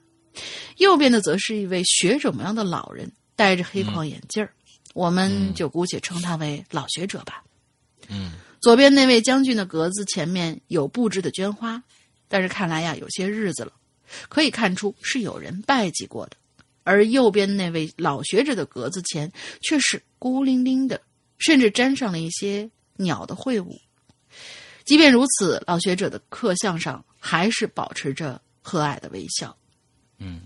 [0.78, 4.54] 右边的则是一位学者模样的老人，戴着黑框眼镜儿。
[4.94, 7.44] 我们就姑且称他为老学者吧。
[8.08, 11.84] 嗯，左边那位将军的格子前面有布置的绢花，
[12.28, 13.74] 但是看来呀有些日子了，
[14.30, 16.38] 可以看出是有人拜祭过的。
[16.84, 21.02] 而右边那位老学者的格子前却是孤零零的，
[21.38, 23.80] 甚至沾上了一些鸟的秽物。
[24.86, 29.56] 即便如此，老学者的刻像上还是保持着和蔼的微笑。
[30.18, 30.42] 嗯，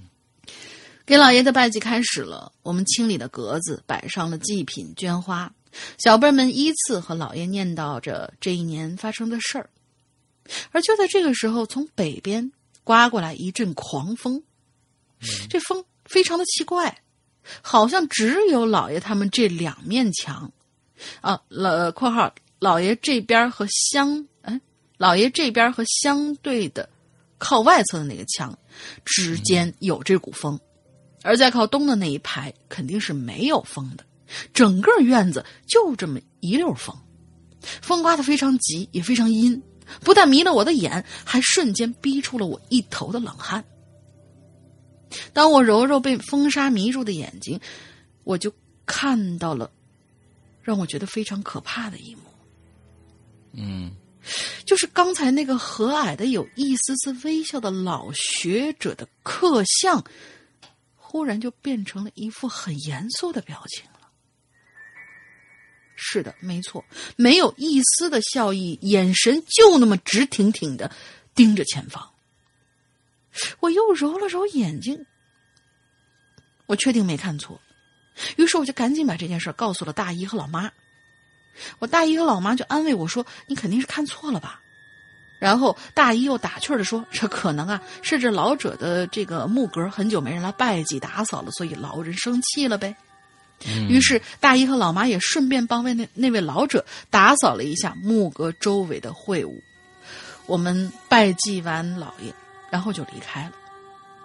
[1.06, 5.54] 给老爷的拜祭开始了，我们清理了格子，摆上了祭品、绢花。
[5.98, 9.70] 小辈们依次和老爷念叨着这一年发生的事儿。
[10.72, 12.52] 而就在这个时候，从北边
[12.84, 14.44] 刮过来一阵狂风，
[15.50, 17.02] 这风非常的奇怪，
[17.62, 20.52] 好像只有老爷他们这两面墙，
[21.22, 24.62] 啊，老（括号）老爷这边和相哎，
[24.98, 26.90] 老爷这边和相对的
[27.38, 28.58] 靠外侧的那个墙
[29.04, 30.60] 之间有这股风，
[31.24, 34.06] 而在靠东的那一排肯定是没有风的，
[34.54, 36.96] 整个院子就这么一溜风。
[37.82, 39.62] 风刮得非常急，也非常阴，
[40.02, 43.64] 不但迷了我的眼，还瞬间逼出了我一头的冷汗。
[45.34, 47.60] 当我揉揉被风沙迷住的眼睛，
[48.24, 48.54] 我就
[48.86, 49.72] 看到了
[50.62, 52.22] 让我觉得非常可怕的一幕。
[53.54, 53.92] 嗯
[54.66, 60.02] 就是刚才那个和蔼的、有一丝丝微笑的老学者的刻像，
[60.96, 64.00] 忽然就变成了一副很严肃的表情了。
[65.96, 66.86] 是的，没错，
[67.18, 70.90] 没有一丝的笑意，眼神就那么直挺挺的
[71.36, 72.13] 盯着前方。
[73.60, 75.06] 我又揉了揉眼睛，
[76.66, 77.60] 我确定没看错，
[78.38, 80.72] 于是我就赶紧把这件事告诉了大姨和老妈。
[81.80, 84.60] 我大姨和老妈就安慰我说：“你肯定是看错了吧？”
[85.40, 92.96] 然后大姨又打趣的说：“这可能啊，是这老者的这个木格很久没人来拜祭打扫了，所以老人生气了呗。”
[93.88, 99.62] 于是大姨和老妈也顺便帮为那那位老者打扫了一下木格周围的秽物。
[100.46, 102.34] 我们拜祭完老爷，
[102.74, 103.52] 然后就离开了。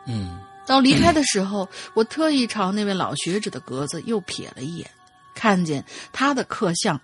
[0.07, 4.91] 嗯到离开的时候，我特意朝那位老学者的格子又瞥了一眼，
[5.35, 5.85] 看见
[6.15, 6.99] 他的刻像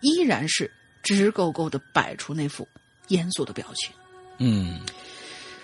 [0.00, 0.70] 依然是
[1.02, 2.66] 直勾勾的摆出那副
[3.08, 3.94] 严肃的表情。
[4.38, 4.80] 嗯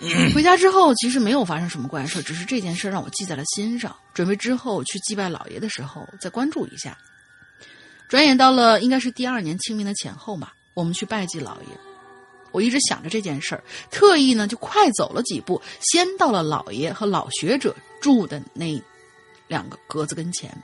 [0.35, 6.95] 回家之后，其实没有发生什么怪事，只是这件事让我记在了心上，准备之后去祭拜老爷的时候再关注一下。
[8.07, 11.67] 转眼到了应该是第二年清明的前后吧，我们去拜祭老爷。
[12.53, 18.81] 我一直想着这件事儿，特意呢就快走了几步，先到了老爷和老学者住的那
[19.49, 20.55] 两个格子跟前。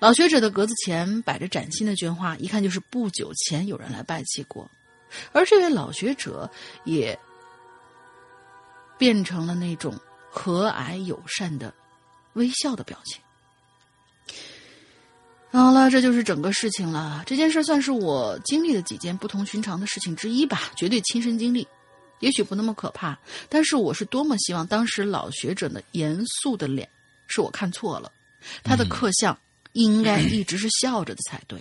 [0.00, 4.68] 老学者的格子前摆着崭新的绢花，一看就是不久前有人来拜祭过。
[5.30, 6.50] 而这位老学者
[6.84, 7.16] 也
[8.98, 9.96] 变成了那种
[10.28, 11.72] 和蔼友善的
[12.32, 13.21] 微笑的表情。
[15.52, 17.22] 好了，这就是整个事情了。
[17.26, 21.68] 这件事算是我经历的几件不同寻常的事情之一吧，绝对亲身经历。
[22.20, 23.18] 也许不那么可怕，
[23.50, 26.88] 但是我是多么希望当时老学者的严肃的脸
[27.26, 28.10] 是我看错了，
[28.64, 29.38] 他的刻像
[29.74, 31.60] 应该一直是笑着的才对。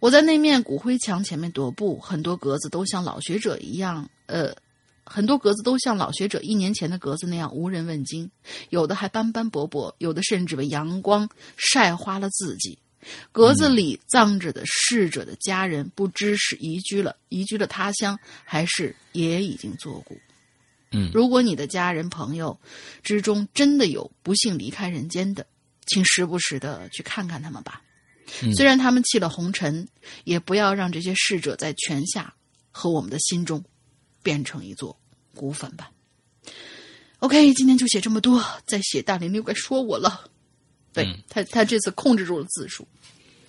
[0.00, 4.52] 我在那面骨灰墙前面踱步，很多格子都像老学者一样，呃，
[5.14, 8.28] 很多格子都像老学者一年前的格子那样无人问津，
[8.70, 12.76] 有的还斑斑驳驳，有的甚至被阳光晒花了自己。
[13.30, 20.18] 格子里葬着的逝者的家人，不知是移居了移居了他乡，还是也已经作古。
[20.90, 22.58] 嗯如果你的家人朋友
[23.04, 25.46] 之中真的有不幸离开人间的，
[25.86, 27.80] 请时不时的去看看他们吧。
[28.56, 29.86] 虽然他们弃了红尘，
[30.24, 32.34] 也不要让这些逝者在泉下
[32.72, 33.64] 和我们的心中
[34.24, 34.98] 变成一座
[35.34, 35.90] 古粉吧。
[37.18, 40.30] OK，今天就写这么多，再写大林又该说我了。
[40.92, 42.86] 对、嗯他，他这次控制住了字数。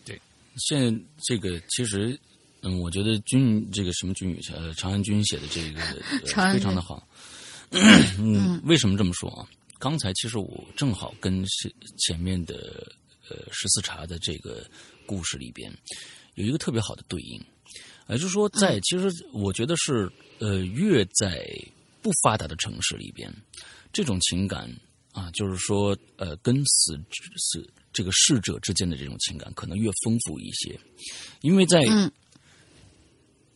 [0.04, 0.20] 对
[0.58, 2.18] 现在这个其实，
[2.62, 5.82] 嗯，我觉得君这个什么君宇呃，长安君写的这个、
[6.54, 7.08] 非常的好。
[7.72, 9.48] 嗯，为什么这么说啊？
[9.78, 12.90] 刚才其实我正好跟是前面的
[13.30, 14.66] 呃十四茶的这个
[15.06, 15.70] 故事里边
[16.36, 17.40] 有一个特别好的对应，
[18.08, 20.10] 也就是说在，其实我觉得是
[20.40, 21.46] 呃越在
[22.06, 23.34] 不发达的城市里边，
[23.92, 24.72] 这种情感
[25.12, 26.96] 啊，就是说呃跟死
[27.36, 30.80] 死这个逝者之间的这种情感可能越丰富一些，
[31.42, 32.12] 因为在嗯。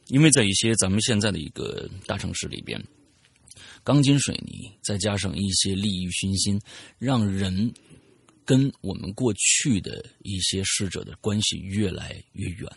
[0.07, 2.83] 因为在一些咱们现在的一个大城市里边，
[3.83, 6.59] 钢筋水泥再加上一些利益熏心，
[6.97, 7.71] 让人
[8.49, 12.67] 跟我们过去的一些逝者的关系越来越远。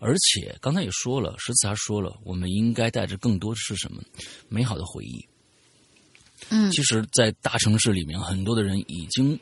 [0.00, 4.02] 而且刚才也说了，石子还说了，我们应该带着更多的是什么
[4.48, 5.24] 美好的回忆。
[6.48, 9.38] 嗯其实，在大城市里面，很多的人已经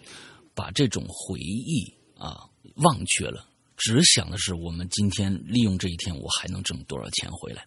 [0.55, 2.45] 把这种回忆啊
[2.75, 3.49] 忘却了，
[3.79, 7.67] 只想的是我们今天利用这一天，我还能挣多少钱回来。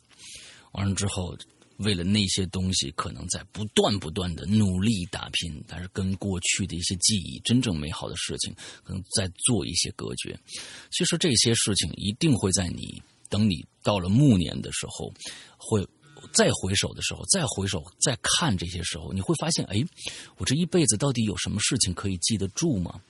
[0.73, 1.35] 完了之后，
[1.77, 10.39] 为了那些东西，可能在不断不断的努力打拼，但是跟过去的一些记忆、真正美好的事情，可能在做一些隔绝。
[10.91, 15.13] 其实这些事情一定会在你等你到了暮年的时候，
[15.57, 15.85] 会
[16.33, 19.83] 再回首的时候，再回首再看这些时候，你会发现，哎，
[20.37, 23.01] 我这一辈子到底有什么事情可以记得住吗？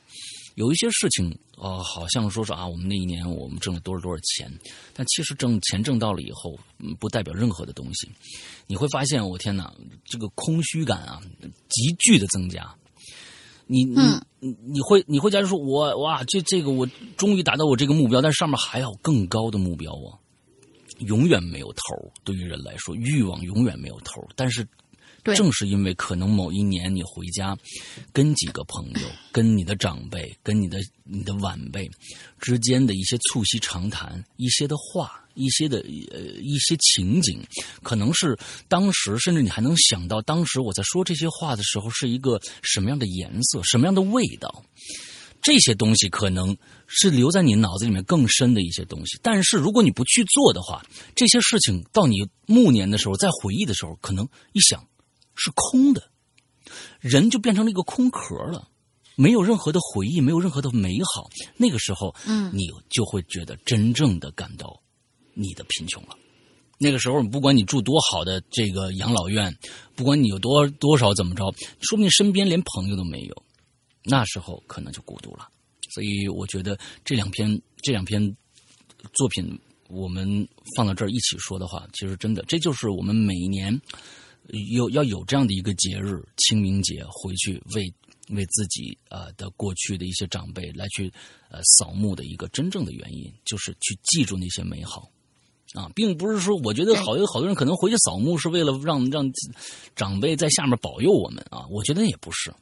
[0.56, 4.52] 有一些事情，呃，好像说是啊，我们那一年我们挣了多少多少钱，
[4.94, 8.10] 但其实挣钱挣到了以后，嗯，不代表任何的东西。
[8.66, 9.74] 你会发现，我天哪，
[10.06, 11.22] 这个空虚感啊，
[11.70, 12.74] 急剧的增加。
[13.68, 14.00] 你你
[14.40, 16.88] 你你会你会假如说我哇，这这个我
[17.18, 20.16] 终于达到我这个目标，但是上面还有更高的目标啊，
[21.00, 22.12] 永远没有头。
[22.24, 24.66] 对于人来说，欲望永远没有头，但是
[25.26, 27.58] 对正是因为可能某一年你回家，
[28.14, 29.02] 跟几个朋友、
[29.34, 31.90] 跟你的长辈、跟你的你的晚辈
[32.40, 35.22] 之间的一些促膝长谈，一些的话。
[35.38, 35.80] 一些的
[36.14, 37.46] 呃一些情景，
[37.84, 44.64] 可能是当时，甚至你还能想到当时我在说这些话的时候是一个什么样的颜色，什么样的味道。
[45.42, 46.56] 这些东西可能
[46.88, 50.82] 是留在你脑子里面更深的一些东西，但是如果你不去做的话，
[51.18, 54.88] 这些事情到你暮年的时候再回忆的时候，可能一想
[55.36, 56.10] 是空的，
[57.00, 58.68] 人就变成了一个空壳了，
[59.16, 61.30] 没有任何的回忆，没有任何的美好。
[61.58, 64.82] 那个时候，嗯你就会觉得真正的感到
[65.34, 66.18] 你的贫穷了。
[66.78, 69.58] 那个时候，不管你住多好的这个养老院，
[69.96, 71.44] 不管你有多多少怎么着，
[71.80, 73.44] 说不定身边连朋友都没有。
[74.04, 75.48] 那时候可能就孤独了。
[75.94, 78.22] 所以我觉得这两篇这两篇
[79.14, 79.58] 作品，
[79.88, 83.80] 我们放到这儿一起说的话，其实真的，这就是我们每一年
[84.50, 87.94] 有要有这样的一个节日——清明节，回去为
[88.30, 91.12] 为自己呃的过去的一些长辈来去
[91.50, 95.10] 呃扫墓的一个真正的原因，就是去记住那些美好。
[95.74, 99.30] 啊，并不是说，我觉得好有好多人可能回去扫墓是为了让让
[99.94, 102.54] 长辈在下面保佑我们啊，我觉得也不是。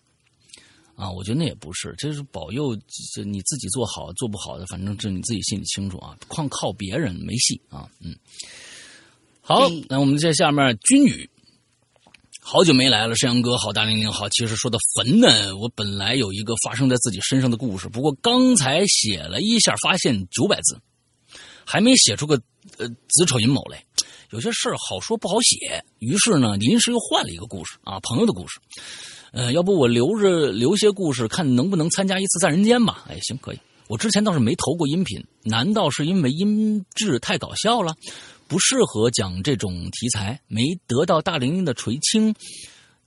[0.96, 2.76] 啊，我觉得那也不是，这是保佑，
[3.14, 6.18] 这你自己做好做不好的，反正这你自己心里清楚啊。
[6.28, 8.16] 光靠别人没戏啊，嗯。
[9.42, 11.30] 好，那我们在下面君宇，
[12.46, 14.28] 好久没来了，山羊哥好，大玲玲好。
[14.28, 20.78] 其实说到坟呢，我本来有一个发生在自己身上的故事，不过刚才写了一下，发现九百字，
[21.64, 22.40] 还没写出个
[22.78, 23.82] 呃子丑寅卯来。
[24.32, 28.60] 有些事儿好说不好写，于是呢，临时又换了一个故事啊，朋友的故事。
[29.32, 33.06] 呃，要不我留着留些故事，看能不能参加一次在人间吧？
[33.08, 33.60] 哎，行，可以。
[33.88, 37.96] 我之前倒是没投过音频，难道是因为音质太搞笑了，
[38.48, 42.36] 不适合讲这种题材，没得到大玲玲的垂青？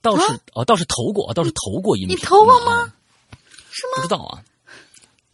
[0.03, 0.23] 倒是、
[0.55, 2.17] 哦，倒是投过，倒是投过音频。
[2.17, 2.85] 你投过吗？
[2.85, 2.93] 嗯
[3.71, 3.97] 是吗？
[3.97, 4.43] 不知道啊。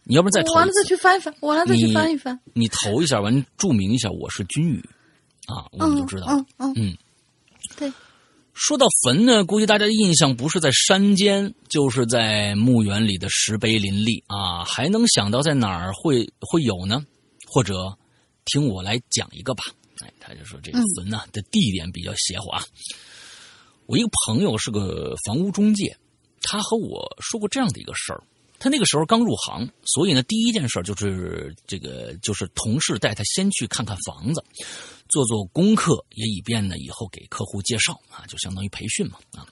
[0.03, 2.37] 你要不然再投，我完了再去翻一翻，我完了再去翻一翻。
[2.53, 4.83] 你投一下，完注明一下我是君宇
[5.47, 6.33] 啊，我们就知道了。
[6.33, 6.97] 嗯嗯嗯，
[7.77, 7.93] 对。
[8.53, 17.03] 说到坟呢，估计大家的印象不是在山间，就是在墓园里的石碑林立啊，还能想到在哪儿会会有呢？
[17.47, 17.97] 或者
[18.45, 19.63] 听我来讲一个吧。
[20.01, 22.63] 哎，他就说这个坟呢、的地点比较邪乎啊。
[23.85, 25.95] 我一个朋友是个房屋中介，
[26.41, 28.23] 他和我说过这样的一个事儿。
[28.59, 34.41] 他那个时候刚入行，所以呢，第一件事就是这个就是同事带他先去看看房子，
[35.09, 39.45] 做做功课，也以便呢以后给客户介绍啊，就相当于培训嘛啊。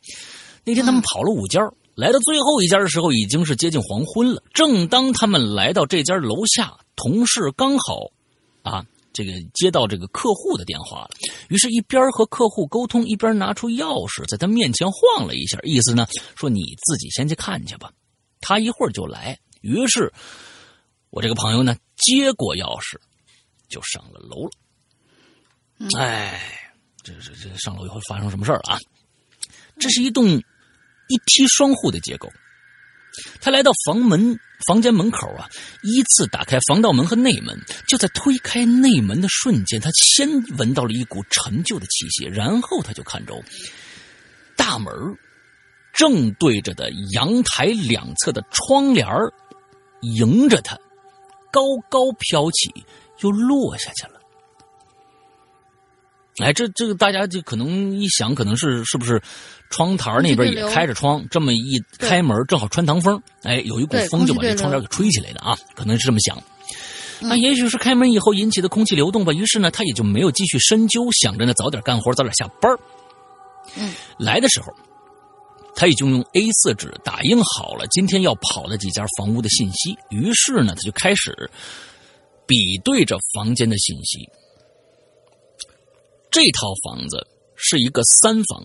[0.63, 1.59] 那天他们跑了五家，
[1.95, 4.41] 来到最后一家的时候已经是接近黄昏了。
[4.53, 8.11] 正当他们来到这家楼下，同事刚好
[8.61, 11.09] 啊这个接到这个客户的电话了，
[11.49, 17.91] 于是，一边和客户沟通，一边拿出钥匙在他面前晃了一下，意思呢说你自己先去看去吧。
[18.39, 20.11] 他一会儿就来，于是
[21.09, 22.97] 我这个朋友呢接过钥匙，
[23.67, 24.51] 就上了楼了。
[25.99, 28.79] 哎，这这这上楼以后发生什么事儿了啊？
[29.79, 32.29] 这是一栋一梯双户的结构。
[33.39, 35.49] 他来到房门房间门口啊，
[35.81, 37.59] 依次打开防盗门和内门。
[37.87, 43.33] 就在推开内门的瞬间，他先闻到了一股陈旧的气息，然后他就看着
[44.55, 44.93] 大门
[45.93, 49.07] 正对着的阳台两侧的窗帘
[50.01, 50.77] 迎着他，
[51.51, 52.85] 高高飘起，
[53.21, 54.20] 又落下去了。
[56.37, 59.21] 哎，这这个大家就可能一想，可能是是不是
[59.69, 66.41] 窗台那边也开着窗，这么一开门正好穿堂风，哎，有一股风就把这窗帘给吹起来的啊，可能是这么想。
[67.19, 72.79] 那也许是开门以后引起的空气流动吧，于是呢，他也就没有继续深究，想着呢早点干活，早点下班儿
[73.75, 74.73] 嗯，来的时候，
[75.75, 81.51] 他已经用 A 四纸打印好了今天要跑的几家房屋的信息，于是呢，他就开始
[82.47, 84.27] 比对着房间的信息。
[86.31, 87.27] 这套房子
[87.57, 88.63] 是一个三房，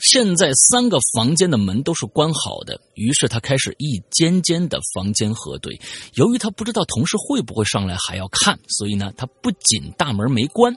[0.00, 5.78] 现在三个房间的门都是关好的，于是他开始一间间的房间核对。
[6.14, 10.74] 由于他不知道同事会不会上来还要看，所以呢，他不仅大门没关，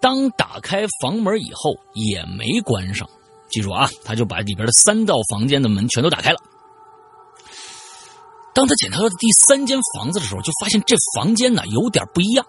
[0.00, 3.06] 当打开房门以后也没关上。
[3.50, 6.38] 记住啊，他就把里边的三道房间的门全都打开了。
[8.54, 12.46] 当他检查到第三间房子的时候，就发现这房间呢有点不一样。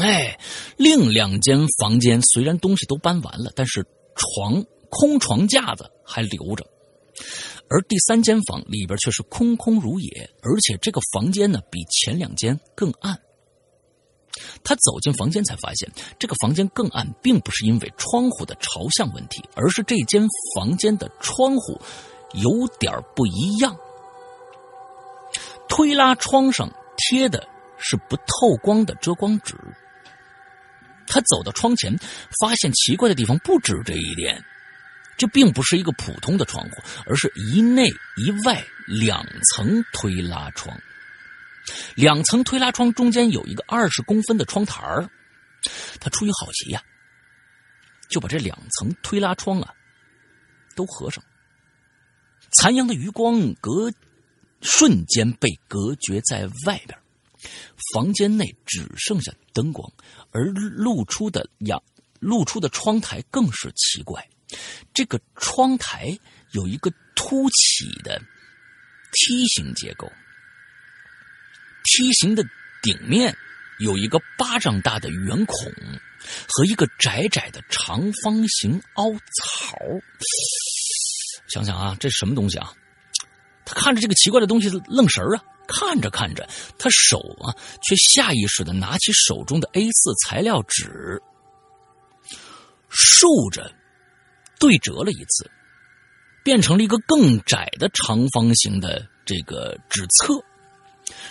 [0.00, 0.38] 哎，
[0.76, 3.84] 另两间房间虽然东西都搬完了，但是
[4.16, 6.66] 床空床架子还留着，
[7.68, 13.20] 而第三间房里边却是空空如也，而且这个房间呢比前两间更暗。
[14.62, 21.78] 他走进房间才发现，这个房间更暗，并不是因为窗户的朝向问题，而是这间房间的窗户
[22.34, 23.76] 有点不一样。
[25.68, 27.46] 推拉窗上贴的
[27.76, 29.56] 是不透光的遮光纸。
[31.10, 31.94] 他走到窗前，
[32.40, 34.42] 发现奇怪的地方不止这一点。
[35.18, 39.22] 这并不是一个普通的窗户，而是一内一外两
[39.52, 40.80] 层推拉窗。
[41.94, 45.10] 两层推拉窗中间有一个二十公分的窗台儿。
[46.00, 46.82] 他出于好奇呀、
[48.08, 49.74] 就把这两层推拉窗啊
[50.74, 51.22] 都合上。
[52.52, 53.92] 残阳的余光隔
[54.62, 56.98] 瞬间被隔绝在外边，
[57.92, 59.90] 房间内只剩下灯光，
[60.30, 61.82] 而露出的阳
[62.18, 64.28] 露出的窗台更是奇怪。
[64.92, 66.18] 这个窗台
[66.52, 68.20] 有一个凸起的
[69.12, 70.10] 梯形结构，
[71.84, 72.42] 梯形的
[72.82, 73.36] 顶面
[73.78, 75.56] 有一个巴掌大的圆孔
[76.48, 79.78] 和一个窄窄的长方形凹槽。
[81.48, 82.72] 想想啊，这是什么东西啊？
[83.64, 91.22] 他看着这个奇怪的东西愣神儿啊，看着看着，他手啊却下意识的拿起手中的 A 4材料纸，
[92.88, 93.72] 竖着
[94.58, 95.48] 对折了一次，
[96.42, 100.34] 变成了一个更窄的长方形的这个纸册，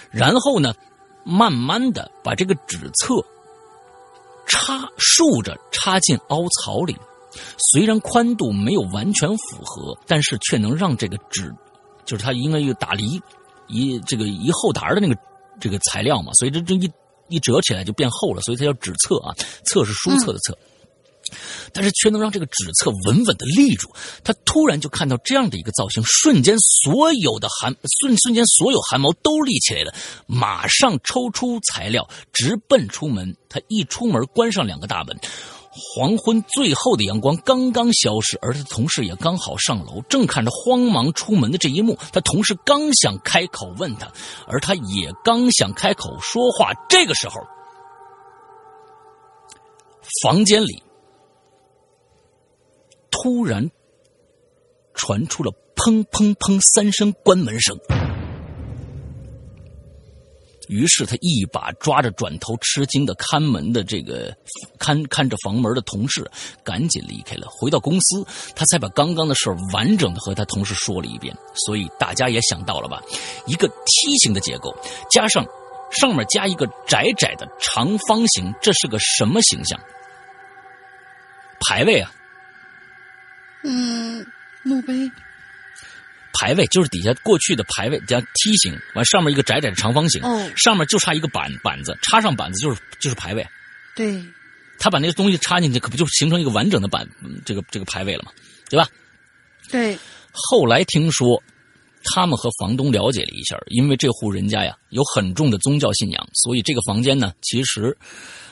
[0.09, 0.73] 然后呢，
[1.25, 3.15] 慢慢的把这个纸册
[4.47, 6.95] 插竖着插进凹槽里。
[7.57, 11.53] 虽然宽度没有完全符合，但是却能让这个纸，
[12.03, 13.21] 就是它应该有打离
[13.69, 15.15] 一这个一厚沓的那个
[15.61, 16.91] 这个材料嘛，所以这这一
[17.29, 19.33] 一折起来就变厚了，所以它叫纸册啊，
[19.65, 20.57] 册是书册的册。
[21.71, 23.87] 但是却能让这个纸册稳稳的立住。
[24.23, 29.93] 他突然就看到这样的一个造型，瞬间所有的汗瞬瞬间所有汗毛都立起来了，
[30.25, 33.35] 马上抽出材料，直奔出门。
[33.47, 35.15] 他一出门，关上两个大门。
[35.71, 41.97] 黄昏最后的阳光刚刚消失，而他同事也刚好上楼，正看着慌忙出门的这一幕。
[42.11, 44.11] 他同事刚想开口问他，
[44.47, 46.73] 而他也刚想开口说话。
[46.89, 47.35] 这个时候，
[50.23, 50.81] 房间里
[53.11, 53.69] 突然
[54.95, 57.77] 传出了砰砰砰三声关门声。
[60.69, 64.31] 于是他一把抓着转头吃惊的看门的这个
[64.77, 66.29] 看看着房门的同事，
[66.63, 67.47] 赶紧离开了。
[67.49, 68.23] 回到公司，
[68.55, 71.35] 他才把刚刚的事儿完整的和他同事说了一遍。
[71.65, 73.01] 所以大家也想到了吧？
[73.47, 74.71] 一个梯形的结构，
[75.09, 75.43] 加上
[75.91, 79.79] 上面加一个窄窄的长方形，这是个什么形象？
[81.67, 82.11] 牌位啊，
[83.63, 84.23] 嗯，
[84.63, 84.93] 墓碑，
[86.33, 93.45] 牌位就是底下过去的排位加梯形，完上面一个窄窄的长方形，哦上面就差一个板板子，插上板子就是就是排位。
[93.95, 94.23] 对，
[94.77, 98.31] 他把那个东西插进去，可不就形成一个完整的板嗯这个这个排位了吗？
[98.69, 98.87] 对吧？
[99.69, 99.97] 对，
[100.31, 101.41] 后来听说，
[102.03, 107.97] 他们和房东了解了一下，因为这户人家呀有很重的宗教信仰，所以这个房间呢，其实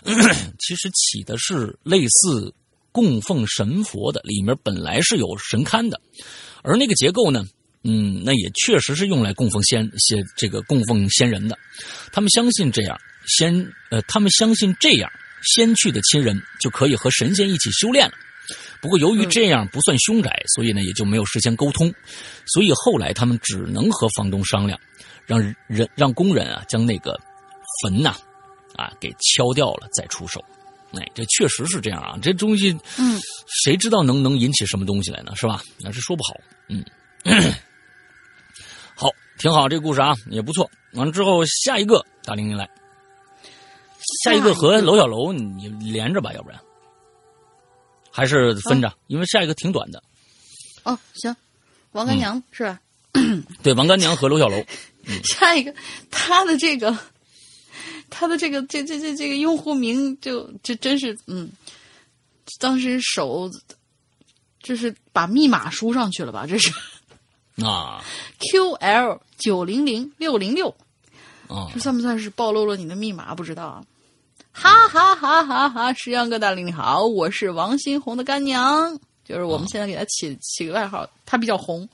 [0.59, 2.53] 其实起的是类似
[2.91, 6.01] 供奉神佛的，里面本来是有神龛的，
[6.61, 7.45] 而那个结构呢，
[7.87, 11.57] 嗯，那也确实是用来供奉先先这个供奉先人的。
[12.11, 15.09] 他们相信这样先呃，他们相信这样
[15.55, 18.13] 先去的亲人就可以和神仙一起修炼了。
[18.81, 21.93] 不过由于这样不算凶宅，所以呢也就没有事先沟通，
[22.45, 24.79] 所以后来他们只能和房东商量，
[25.25, 27.19] 让人让工人啊将那个
[27.81, 28.15] 坟呐
[28.75, 30.43] 啊给敲掉了再出手。
[30.93, 33.19] 哎，这确实是这样啊，这东西，嗯，
[33.63, 35.33] 谁知道能能引起什么东西来呢？
[35.35, 35.61] 是吧？
[35.79, 36.33] 那是说不好。
[36.69, 36.83] 嗯，
[37.25, 37.49] 好，
[39.37, 40.69] 挺好，这个故事啊也不错。
[40.93, 42.69] 完了之后，下一个大玲玲来，
[44.23, 46.59] 下一个和楼小楼你连着吧，要不然。
[48.11, 50.01] 还是分着，因为下一个挺短的。
[50.83, 51.35] 哦，行，
[51.91, 52.79] 王干娘、是吧？
[53.61, 54.63] 对，王干娘和楼小楼，
[55.23, 55.71] 下一个，
[56.09, 56.97] 他的这个，
[58.09, 61.47] 他的这个这这这这个用户名就这真是嗯，
[62.59, 63.51] 当时手
[64.63, 66.47] 就是把密码输上去了吧？
[66.47, 66.71] 这是。
[67.63, 68.03] 啊。
[68.39, 70.69] QL 九零零六零六，
[71.47, 73.33] 啊这算不算是暴露了你的密码？
[73.35, 73.83] 不知道啊。
[74.51, 75.93] 哈哈哈哈哈！
[75.93, 81.87] 石阳哥大玲你好，我是王新红的干娘，就是我们现在给他起起个外号，他比较红，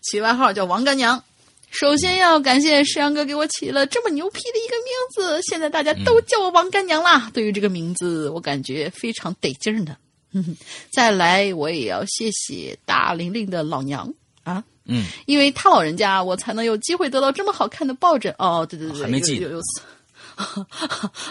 [0.00, 1.22] 起外号叫王干娘。
[1.70, 7.30] 首先要感谢石阳哥给我起了这么牛批的一个名字，现在大家都叫我王干娘啦。
[7.32, 9.96] 对于这个名字，我感觉非常得劲儿呢。
[10.32, 10.56] 嗯，
[10.92, 18.34] 再来我也要谢谢大玲玲的老娘啊，嗯，因为他老人家，我才能有机会得到这么好看的抱枕。
[18.38, 19.62] 哦，对对对，还没记得有有有，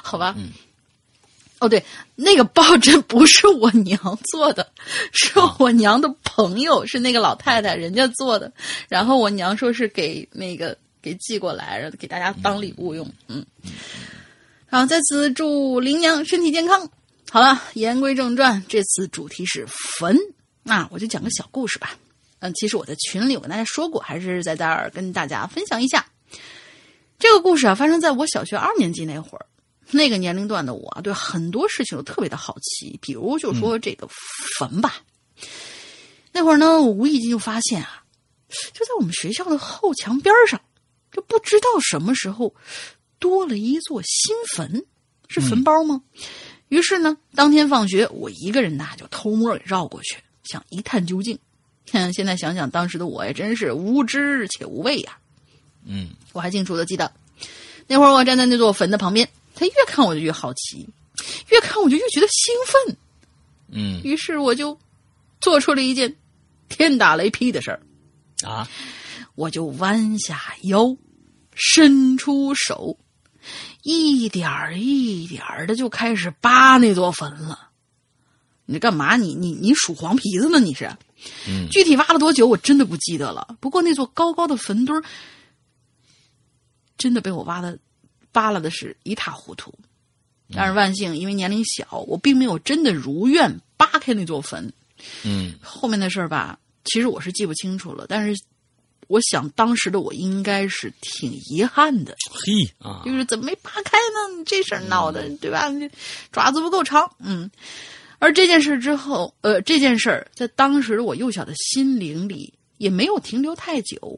[0.04, 0.36] 好吧。
[1.60, 1.82] 哦，对，
[2.16, 3.98] 那个抱枕不是我娘
[4.32, 4.70] 做的，
[5.14, 8.52] 是我娘的朋友，是那个老太太人家做的。
[8.90, 13.10] 然后我娘说是给那个给寄过来，然后给大家当礼物用。
[13.28, 13.46] 嗯，
[14.70, 16.90] 好，在此祝林娘身体健康。
[17.32, 19.66] 好了，言归正传，这次主题是
[20.00, 20.18] 坟，
[20.64, 21.96] 那我就讲个小故事吧。
[22.44, 26.06] 嗯，其实我在群里我跟大家说过，还是在这儿跟大家分享一下。
[27.18, 29.46] 这个故事啊，发生在我小学二年级那会儿。
[29.92, 34.06] 那个年龄段的我啊，对很多事情都特别的好奇，比如就说这个
[34.60, 35.02] 坟吧。
[36.34, 38.04] 那会儿呢，我无意间就发现啊，
[38.74, 40.60] 就在我们学校的后墙边上，
[41.14, 42.54] 就不知道什么时候
[43.20, 44.86] 多了一座新坟，
[45.30, 46.02] 是坟包吗？
[46.68, 51.40] 于是呢，当天放学，我一个人呐就偷摸给绕过去，想一探究竟。
[51.92, 55.18] 哼，现在想想，当时的我也真是无知且无畏呀。
[55.86, 57.12] 嗯我还清楚的记得，
[57.88, 60.88] 那会儿我站在那座坟的旁边，他越看我就越好奇，
[61.50, 62.98] 越看我就越觉得兴奋。
[63.76, 64.78] 嗯于是我就
[65.42, 66.16] 做出了一件
[66.70, 67.80] 天打雷劈的事儿，
[68.48, 68.68] 啊，
[69.36, 70.96] 我就弯下腰，
[71.54, 72.98] 伸出手，
[73.82, 77.70] 一点儿一点儿的就开始扒那座坟了。
[78.66, 79.18] 你干嘛？
[79.18, 80.60] 你你你数黄皮子呢？
[80.60, 80.90] 你是？
[81.48, 83.58] 嗯具体挖了多久，我真的不记得了。
[83.60, 85.04] 不过那座高高的坟堆儿，
[86.98, 87.78] 真的被我挖的
[88.32, 89.74] 扒拉的是一塌糊涂。
[90.56, 94.72] 但是万幸，因为年龄小，我并没有真的如愿扒开那座坟。
[95.24, 98.06] 嗯后面的事儿吧，其实我是记不清楚了。
[98.08, 98.44] 但是，
[99.08, 104.44] 我想当时的我应该是挺遗憾的，嘿啊，就是怎么没扒开呢？
[104.46, 105.68] 这事儿闹的，对吧？
[106.32, 107.50] 爪子不够长，嗯。
[108.24, 114.18] 而这件事之后，呃，这件事儿在当时我幼小的心灵里也没有停留太久，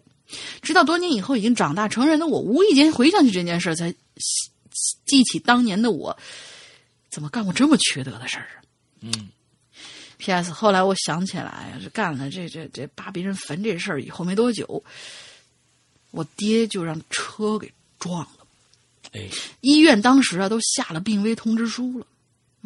[0.61, 3.97] 直到多年以后，已经长大成人的我，无意间回想起这件事儿，才记
[5.07, 6.15] 记起当年的我
[7.09, 8.61] 怎么干过这么缺德的事儿啊。
[9.01, 9.29] 嗯
[10.19, 10.51] P.S.
[10.51, 14.83] 后来我想起来，这干了这这这扒别人坟这事儿以后没多久，
[16.11, 18.45] 我爹就让车给撞了。
[19.13, 19.27] 哎，
[19.61, 22.05] 医院当时啊都下了病危通知书了。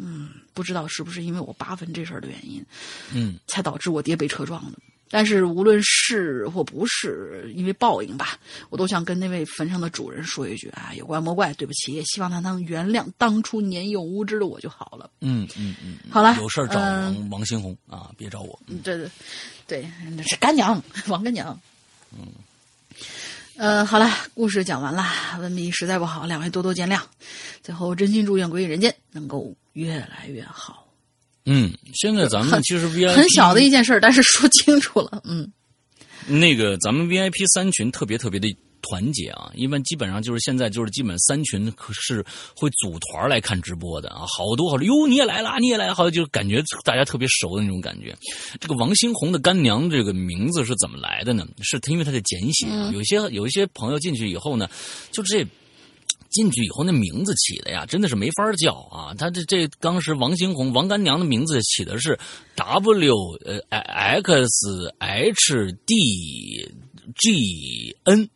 [0.02, 2.64] 嗯，不知道是不是因为我扒坟这事儿的原因，
[3.12, 4.78] 嗯才导致我爹被车撞的。
[5.12, 15.10] 但是无论是或不是因为报应吧，我都想跟那位坟上的主人说一句啊，有怪莫怪，对不起，也希望他能原谅当初年幼无知的我就好了。
[15.20, 18.56] 嗯嗯嗯，好了，有事儿找嗯王王新红啊，别找我。
[18.68, 19.10] 嗯，对对
[19.66, 21.60] 对，那是干娘， 王干娘。
[22.16, 22.28] 嗯，
[23.56, 25.04] 呃，好了，故事讲完了，
[25.40, 27.00] 文笔实在不好，两位多多见谅。
[27.64, 30.86] 最后，真心祝愿《鬼影人间》能够越来越好。
[31.46, 35.22] 嗯，现在咱们其实 VIP 很小的一件事儿，但是说清楚了。
[35.24, 35.50] 嗯，
[36.26, 42.24] 那个咱们 VIP 三群特别特别的团结啊，一般基本上就是现在就是基本三群可是
[42.54, 48.14] 会组团来看直播的啊，好多好多哟你也来了，你也来了，好像就感觉大家特别熟的那种感觉。
[48.60, 51.46] 这个王新红的干娘这个名字是怎么来的呢？
[51.62, 54.68] 是因为她的简写啊，有些有一些朋友进去以后呢，
[55.10, 55.44] 就这。
[56.30, 59.12] 进去以后，那名字起的呀，真的是没法叫啊！
[59.18, 62.18] 他这这当时王新红王干娘的名字起的是
[62.54, 66.68] W 呃 X H D
[67.16, 68.28] G N。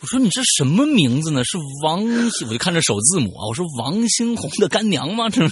[0.00, 1.42] 我说你这什么名字呢？
[1.44, 2.04] 是王，
[2.46, 5.28] 我就看着首字母啊，我说王新红的干娘吗？
[5.28, 5.42] 这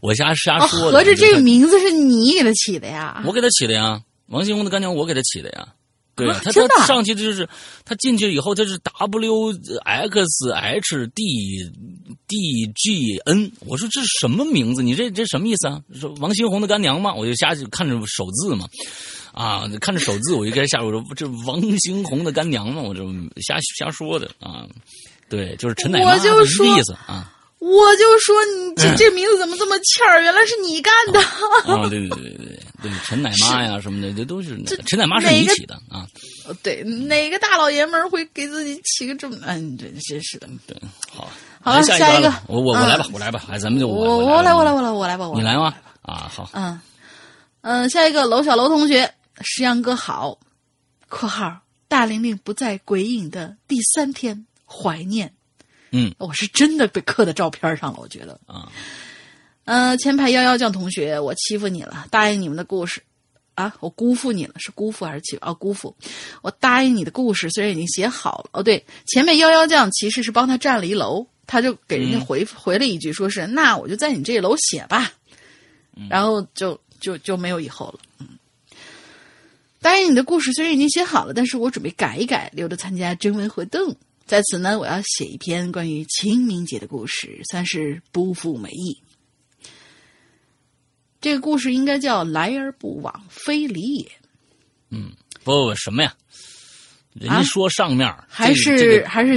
[0.00, 0.98] 我瞎瞎哦，说的。
[0.98, 3.22] 合着这个名字是你给他起的呀？
[3.26, 5.74] 我给他起的呀，王新红的干娘我给他起的呀。
[6.14, 7.48] 对呀、他他上去就是
[7.84, 9.52] 他进去以后，他是 W
[9.82, 11.24] X H D
[12.28, 13.50] D G N。
[13.66, 14.82] 我说这是什么名字？
[14.82, 15.80] 你这这什么意思啊？
[15.98, 17.14] 说王新红的干娘吗？
[17.14, 18.66] 我就瞎看着首字嘛，
[19.32, 23.02] 啊，看着首字我就该下我说这王新红的干娘嘛，我这
[23.40, 24.66] 瞎瞎说的啊。
[25.30, 30.20] 对，就是陈奶妈我就说这意思啊我就说你这这名字怎么这么欠儿？
[30.20, 31.20] 原来是你干的。
[31.72, 31.88] 啊！
[31.88, 36.06] 对对对对对对，陈奶妈呀什么的，这都是那个陈奶妈是哪个你起的啊。
[36.46, 39.36] 哦对，哪个大老爷们儿会给自己起个这么……
[39.46, 40.48] 嗯，对，真是的。
[40.66, 40.76] 对，
[41.10, 41.28] 好，
[41.60, 45.74] 好了下下一个我我我嗯来吧，我来吧，哎，咱们就我我来，我来，我来，我来吧，我你来吗？
[46.02, 46.80] 啊，好，嗯
[47.60, 50.36] 嗯，下一个楼小楼同学，石阳哥好
[51.08, 55.32] （括号大玲玲不在鬼影的第三天怀念）。
[55.94, 58.40] 嗯，我是真的被刻在照片上了，我觉得。
[58.46, 58.72] 啊，
[59.64, 63.02] 呃，前排幺幺酱同学，我欺负你了，答应你们的故事。
[63.54, 65.42] 啊，我辜负你了，是辜负还是欺负？
[65.42, 65.94] 哦，辜负。
[66.40, 75.12] 我答应你的故事虽然已经写好了，哦，对，前面幺幺酱其实是帮他占了一楼，他就给人家回、回了一句，说是那我就在你这楼写吧，
[76.08, 78.00] 然后就就就没有以后了。
[78.20, 78.26] 嗯，
[79.82, 83.94] 答应你的故事虽然已经写好了，但是我准备改一改，留着参加征文活动。
[84.24, 88.96] 在此呢，我要写一篇关于清明节的故事，算是不负美意。
[91.22, 94.10] 这个故事应该叫“来而不往非礼也
[95.44, 96.12] 不不不什么呀？
[97.14, 99.36] 人家啊说上面儿、还是、这个还是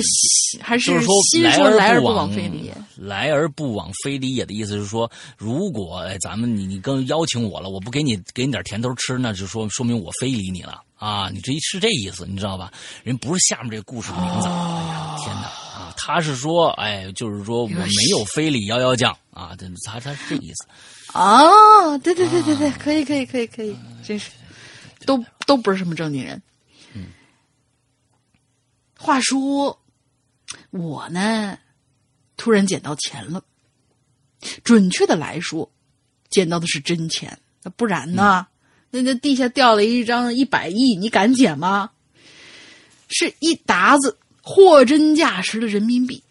[0.62, 2.74] 还是就是说心说来而不而往往非礼也？
[2.95, 11.30] 来而不往非礼也的意思是说，如果哎咱们你你跟邀请我了，我不给你给你点甜头吃，那就说说明我非礼你了啊！
[11.30, 12.72] 你这是这意思，你知道吧？
[13.03, 15.41] 人不是下面这个故事的名字，哎呀天哪
[15.78, 15.94] 啊！
[15.98, 19.53] 他是说，哎，就是说我没有非礼幺幺将啊，
[19.86, 20.66] 他他是这意思。
[21.15, 23.75] 哦，对对对对啊对，可以可以可以可以，
[24.05, 24.29] 真是
[25.05, 26.41] 都都不是什么正经人。
[26.93, 27.05] 嗯
[28.97, 29.81] 话说
[30.71, 31.57] 我呢，
[32.37, 33.43] 突然捡到钱了。
[34.63, 35.71] 准确的来说，
[36.29, 38.47] 捡到的是真钱，那不然呢？
[38.91, 41.91] 那那地下掉了一张一百亿，你敢捡吗？
[43.07, 46.23] 是一沓子货真价实的人民币，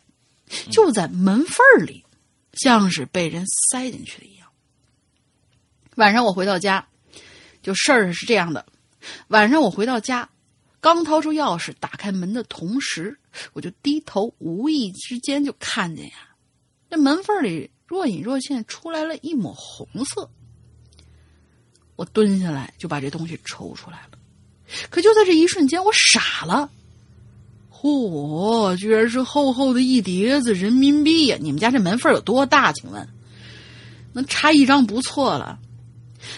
[0.71, 2.05] 就在门缝儿里，
[2.55, 4.34] 像是被人塞进去的一样。
[5.97, 6.87] 晚上我回到家，
[7.63, 8.67] 就事儿是这样的：
[9.29, 10.29] 晚上我回到家，
[10.81, 13.19] 刚掏出钥匙打开门的同时，
[13.53, 16.15] 我就低头，无意之间就看见呀，
[16.91, 20.29] 这门缝里若隐若现出来了一抹红色。
[21.97, 24.19] 我蹲下来就把这东西抽出来了，
[24.91, 26.69] 可就在这一瞬间，我傻了。
[27.71, 31.37] 嚯，居然是厚厚的一叠子人民币呀！
[31.41, 32.73] 你们家这门缝有多大？
[32.73, 33.09] 请问，
[34.13, 35.61] 能插一张不错了。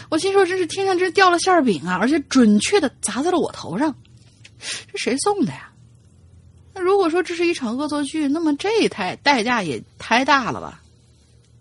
[0.09, 1.99] 我心说，真是天上真掉了馅儿饼啊！
[2.01, 3.95] 而且准确的砸在了我头上。
[4.91, 5.73] 这谁送的呀？
[6.75, 10.83] 那如果说这是一场恶作剧，那么这太代价也太大了吧？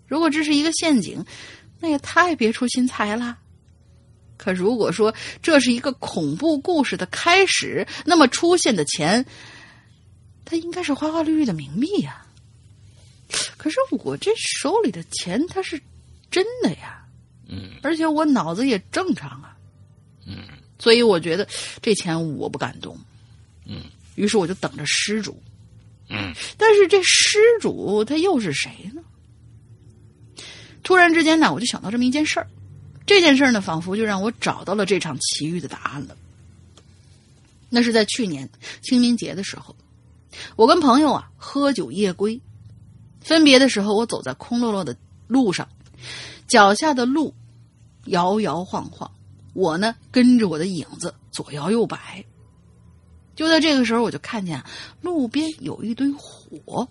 [0.06, 1.24] 如果这是一个陷阱，
[1.80, 3.38] 那也太别出心裁了。
[4.36, 9.24] 可如果说这是一个恐怖故事的开始，那么出现的钱，
[10.44, 12.26] 它应该是花花绿绿的冥币呀。
[13.56, 15.80] 可是我这手里的钱，它是
[16.30, 17.05] 真的呀。
[17.48, 17.70] 嗯。
[17.82, 19.56] 而且我脑子也正常啊，
[20.26, 20.48] 嗯，
[20.78, 21.46] 所以我觉得
[21.80, 22.98] 这钱我不敢动，
[23.64, 25.40] 嗯，于是我就等着失主，
[26.08, 29.02] 嗯，但是这失主他又是谁呢？
[30.82, 32.46] 突然之间呢，我就想到这么一件事儿，
[33.04, 36.16] 这件事儿呢，仿佛就让我找到了这场奇遇的答案了。
[37.68, 38.48] 那是在去年
[38.82, 39.74] 清明节的时候，
[40.54, 42.40] 我跟朋友啊喝酒夜归，
[43.20, 44.96] 分别的时候，我走在空落落的
[45.26, 45.68] 路上，
[46.46, 47.34] 脚下的路
[48.06, 49.10] 摇摇晃晃，
[49.52, 52.24] 我呢跟着我的影子左摇右摆。
[53.34, 54.66] 就在这个时候，我就看见啊，
[55.02, 56.88] 路边有一堆火，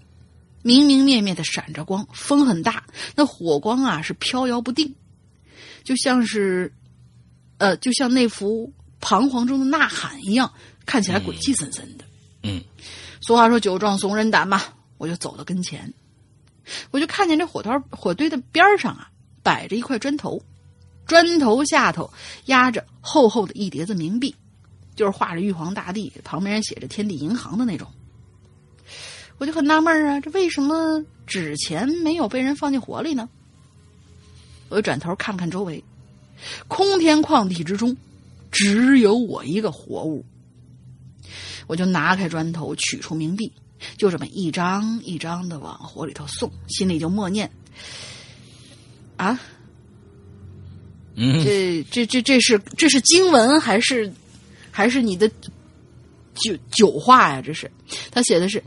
[0.61, 4.94] 明明灭灭的闪着光，风很大，那火光啊是飘摇不定，
[5.84, 6.72] 就像是，
[7.57, 10.53] 呃，就像那幅彷徨中的呐喊一样，
[10.86, 12.06] 看起来鬼气森森的。
[12.44, 12.64] 嗯
[13.22, 14.61] 俗话说“酒壮怂人胆”嘛，
[14.99, 15.91] 我就走到跟前，
[16.91, 19.10] 我就看见这火团火堆的边上啊，
[19.45, 20.41] 摆着一块砖头，
[21.05, 22.11] 砖头下头
[22.45, 24.35] 压着厚厚的一叠子冥币，
[24.95, 27.88] 就是画着玉皇大帝，旁边写着天地银行的那种。
[29.38, 33.30] 我就很纳闷啊，这为什么纸钱没有被人放进火里呢？
[34.69, 35.84] 我就转头看看周围，
[36.67, 37.95] 空天旷地之中，
[38.51, 40.26] 只有我一个活物。
[41.67, 43.51] 我就拿开砖头，取出冥币，
[43.95, 47.51] 就这么一张一张的往火里头送，心里就默念：
[49.18, 49.40] 啊，
[51.16, 54.12] 嗯，这这这这是这是经文还是
[54.72, 55.28] 还是你的
[56.34, 57.42] 酒酒话呀？
[57.42, 57.72] 这是
[58.12, 58.62] 他写的是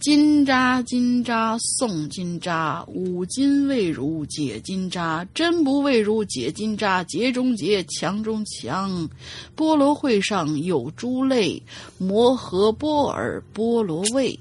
[0.00, 9.08] 金渣金渣送金渣，五金未如解金渣，真不未如解金渣，劫中劫，强中强。
[9.56, 11.62] 菠萝会上有诸泪，
[11.98, 14.36] 摩诃波尔波罗味，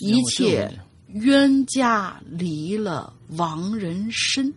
[0.00, 0.70] 一切
[1.14, 4.52] 冤家离了亡人身。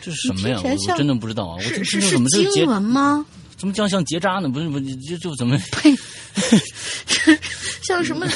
[0.00, 0.60] 这是什么呀？
[0.62, 1.56] 我真的不知道啊！
[1.56, 3.24] 我这这是是是怎么这个结经文吗？
[3.56, 4.48] 怎么像像结扎呢？
[4.48, 5.94] 不是不是，就就怎么呸，
[7.82, 8.26] 像什么？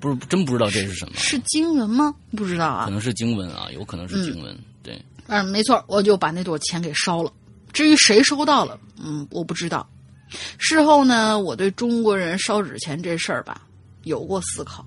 [0.00, 1.14] 不是真不知道这是什么？
[1.16, 2.14] 是经文吗？
[2.36, 2.86] 不知道啊。
[2.86, 4.58] 可能是经文啊，有可能是经文。
[4.82, 7.30] 对，嗯，没错，我就把那朵钱给烧了。
[7.72, 9.88] 至于谁收到了，嗯，我不知道。
[10.58, 13.62] 事后呢，我对中国人烧纸钱这事儿吧，
[14.04, 14.84] 有过思考。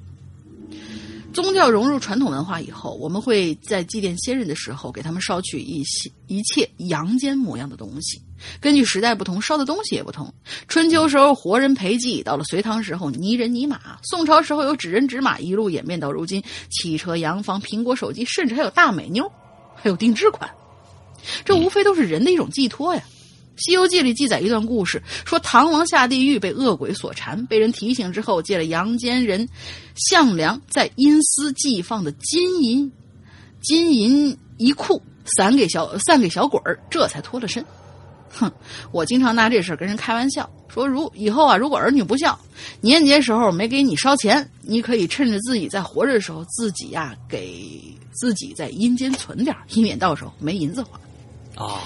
[1.38, 8.20] 宗教融入传统文化以后，我们会在祭奠先人的时候，给他们烧去一些一切阳间模样的东西。
[8.60, 10.34] 根据时代不同，烧的东西也不同。
[10.68, 19.32] 春秋时候活人陪祭，到了隋唐时候泥人泥马，宋朝时候有纸人纸马，一路演变到如今，汽车、洋房、苹果手机，甚至还有大美妞，
[19.76, 20.50] 还有定制款。
[21.46, 23.04] 这无非都是人的一种寄托呀。
[23.58, 29.48] 《西游记》里记载一段故事，说唐王下地狱被恶鬼所缠，被人提醒之后，借了阳间人
[29.96, 32.92] 项梁在阴司寄放的金银
[33.62, 35.02] 金银一库，
[35.38, 37.66] 散给小散给小鬼儿，这才脱了身。
[38.30, 38.52] 哼，
[38.92, 42.38] 我经常拿这事跟人开玩笑，说如以后啊，如果儿女不孝，
[42.82, 47.82] 年节时候没给你烧钱，你可以趁着自己在活着的时候，自己呀、给
[48.12, 51.00] 自己在阴间存点，以免到时候没银子花。
[51.56, 51.82] 啊，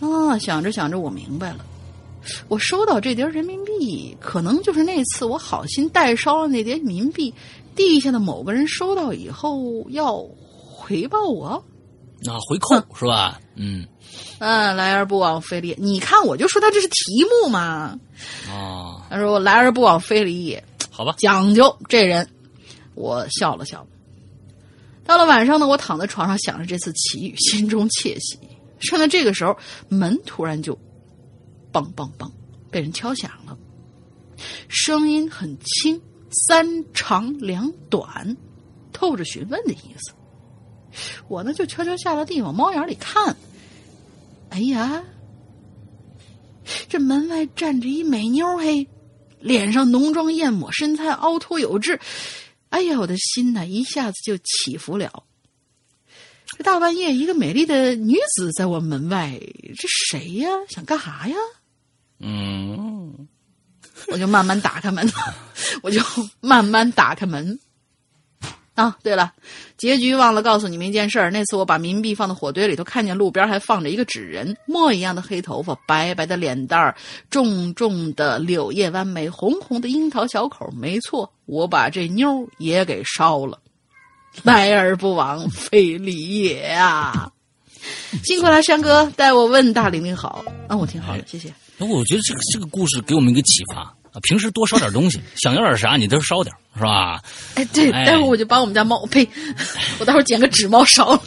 [0.00, 1.64] 啊，想着想着，我明白了，
[2.48, 7.32] 我收到这叠人民币，可能就是那次我好心代烧了那叠人民币，
[7.76, 10.16] 地下的某个人收到以后要
[10.66, 11.62] 回报我。
[12.26, 13.40] 啊，回扣是吧？
[13.56, 13.86] 嗯，
[14.40, 15.76] 嗯，来而不往非礼也。
[15.78, 17.98] 你看，我就说他这是题目嘛。
[18.46, 22.28] 啊，他说我来而不往非礼也，好吧，讲究这人。
[22.94, 23.86] 我笑了笑。
[25.04, 28.38] 到了晚上呢，我躺在床上想着这次奇遇，心中窃喜。
[28.80, 29.56] 正在这个时候，
[29.88, 30.76] 门突然就
[31.72, 32.30] “梆梆梆”
[32.70, 33.56] 被人敲响了，
[34.68, 36.00] 声音很轻，
[36.30, 38.36] 三长两短，
[38.92, 40.12] 透着询问的意思。
[41.28, 43.36] 我呢就悄悄下了地，往猫眼里看。
[44.48, 45.04] 哎呀，
[46.88, 48.88] 这门外站着一美妞嘿，
[49.38, 52.00] 脸上浓妆艳抹，身材凹凸有致。
[52.70, 55.24] 哎呀，我的心呐，一下子就起伏了。
[56.56, 59.38] 这大半夜，一个美丽的女子在我门外，
[59.76, 60.48] 这谁呀？
[60.68, 61.36] 想干啥呀？
[62.18, 63.28] 嗯，
[64.08, 65.10] 我就慢慢打开门，
[65.82, 66.00] 我就
[66.40, 67.58] 慢慢打开门。
[68.74, 69.32] 啊，对了，
[69.76, 71.30] 结局忘了告诉你们一件事儿。
[71.30, 76.96] 那次我把冥币放到火堆里头，看见路边还放着一个纸人，墨一样的黑头发，白白的脸蛋儿，
[77.28, 80.70] 重重的柳叶弯眉，红红的樱桃小口。
[80.74, 83.60] 没错，我把这妞儿也给烧了。
[84.42, 87.30] 来而不往非礼也啊！
[88.24, 90.44] 辛苦了，山哥，代我问大玲玲好。
[90.68, 91.52] 啊，我挺好的，谢谢。
[91.76, 93.80] 那我觉得这个这个故事给我们一个启发
[94.12, 97.22] 啊，平时多烧点东西， 想要点啥你都烧点，是吧？
[97.54, 99.26] 哎，对，哎待会儿我就把我们家猫，呸，
[99.98, 101.22] 我待会儿捡个纸猫烧了。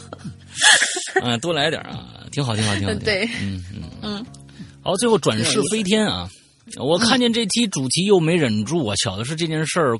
[1.22, 2.94] 嗯，多来点啊，挺好，挺好，挺好。
[3.04, 4.26] 对嗯嗯嗯，
[4.82, 6.28] 好，最后转世飞天啊！
[6.76, 9.98] 我看见这期主题又没忍住啊，巧的是这件事儿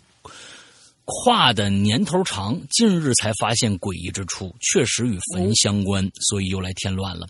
[1.05, 7.27] 跨的年头长，近日才发现诡异之处，确实与坟相关，所以又来添乱了。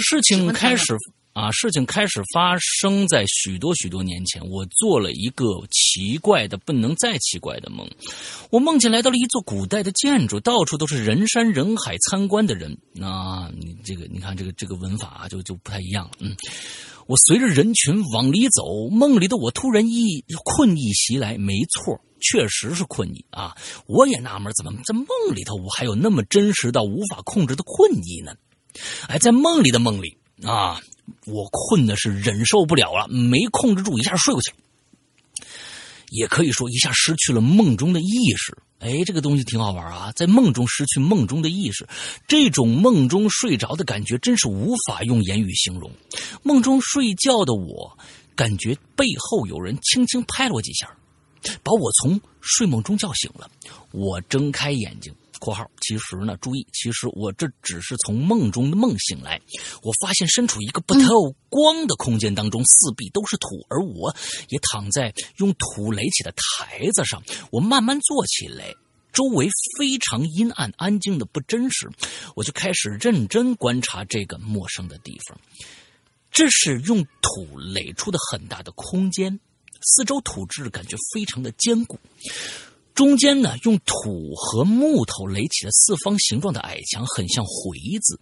[0.00, 0.96] 事情开始
[1.32, 7.88] 啊，事情开始发生在许多许多年前，我做了一个奇怪的不能再奇怪的梦。
[8.50, 12.76] 我梦见来到了一座古代的建筑，到处都是人山人海参观的人。
[13.00, 16.12] 啊、你这个，你看这个这个文法啊，就就不太一样了。
[16.18, 16.36] 嗯，
[17.06, 23.56] 我随着人群往里走，梦里的我突然一困意袭来，没错，确实是困意啊！
[23.86, 28.32] 我也纳闷，怎么在梦里头我还有那么真实到无法控制的困意呢？
[29.08, 30.80] 哎，在梦里的梦里啊，
[31.26, 34.56] 我困的是忍受不了了，没控制住，一下睡过去了。
[36.10, 38.56] 也可以说一下失去了梦中的意识。
[38.78, 41.86] 哎，这个东西挺好玩啊，在梦中失去梦中的意识，
[42.26, 45.90] 这种梦中睡着的感觉真是无法用言语形容。
[46.42, 47.98] 梦中睡觉的我，
[48.34, 50.88] 感觉背后有人轻轻拍了我几下，
[51.62, 53.50] 把我从睡梦中叫醒了。
[53.92, 55.14] 我睁开眼睛。
[55.40, 59.40] （括号）其实呢，注意，其实我这只是从梦中的梦醒来。
[59.84, 64.12] 我发现身处一个不透光的空间当中，四壁都是土，而我
[64.48, 67.22] 也躺在用土垒起的台子上。
[67.52, 68.74] 我慢慢坐起来，
[69.12, 69.48] 周围
[69.78, 71.88] 非常阴暗、安静的不真实。
[72.34, 75.38] 我就开始认真观察这个陌生的地方。
[76.32, 79.38] 这是用土垒出的很大的空间，
[79.82, 81.98] 四周土质感觉非常的坚固。
[82.94, 88.18] 中间呢，用土和木头垒起了四方形状的矮墙，很像回字。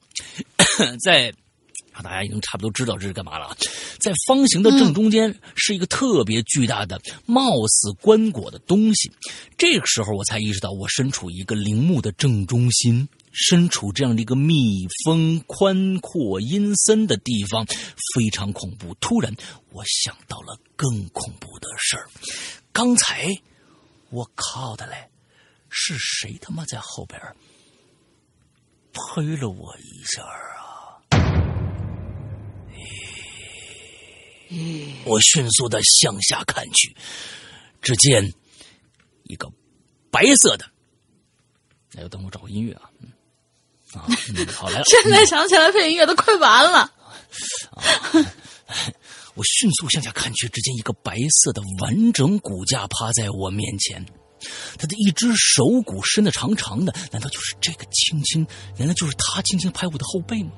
[1.02, 1.32] 在
[1.92, 3.56] 啊，大家已经差不多知道这是干嘛了啊。
[3.98, 9.10] 在方形的正中间是一个特别巨大的、貌似棺椁的东西。
[9.56, 13.08] 这个时候我才意识到，我身处一个陵墓的正中心，
[13.38, 18.94] 身处这样的一个密封、宽阔、阴森的地方，非常恐怖。
[18.94, 19.34] 突然，
[19.70, 22.08] 我想到了更恐怖的事儿。
[22.72, 23.28] 刚才。
[24.08, 25.10] 我靠的嘞，
[25.68, 27.20] 是谁他妈在后边
[28.92, 31.02] 推了我一下啊？
[35.04, 36.96] 我迅速的向下看去，
[37.82, 38.32] 只见
[39.24, 39.52] 一个
[40.08, 40.64] 白色的。
[41.96, 42.88] 哎，等我找个音乐啊，
[43.96, 44.06] 啊，
[44.36, 44.84] 嗯、好来了。
[44.84, 46.78] 现在想起来配音乐都快完了。
[46.80, 46.92] 啊
[49.34, 54.02] 我迅速向下看去，只见一个白色的完整骨架趴在我面前，
[54.78, 58.46] 他的一只手骨伸得长长的，难道就是这个轻轻？
[58.78, 60.52] 难道就是他轻轻拍我的后背吗？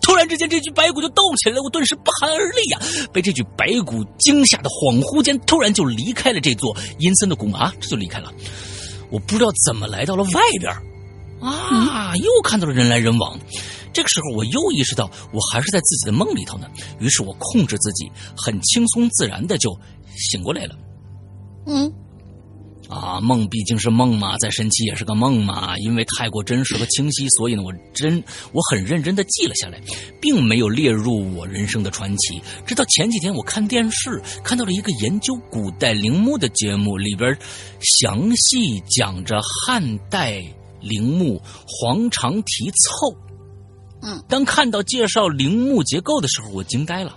[0.00, 3.12] 突然之间，这具白骨就动起来了，我顿时不寒而栗呀、啊！
[3.12, 7.70] 被这具白骨惊吓的，恍惚间突然就离开了这座阴森的古墓啊！
[7.78, 8.32] 这就离开了，
[9.10, 10.74] 我不知道怎么来到了外边。
[11.40, 13.38] 啊，又看到了人来人往。
[13.92, 16.68] 这个时候，我又意识到我还是在自己的梦里头呢。
[17.00, 19.76] 于是我控制自己，很轻松自然的就
[20.16, 20.74] 醒过来了。
[21.66, 21.92] 嗯，
[22.88, 25.76] 啊，梦毕竟是梦嘛，再神奇也是个梦嘛。
[25.78, 29.80] 因为太过真实和清晰，所以呢，我真我很认真的记了下来，
[30.20, 32.40] 并没有列入我人生的传奇。
[32.66, 37.36] 直到前几天，我看电视看到了一个研究古代陵墓的节目，里边
[37.80, 40.44] 详细讲着汉代
[40.80, 43.16] 陵墓黄长提凑。
[44.02, 47.16] 嗯，当看到介绍陵墓结构的时候，我惊呆了。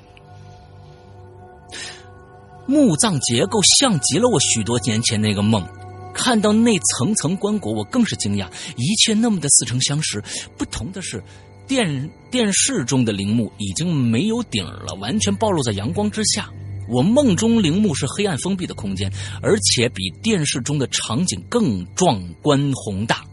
[2.65, 5.67] 墓葬结构像极了我许多年前那个梦，
[6.13, 8.47] 看到那层层棺椁，我更是惊讶，
[8.77, 10.23] 一切那么的似曾相识。
[10.57, 11.21] 不同的是，
[11.67, 16.49] 电电视中的陵墓已经没有顶了，完全暴露在阳光之下。
[16.89, 19.11] 我梦中陵墓是黑暗封闭的空间，
[19.41, 23.23] 而且比电视中的场景更壮观宏大。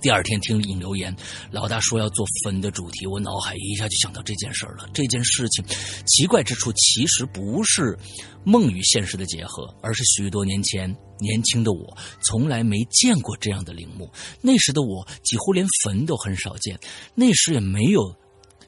[0.00, 1.14] 第二天听影留言，
[1.50, 4.88] 老大说要做坟的主题，我脑海一下就想到这件事儿了。
[4.94, 5.64] 这件事情
[6.06, 7.98] 奇怪之处，其实不是
[8.42, 14.10] 梦与现实的结合，而是许多年前年轻的我从来没见过这样的陵墓。
[14.40, 16.78] 那时的我几乎连坟都很少见，
[17.14, 18.00] 那时也没有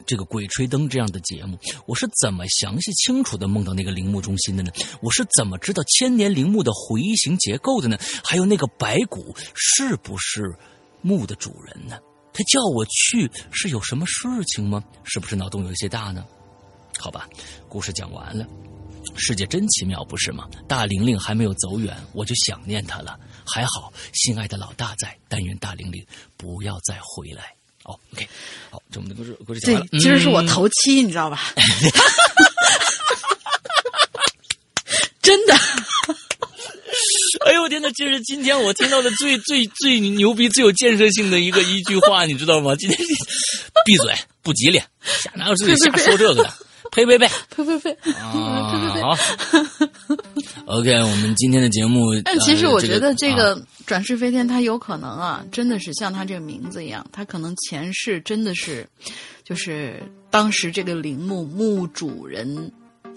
[0.05, 1.59] 这个《鬼吹灯》这样的节目。
[1.87, 4.71] 我是怎么详细清楚的梦到那个陵墓中心的呢？
[5.01, 7.97] 我是怎么知道千年陵墓的回形结构的呢？
[8.23, 10.55] 还有那个白骨是不是？
[11.03, 11.99] 墓的主人呢？
[12.33, 14.83] 他叫我去是有什么事情吗？
[15.05, 16.25] 是不是脑洞有些大呢？
[16.99, 17.29] 好吧，
[17.69, 18.47] 故事讲完了。
[19.17, 20.49] 世界真奇妙，不是吗？
[20.69, 23.19] 大玲玲还没有走远，我就想念她了。
[23.45, 26.07] 还好，心爱的老大在，但愿大玲玲
[26.37, 27.55] 不要再回来。
[27.85, 28.29] 哦，OK，
[28.71, 31.41] 好，这我们的故事故事讲对完了。，今儿是我嗯头七，你知道吧？
[35.21, 35.55] 真的，
[37.47, 42.75] 哎呦我天呐，这是今天我听到的最最最牛逼、最有建设性的一个一句话，你知道吗？
[42.77, 42.99] 今天
[43.85, 46.55] 闭嘴，不吉利，瞎哪有自己瞎说这个的？
[46.91, 47.27] 呸呸呸！
[47.57, 47.93] 呸呸呸！
[48.21, 49.17] 啊，好
[50.67, 58.87] ，OK，我们今天的节目， 但其实呃我觉得这啊个转世飞天，它有可能啊，真的是像它这个名字一样，它可能前世真的是，
[59.43, 62.71] 就是当时这个陵墓墓主人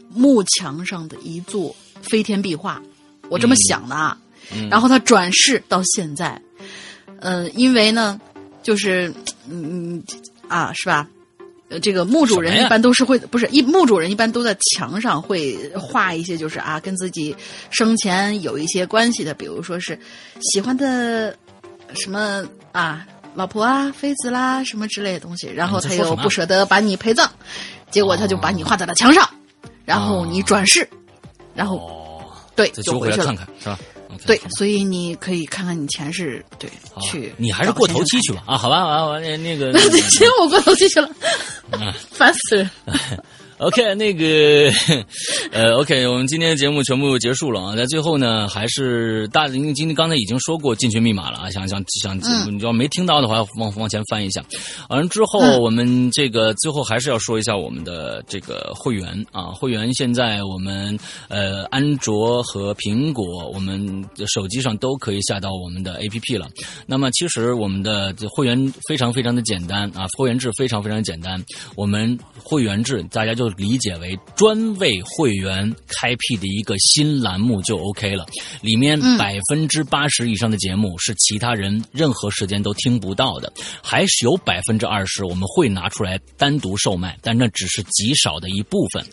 [0.10, 2.82] 墓墙上的一座飞天壁画，
[3.30, 4.18] 我这么想的啊。
[4.54, 4.70] 嗯。
[4.70, 6.40] 然后他转世到现在，
[7.20, 8.20] 呃，因为呢，
[8.62, 9.14] 就是
[9.50, 10.04] 嗯
[10.48, 11.08] 啊，是吧？
[11.68, 17.36] 呃，这个墓主人一般都是会，不是一墓主人一般都在墙上会画一些，就是啊，跟自己
[17.72, 19.98] 生前有一些关系的，比如说是
[20.42, 21.36] 喜欢的
[21.96, 27.28] 什么啊，老婆啊、妃子啦什么之类的东西，然后他又不舍得把你陪葬，
[27.90, 29.28] 结果他就把你画在了墙上，
[29.86, 30.88] 然后你转世，
[31.56, 32.05] 然后哦，
[32.56, 33.36] 对再就回去了揪回来看。
[33.36, 33.80] 看，是吧
[34.26, 37.34] 对好吧，所以你可以看看你前世，对，好吧去。
[37.38, 38.44] 你还是过头期去吧。
[38.48, 39.72] 啊，好吧，完完那那个
[40.10, 41.10] 行，我过头期去了，
[41.72, 42.70] 嗯烦死人。
[43.58, 44.70] OK，那个，
[45.52, 47.74] 呃，OK，我们今天的节目全部结束了啊。
[47.74, 54.44] 在最后呢，还是大因为今天刚才已经说过进群密码了啊，想想想，嗯你要没听到的话，往往前翻一下。
[54.90, 61.00] 完了之后，嗯我们这个最后还是要说一下我们的这个会员啊，会员现在我们
[61.30, 66.46] 呃安卓和苹果，我们手机上都可以下到我们的 APP 了。
[66.86, 71.42] 那么其实我们的会员非常非常的简单啊，会员制非常非常简单。
[71.78, 78.26] 我们会员制大家就理解为专为会员开辟的一个新栏目就 OK 了。
[78.62, 83.52] 里面百分之八十以上的节目是其他人任何时间都听不到的，
[83.82, 89.06] 还是有百分之二十我们会拿出来单独售卖，但那只是极少的一部分。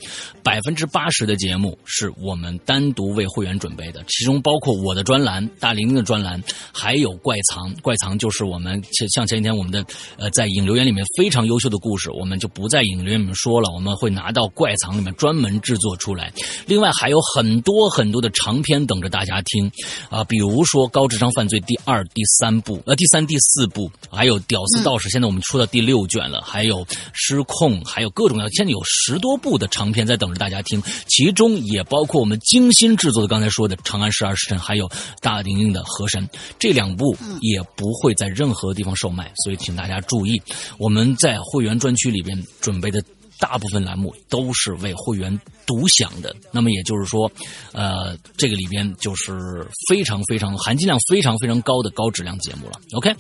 [0.42, 6.42] 百分之八十的节目是我们单独为会员准备的，其中包括我的专栏、大玲玲的专栏，
[6.72, 7.72] 还有怪藏。
[7.82, 9.84] 怪藏就是我们像像前几天我们的
[10.16, 16.32] 呃在影留言里面非常优秀的故事，我们就不在影留言里面说了，我们会拿到怪藏里面专门制作出来。
[16.66, 19.70] 另外还有很多很多的长篇等着大家听
[20.11, 26.85] 啊、比如说《高智商犯罪》第二、第三部，呃，第三、第四部，还有《屌丝道士》，现在我们出到第六卷了，还有
[27.15, 34.90] 《失控》，还有各种各样，现在有十多部的长篇在等着大家听，其中也包括我们精心制作的刚才说的《长安十二时辰》，还有
[35.20, 36.27] 大玲玲的《河神》，
[36.59, 40.40] 这两部也不会在任何地方售卖，所以请大家注意，
[40.78, 43.03] 我们在会员专区里边准备的。
[43.43, 45.36] 大部分栏目都是为会员
[45.66, 47.28] 独享的，那么也就是说，
[47.73, 52.81] 呃，这个里边就是非常非常含金量非常非常高的高质量节目了。
[52.93, 53.12] OK，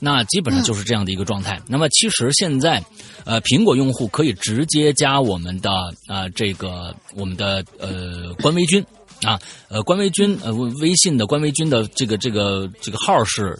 [0.00, 1.62] 那基本上就是这样的一个状态。
[1.68, 2.84] 那么其实现在，
[3.24, 5.70] 呃，苹果用户可以直接加我们的
[6.08, 8.84] 呃这个我们的呃官微君
[9.22, 9.38] 啊，
[9.68, 13.56] 呃官微君呃微信的官微君的这个这个这个号是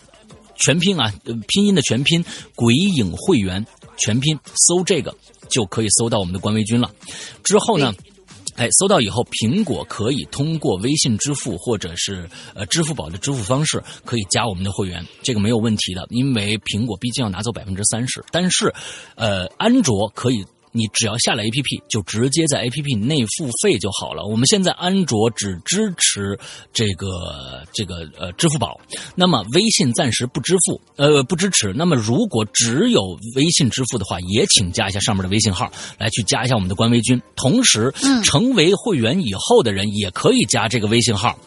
[0.57, 1.15] 全拼啊，
[1.47, 2.24] 拼音的全拼
[2.57, 3.65] “鬼影会员”
[3.97, 4.36] 全拼，
[4.66, 5.15] 搜这个
[5.51, 6.91] 就可以搜到我们的官微君了。
[7.43, 7.95] 之后呢？
[8.57, 18.25] 哎，搜到以后，苹果可以通过微信支付或者是呃支付宝的支付方式，可以加我们的会员，这个没有问题的，因为苹果毕竟要拿走百分之三十。
[18.33, 18.75] 但是，
[19.15, 20.45] 呃，安卓可以，
[20.79, 24.25] 你只要下了 APP，就直接在 APP 内付费就好了。
[24.25, 26.39] 我们现在安卓只支持
[26.73, 28.81] 这个这个呃支付宝，
[29.17, 31.73] 那么微信暂时不支付，呃不支持。
[31.73, 37.21] 那么如果只有微信支付的话，也请加一下上面的微信号来去加一下我们的官微君。
[37.35, 41.39] 同时，嗯成为会员以后的人也可以加这个微信号，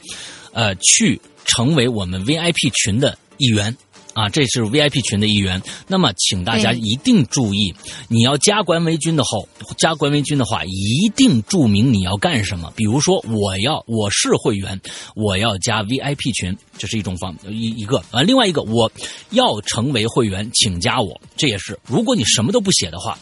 [0.51, 3.75] 呃，去成为我们 VIP 群的一员。
[4.13, 5.61] 啊，这是 VIP 群的一员。
[5.87, 7.73] 那么，请大家一定注意，
[8.07, 9.47] 你要加官微军的后，
[9.77, 12.71] 加官微军的话，一定注明你要干什么。
[12.75, 14.79] 比如说，我要我是会员，
[15.15, 18.21] 我要加 VIP 群，这是一种方一一个啊。
[18.21, 18.91] 另外一个，我
[19.29, 21.79] 要成为会员，请加我，这也是。
[21.87, 23.17] 如果你什么都不写的话，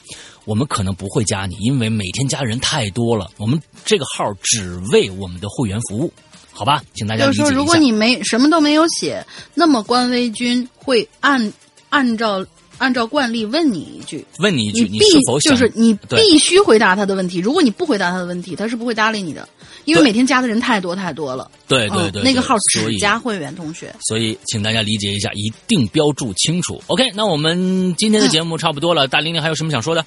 [0.46, 3.30] 我们可能不会加你，因为每天加人太多了。
[3.38, 6.12] 我们这个号只为我们的会员服务，
[6.60, 6.84] 好吧？
[6.94, 7.52] 请大家就是说。
[7.52, 11.54] 如果你没什么都没有写，那么官微君会按
[11.88, 12.46] 按照
[12.80, 17.40] 按照惯例问你一句，问你一句，你必是否就是你必须回答他的问题。
[17.40, 19.48] 如果你不回答他的问题，他是不会搭理你的，
[19.86, 21.50] 因为每天加的人太多太多了。
[21.54, 23.96] 嗯对对对，对那个号只加会员同学。
[24.06, 26.82] 所以，请大家理解一下，一定标注清楚。
[26.88, 30.04] OK，那我们今天的节目差不多了，大玲玲还有什么想说的？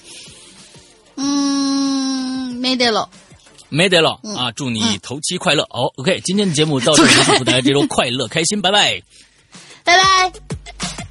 [1.16, 3.08] 嗯，没得了。
[3.72, 4.52] 没得了嗯啊！
[4.52, 5.66] 祝你头七快乐。
[5.70, 9.02] 好，OK，今天的节目到这里，祝大家这周快乐开心，拜拜。
[9.82, 11.01] 拜拜。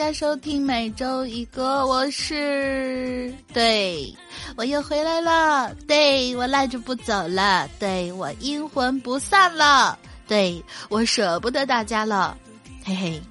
[0.00, 4.10] 大家收听每周一歌，我是对，
[4.56, 12.34] 我又回来了，对我赖着不走了，对我阴魂不散了，对我舍不得大家了，
[12.82, 13.22] 嘿嘿，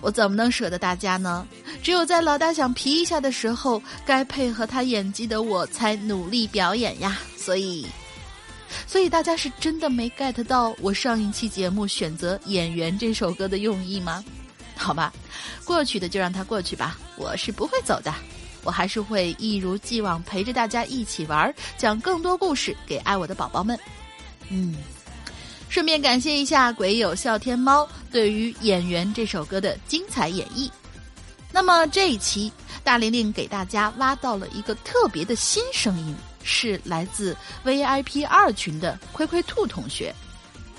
[0.00, 1.46] 我怎么能舍得大家呢？
[1.84, 7.86] 只有在老大想皮一下的时候，该配合他演技的我才努力表演呀，所以。
[8.88, 14.24] 所以大家是真的没 get 到我上一期节目选择《演员》这首歌的用意吗？
[14.74, 15.12] 好吧，
[15.64, 18.14] 过去的就让它过去吧，我是不会走的，
[18.62, 23.78] 我还是会一如既往陪着大家一起玩，讲更多故事给爱我的宝宝们。
[24.48, 24.76] 嗯，
[25.68, 30.70] 顺便感谢一下鬼友笑天猫对于《演员》这首歌的精彩演绎。
[31.50, 32.52] 那么这一期
[32.82, 36.14] 大玲玲给大家挖到了一个特别的新声音。
[36.44, 40.12] 是来自 VIP 二群的亏亏兔同学，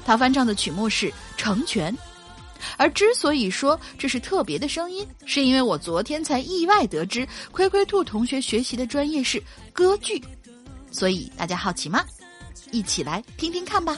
[0.05, 1.89] 他翻唱的曲目是《成全》。
[2.77, 9.41] 而之所以说这是特别的声音，是因为我昨天才意外得知亏亏兔同学学习的专业是
[9.71, 10.21] 歌剧，
[10.91, 12.03] 所以大家好奇吗？
[12.71, 13.97] 一起来听听看吧。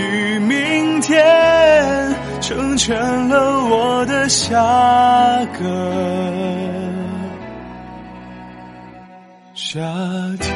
[0.00, 2.98] 与明天，成全
[3.28, 4.56] 了我的下
[5.58, 5.60] 个
[9.54, 9.78] 夏
[10.40, 10.50] 天。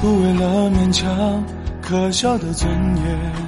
[0.00, 1.44] 不为了勉强
[1.82, 3.47] 可笑的尊严，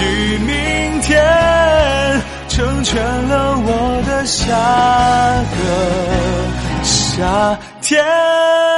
[0.00, 1.22] 与明天，
[2.48, 4.46] 成全了我的下
[5.56, 5.62] 个
[6.82, 8.69] 夏天。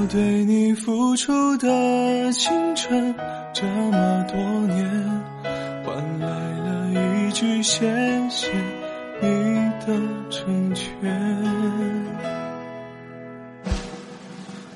[0.00, 3.12] 我对你付出的青春
[3.52, 4.38] 这么多
[4.72, 4.88] 年，
[5.84, 7.84] 换来了一句谢
[8.30, 8.48] 谢
[9.20, 9.28] 你
[9.84, 9.86] 的
[10.30, 10.86] 成全，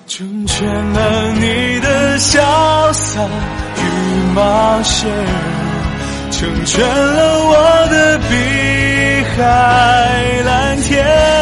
[0.09, 3.23] 成全了你的潇洒
[3.77, 5.09] 与冒险，
[6.33, 8.35] 成全了我的碧
[9.37, 11.42] 海蓝天。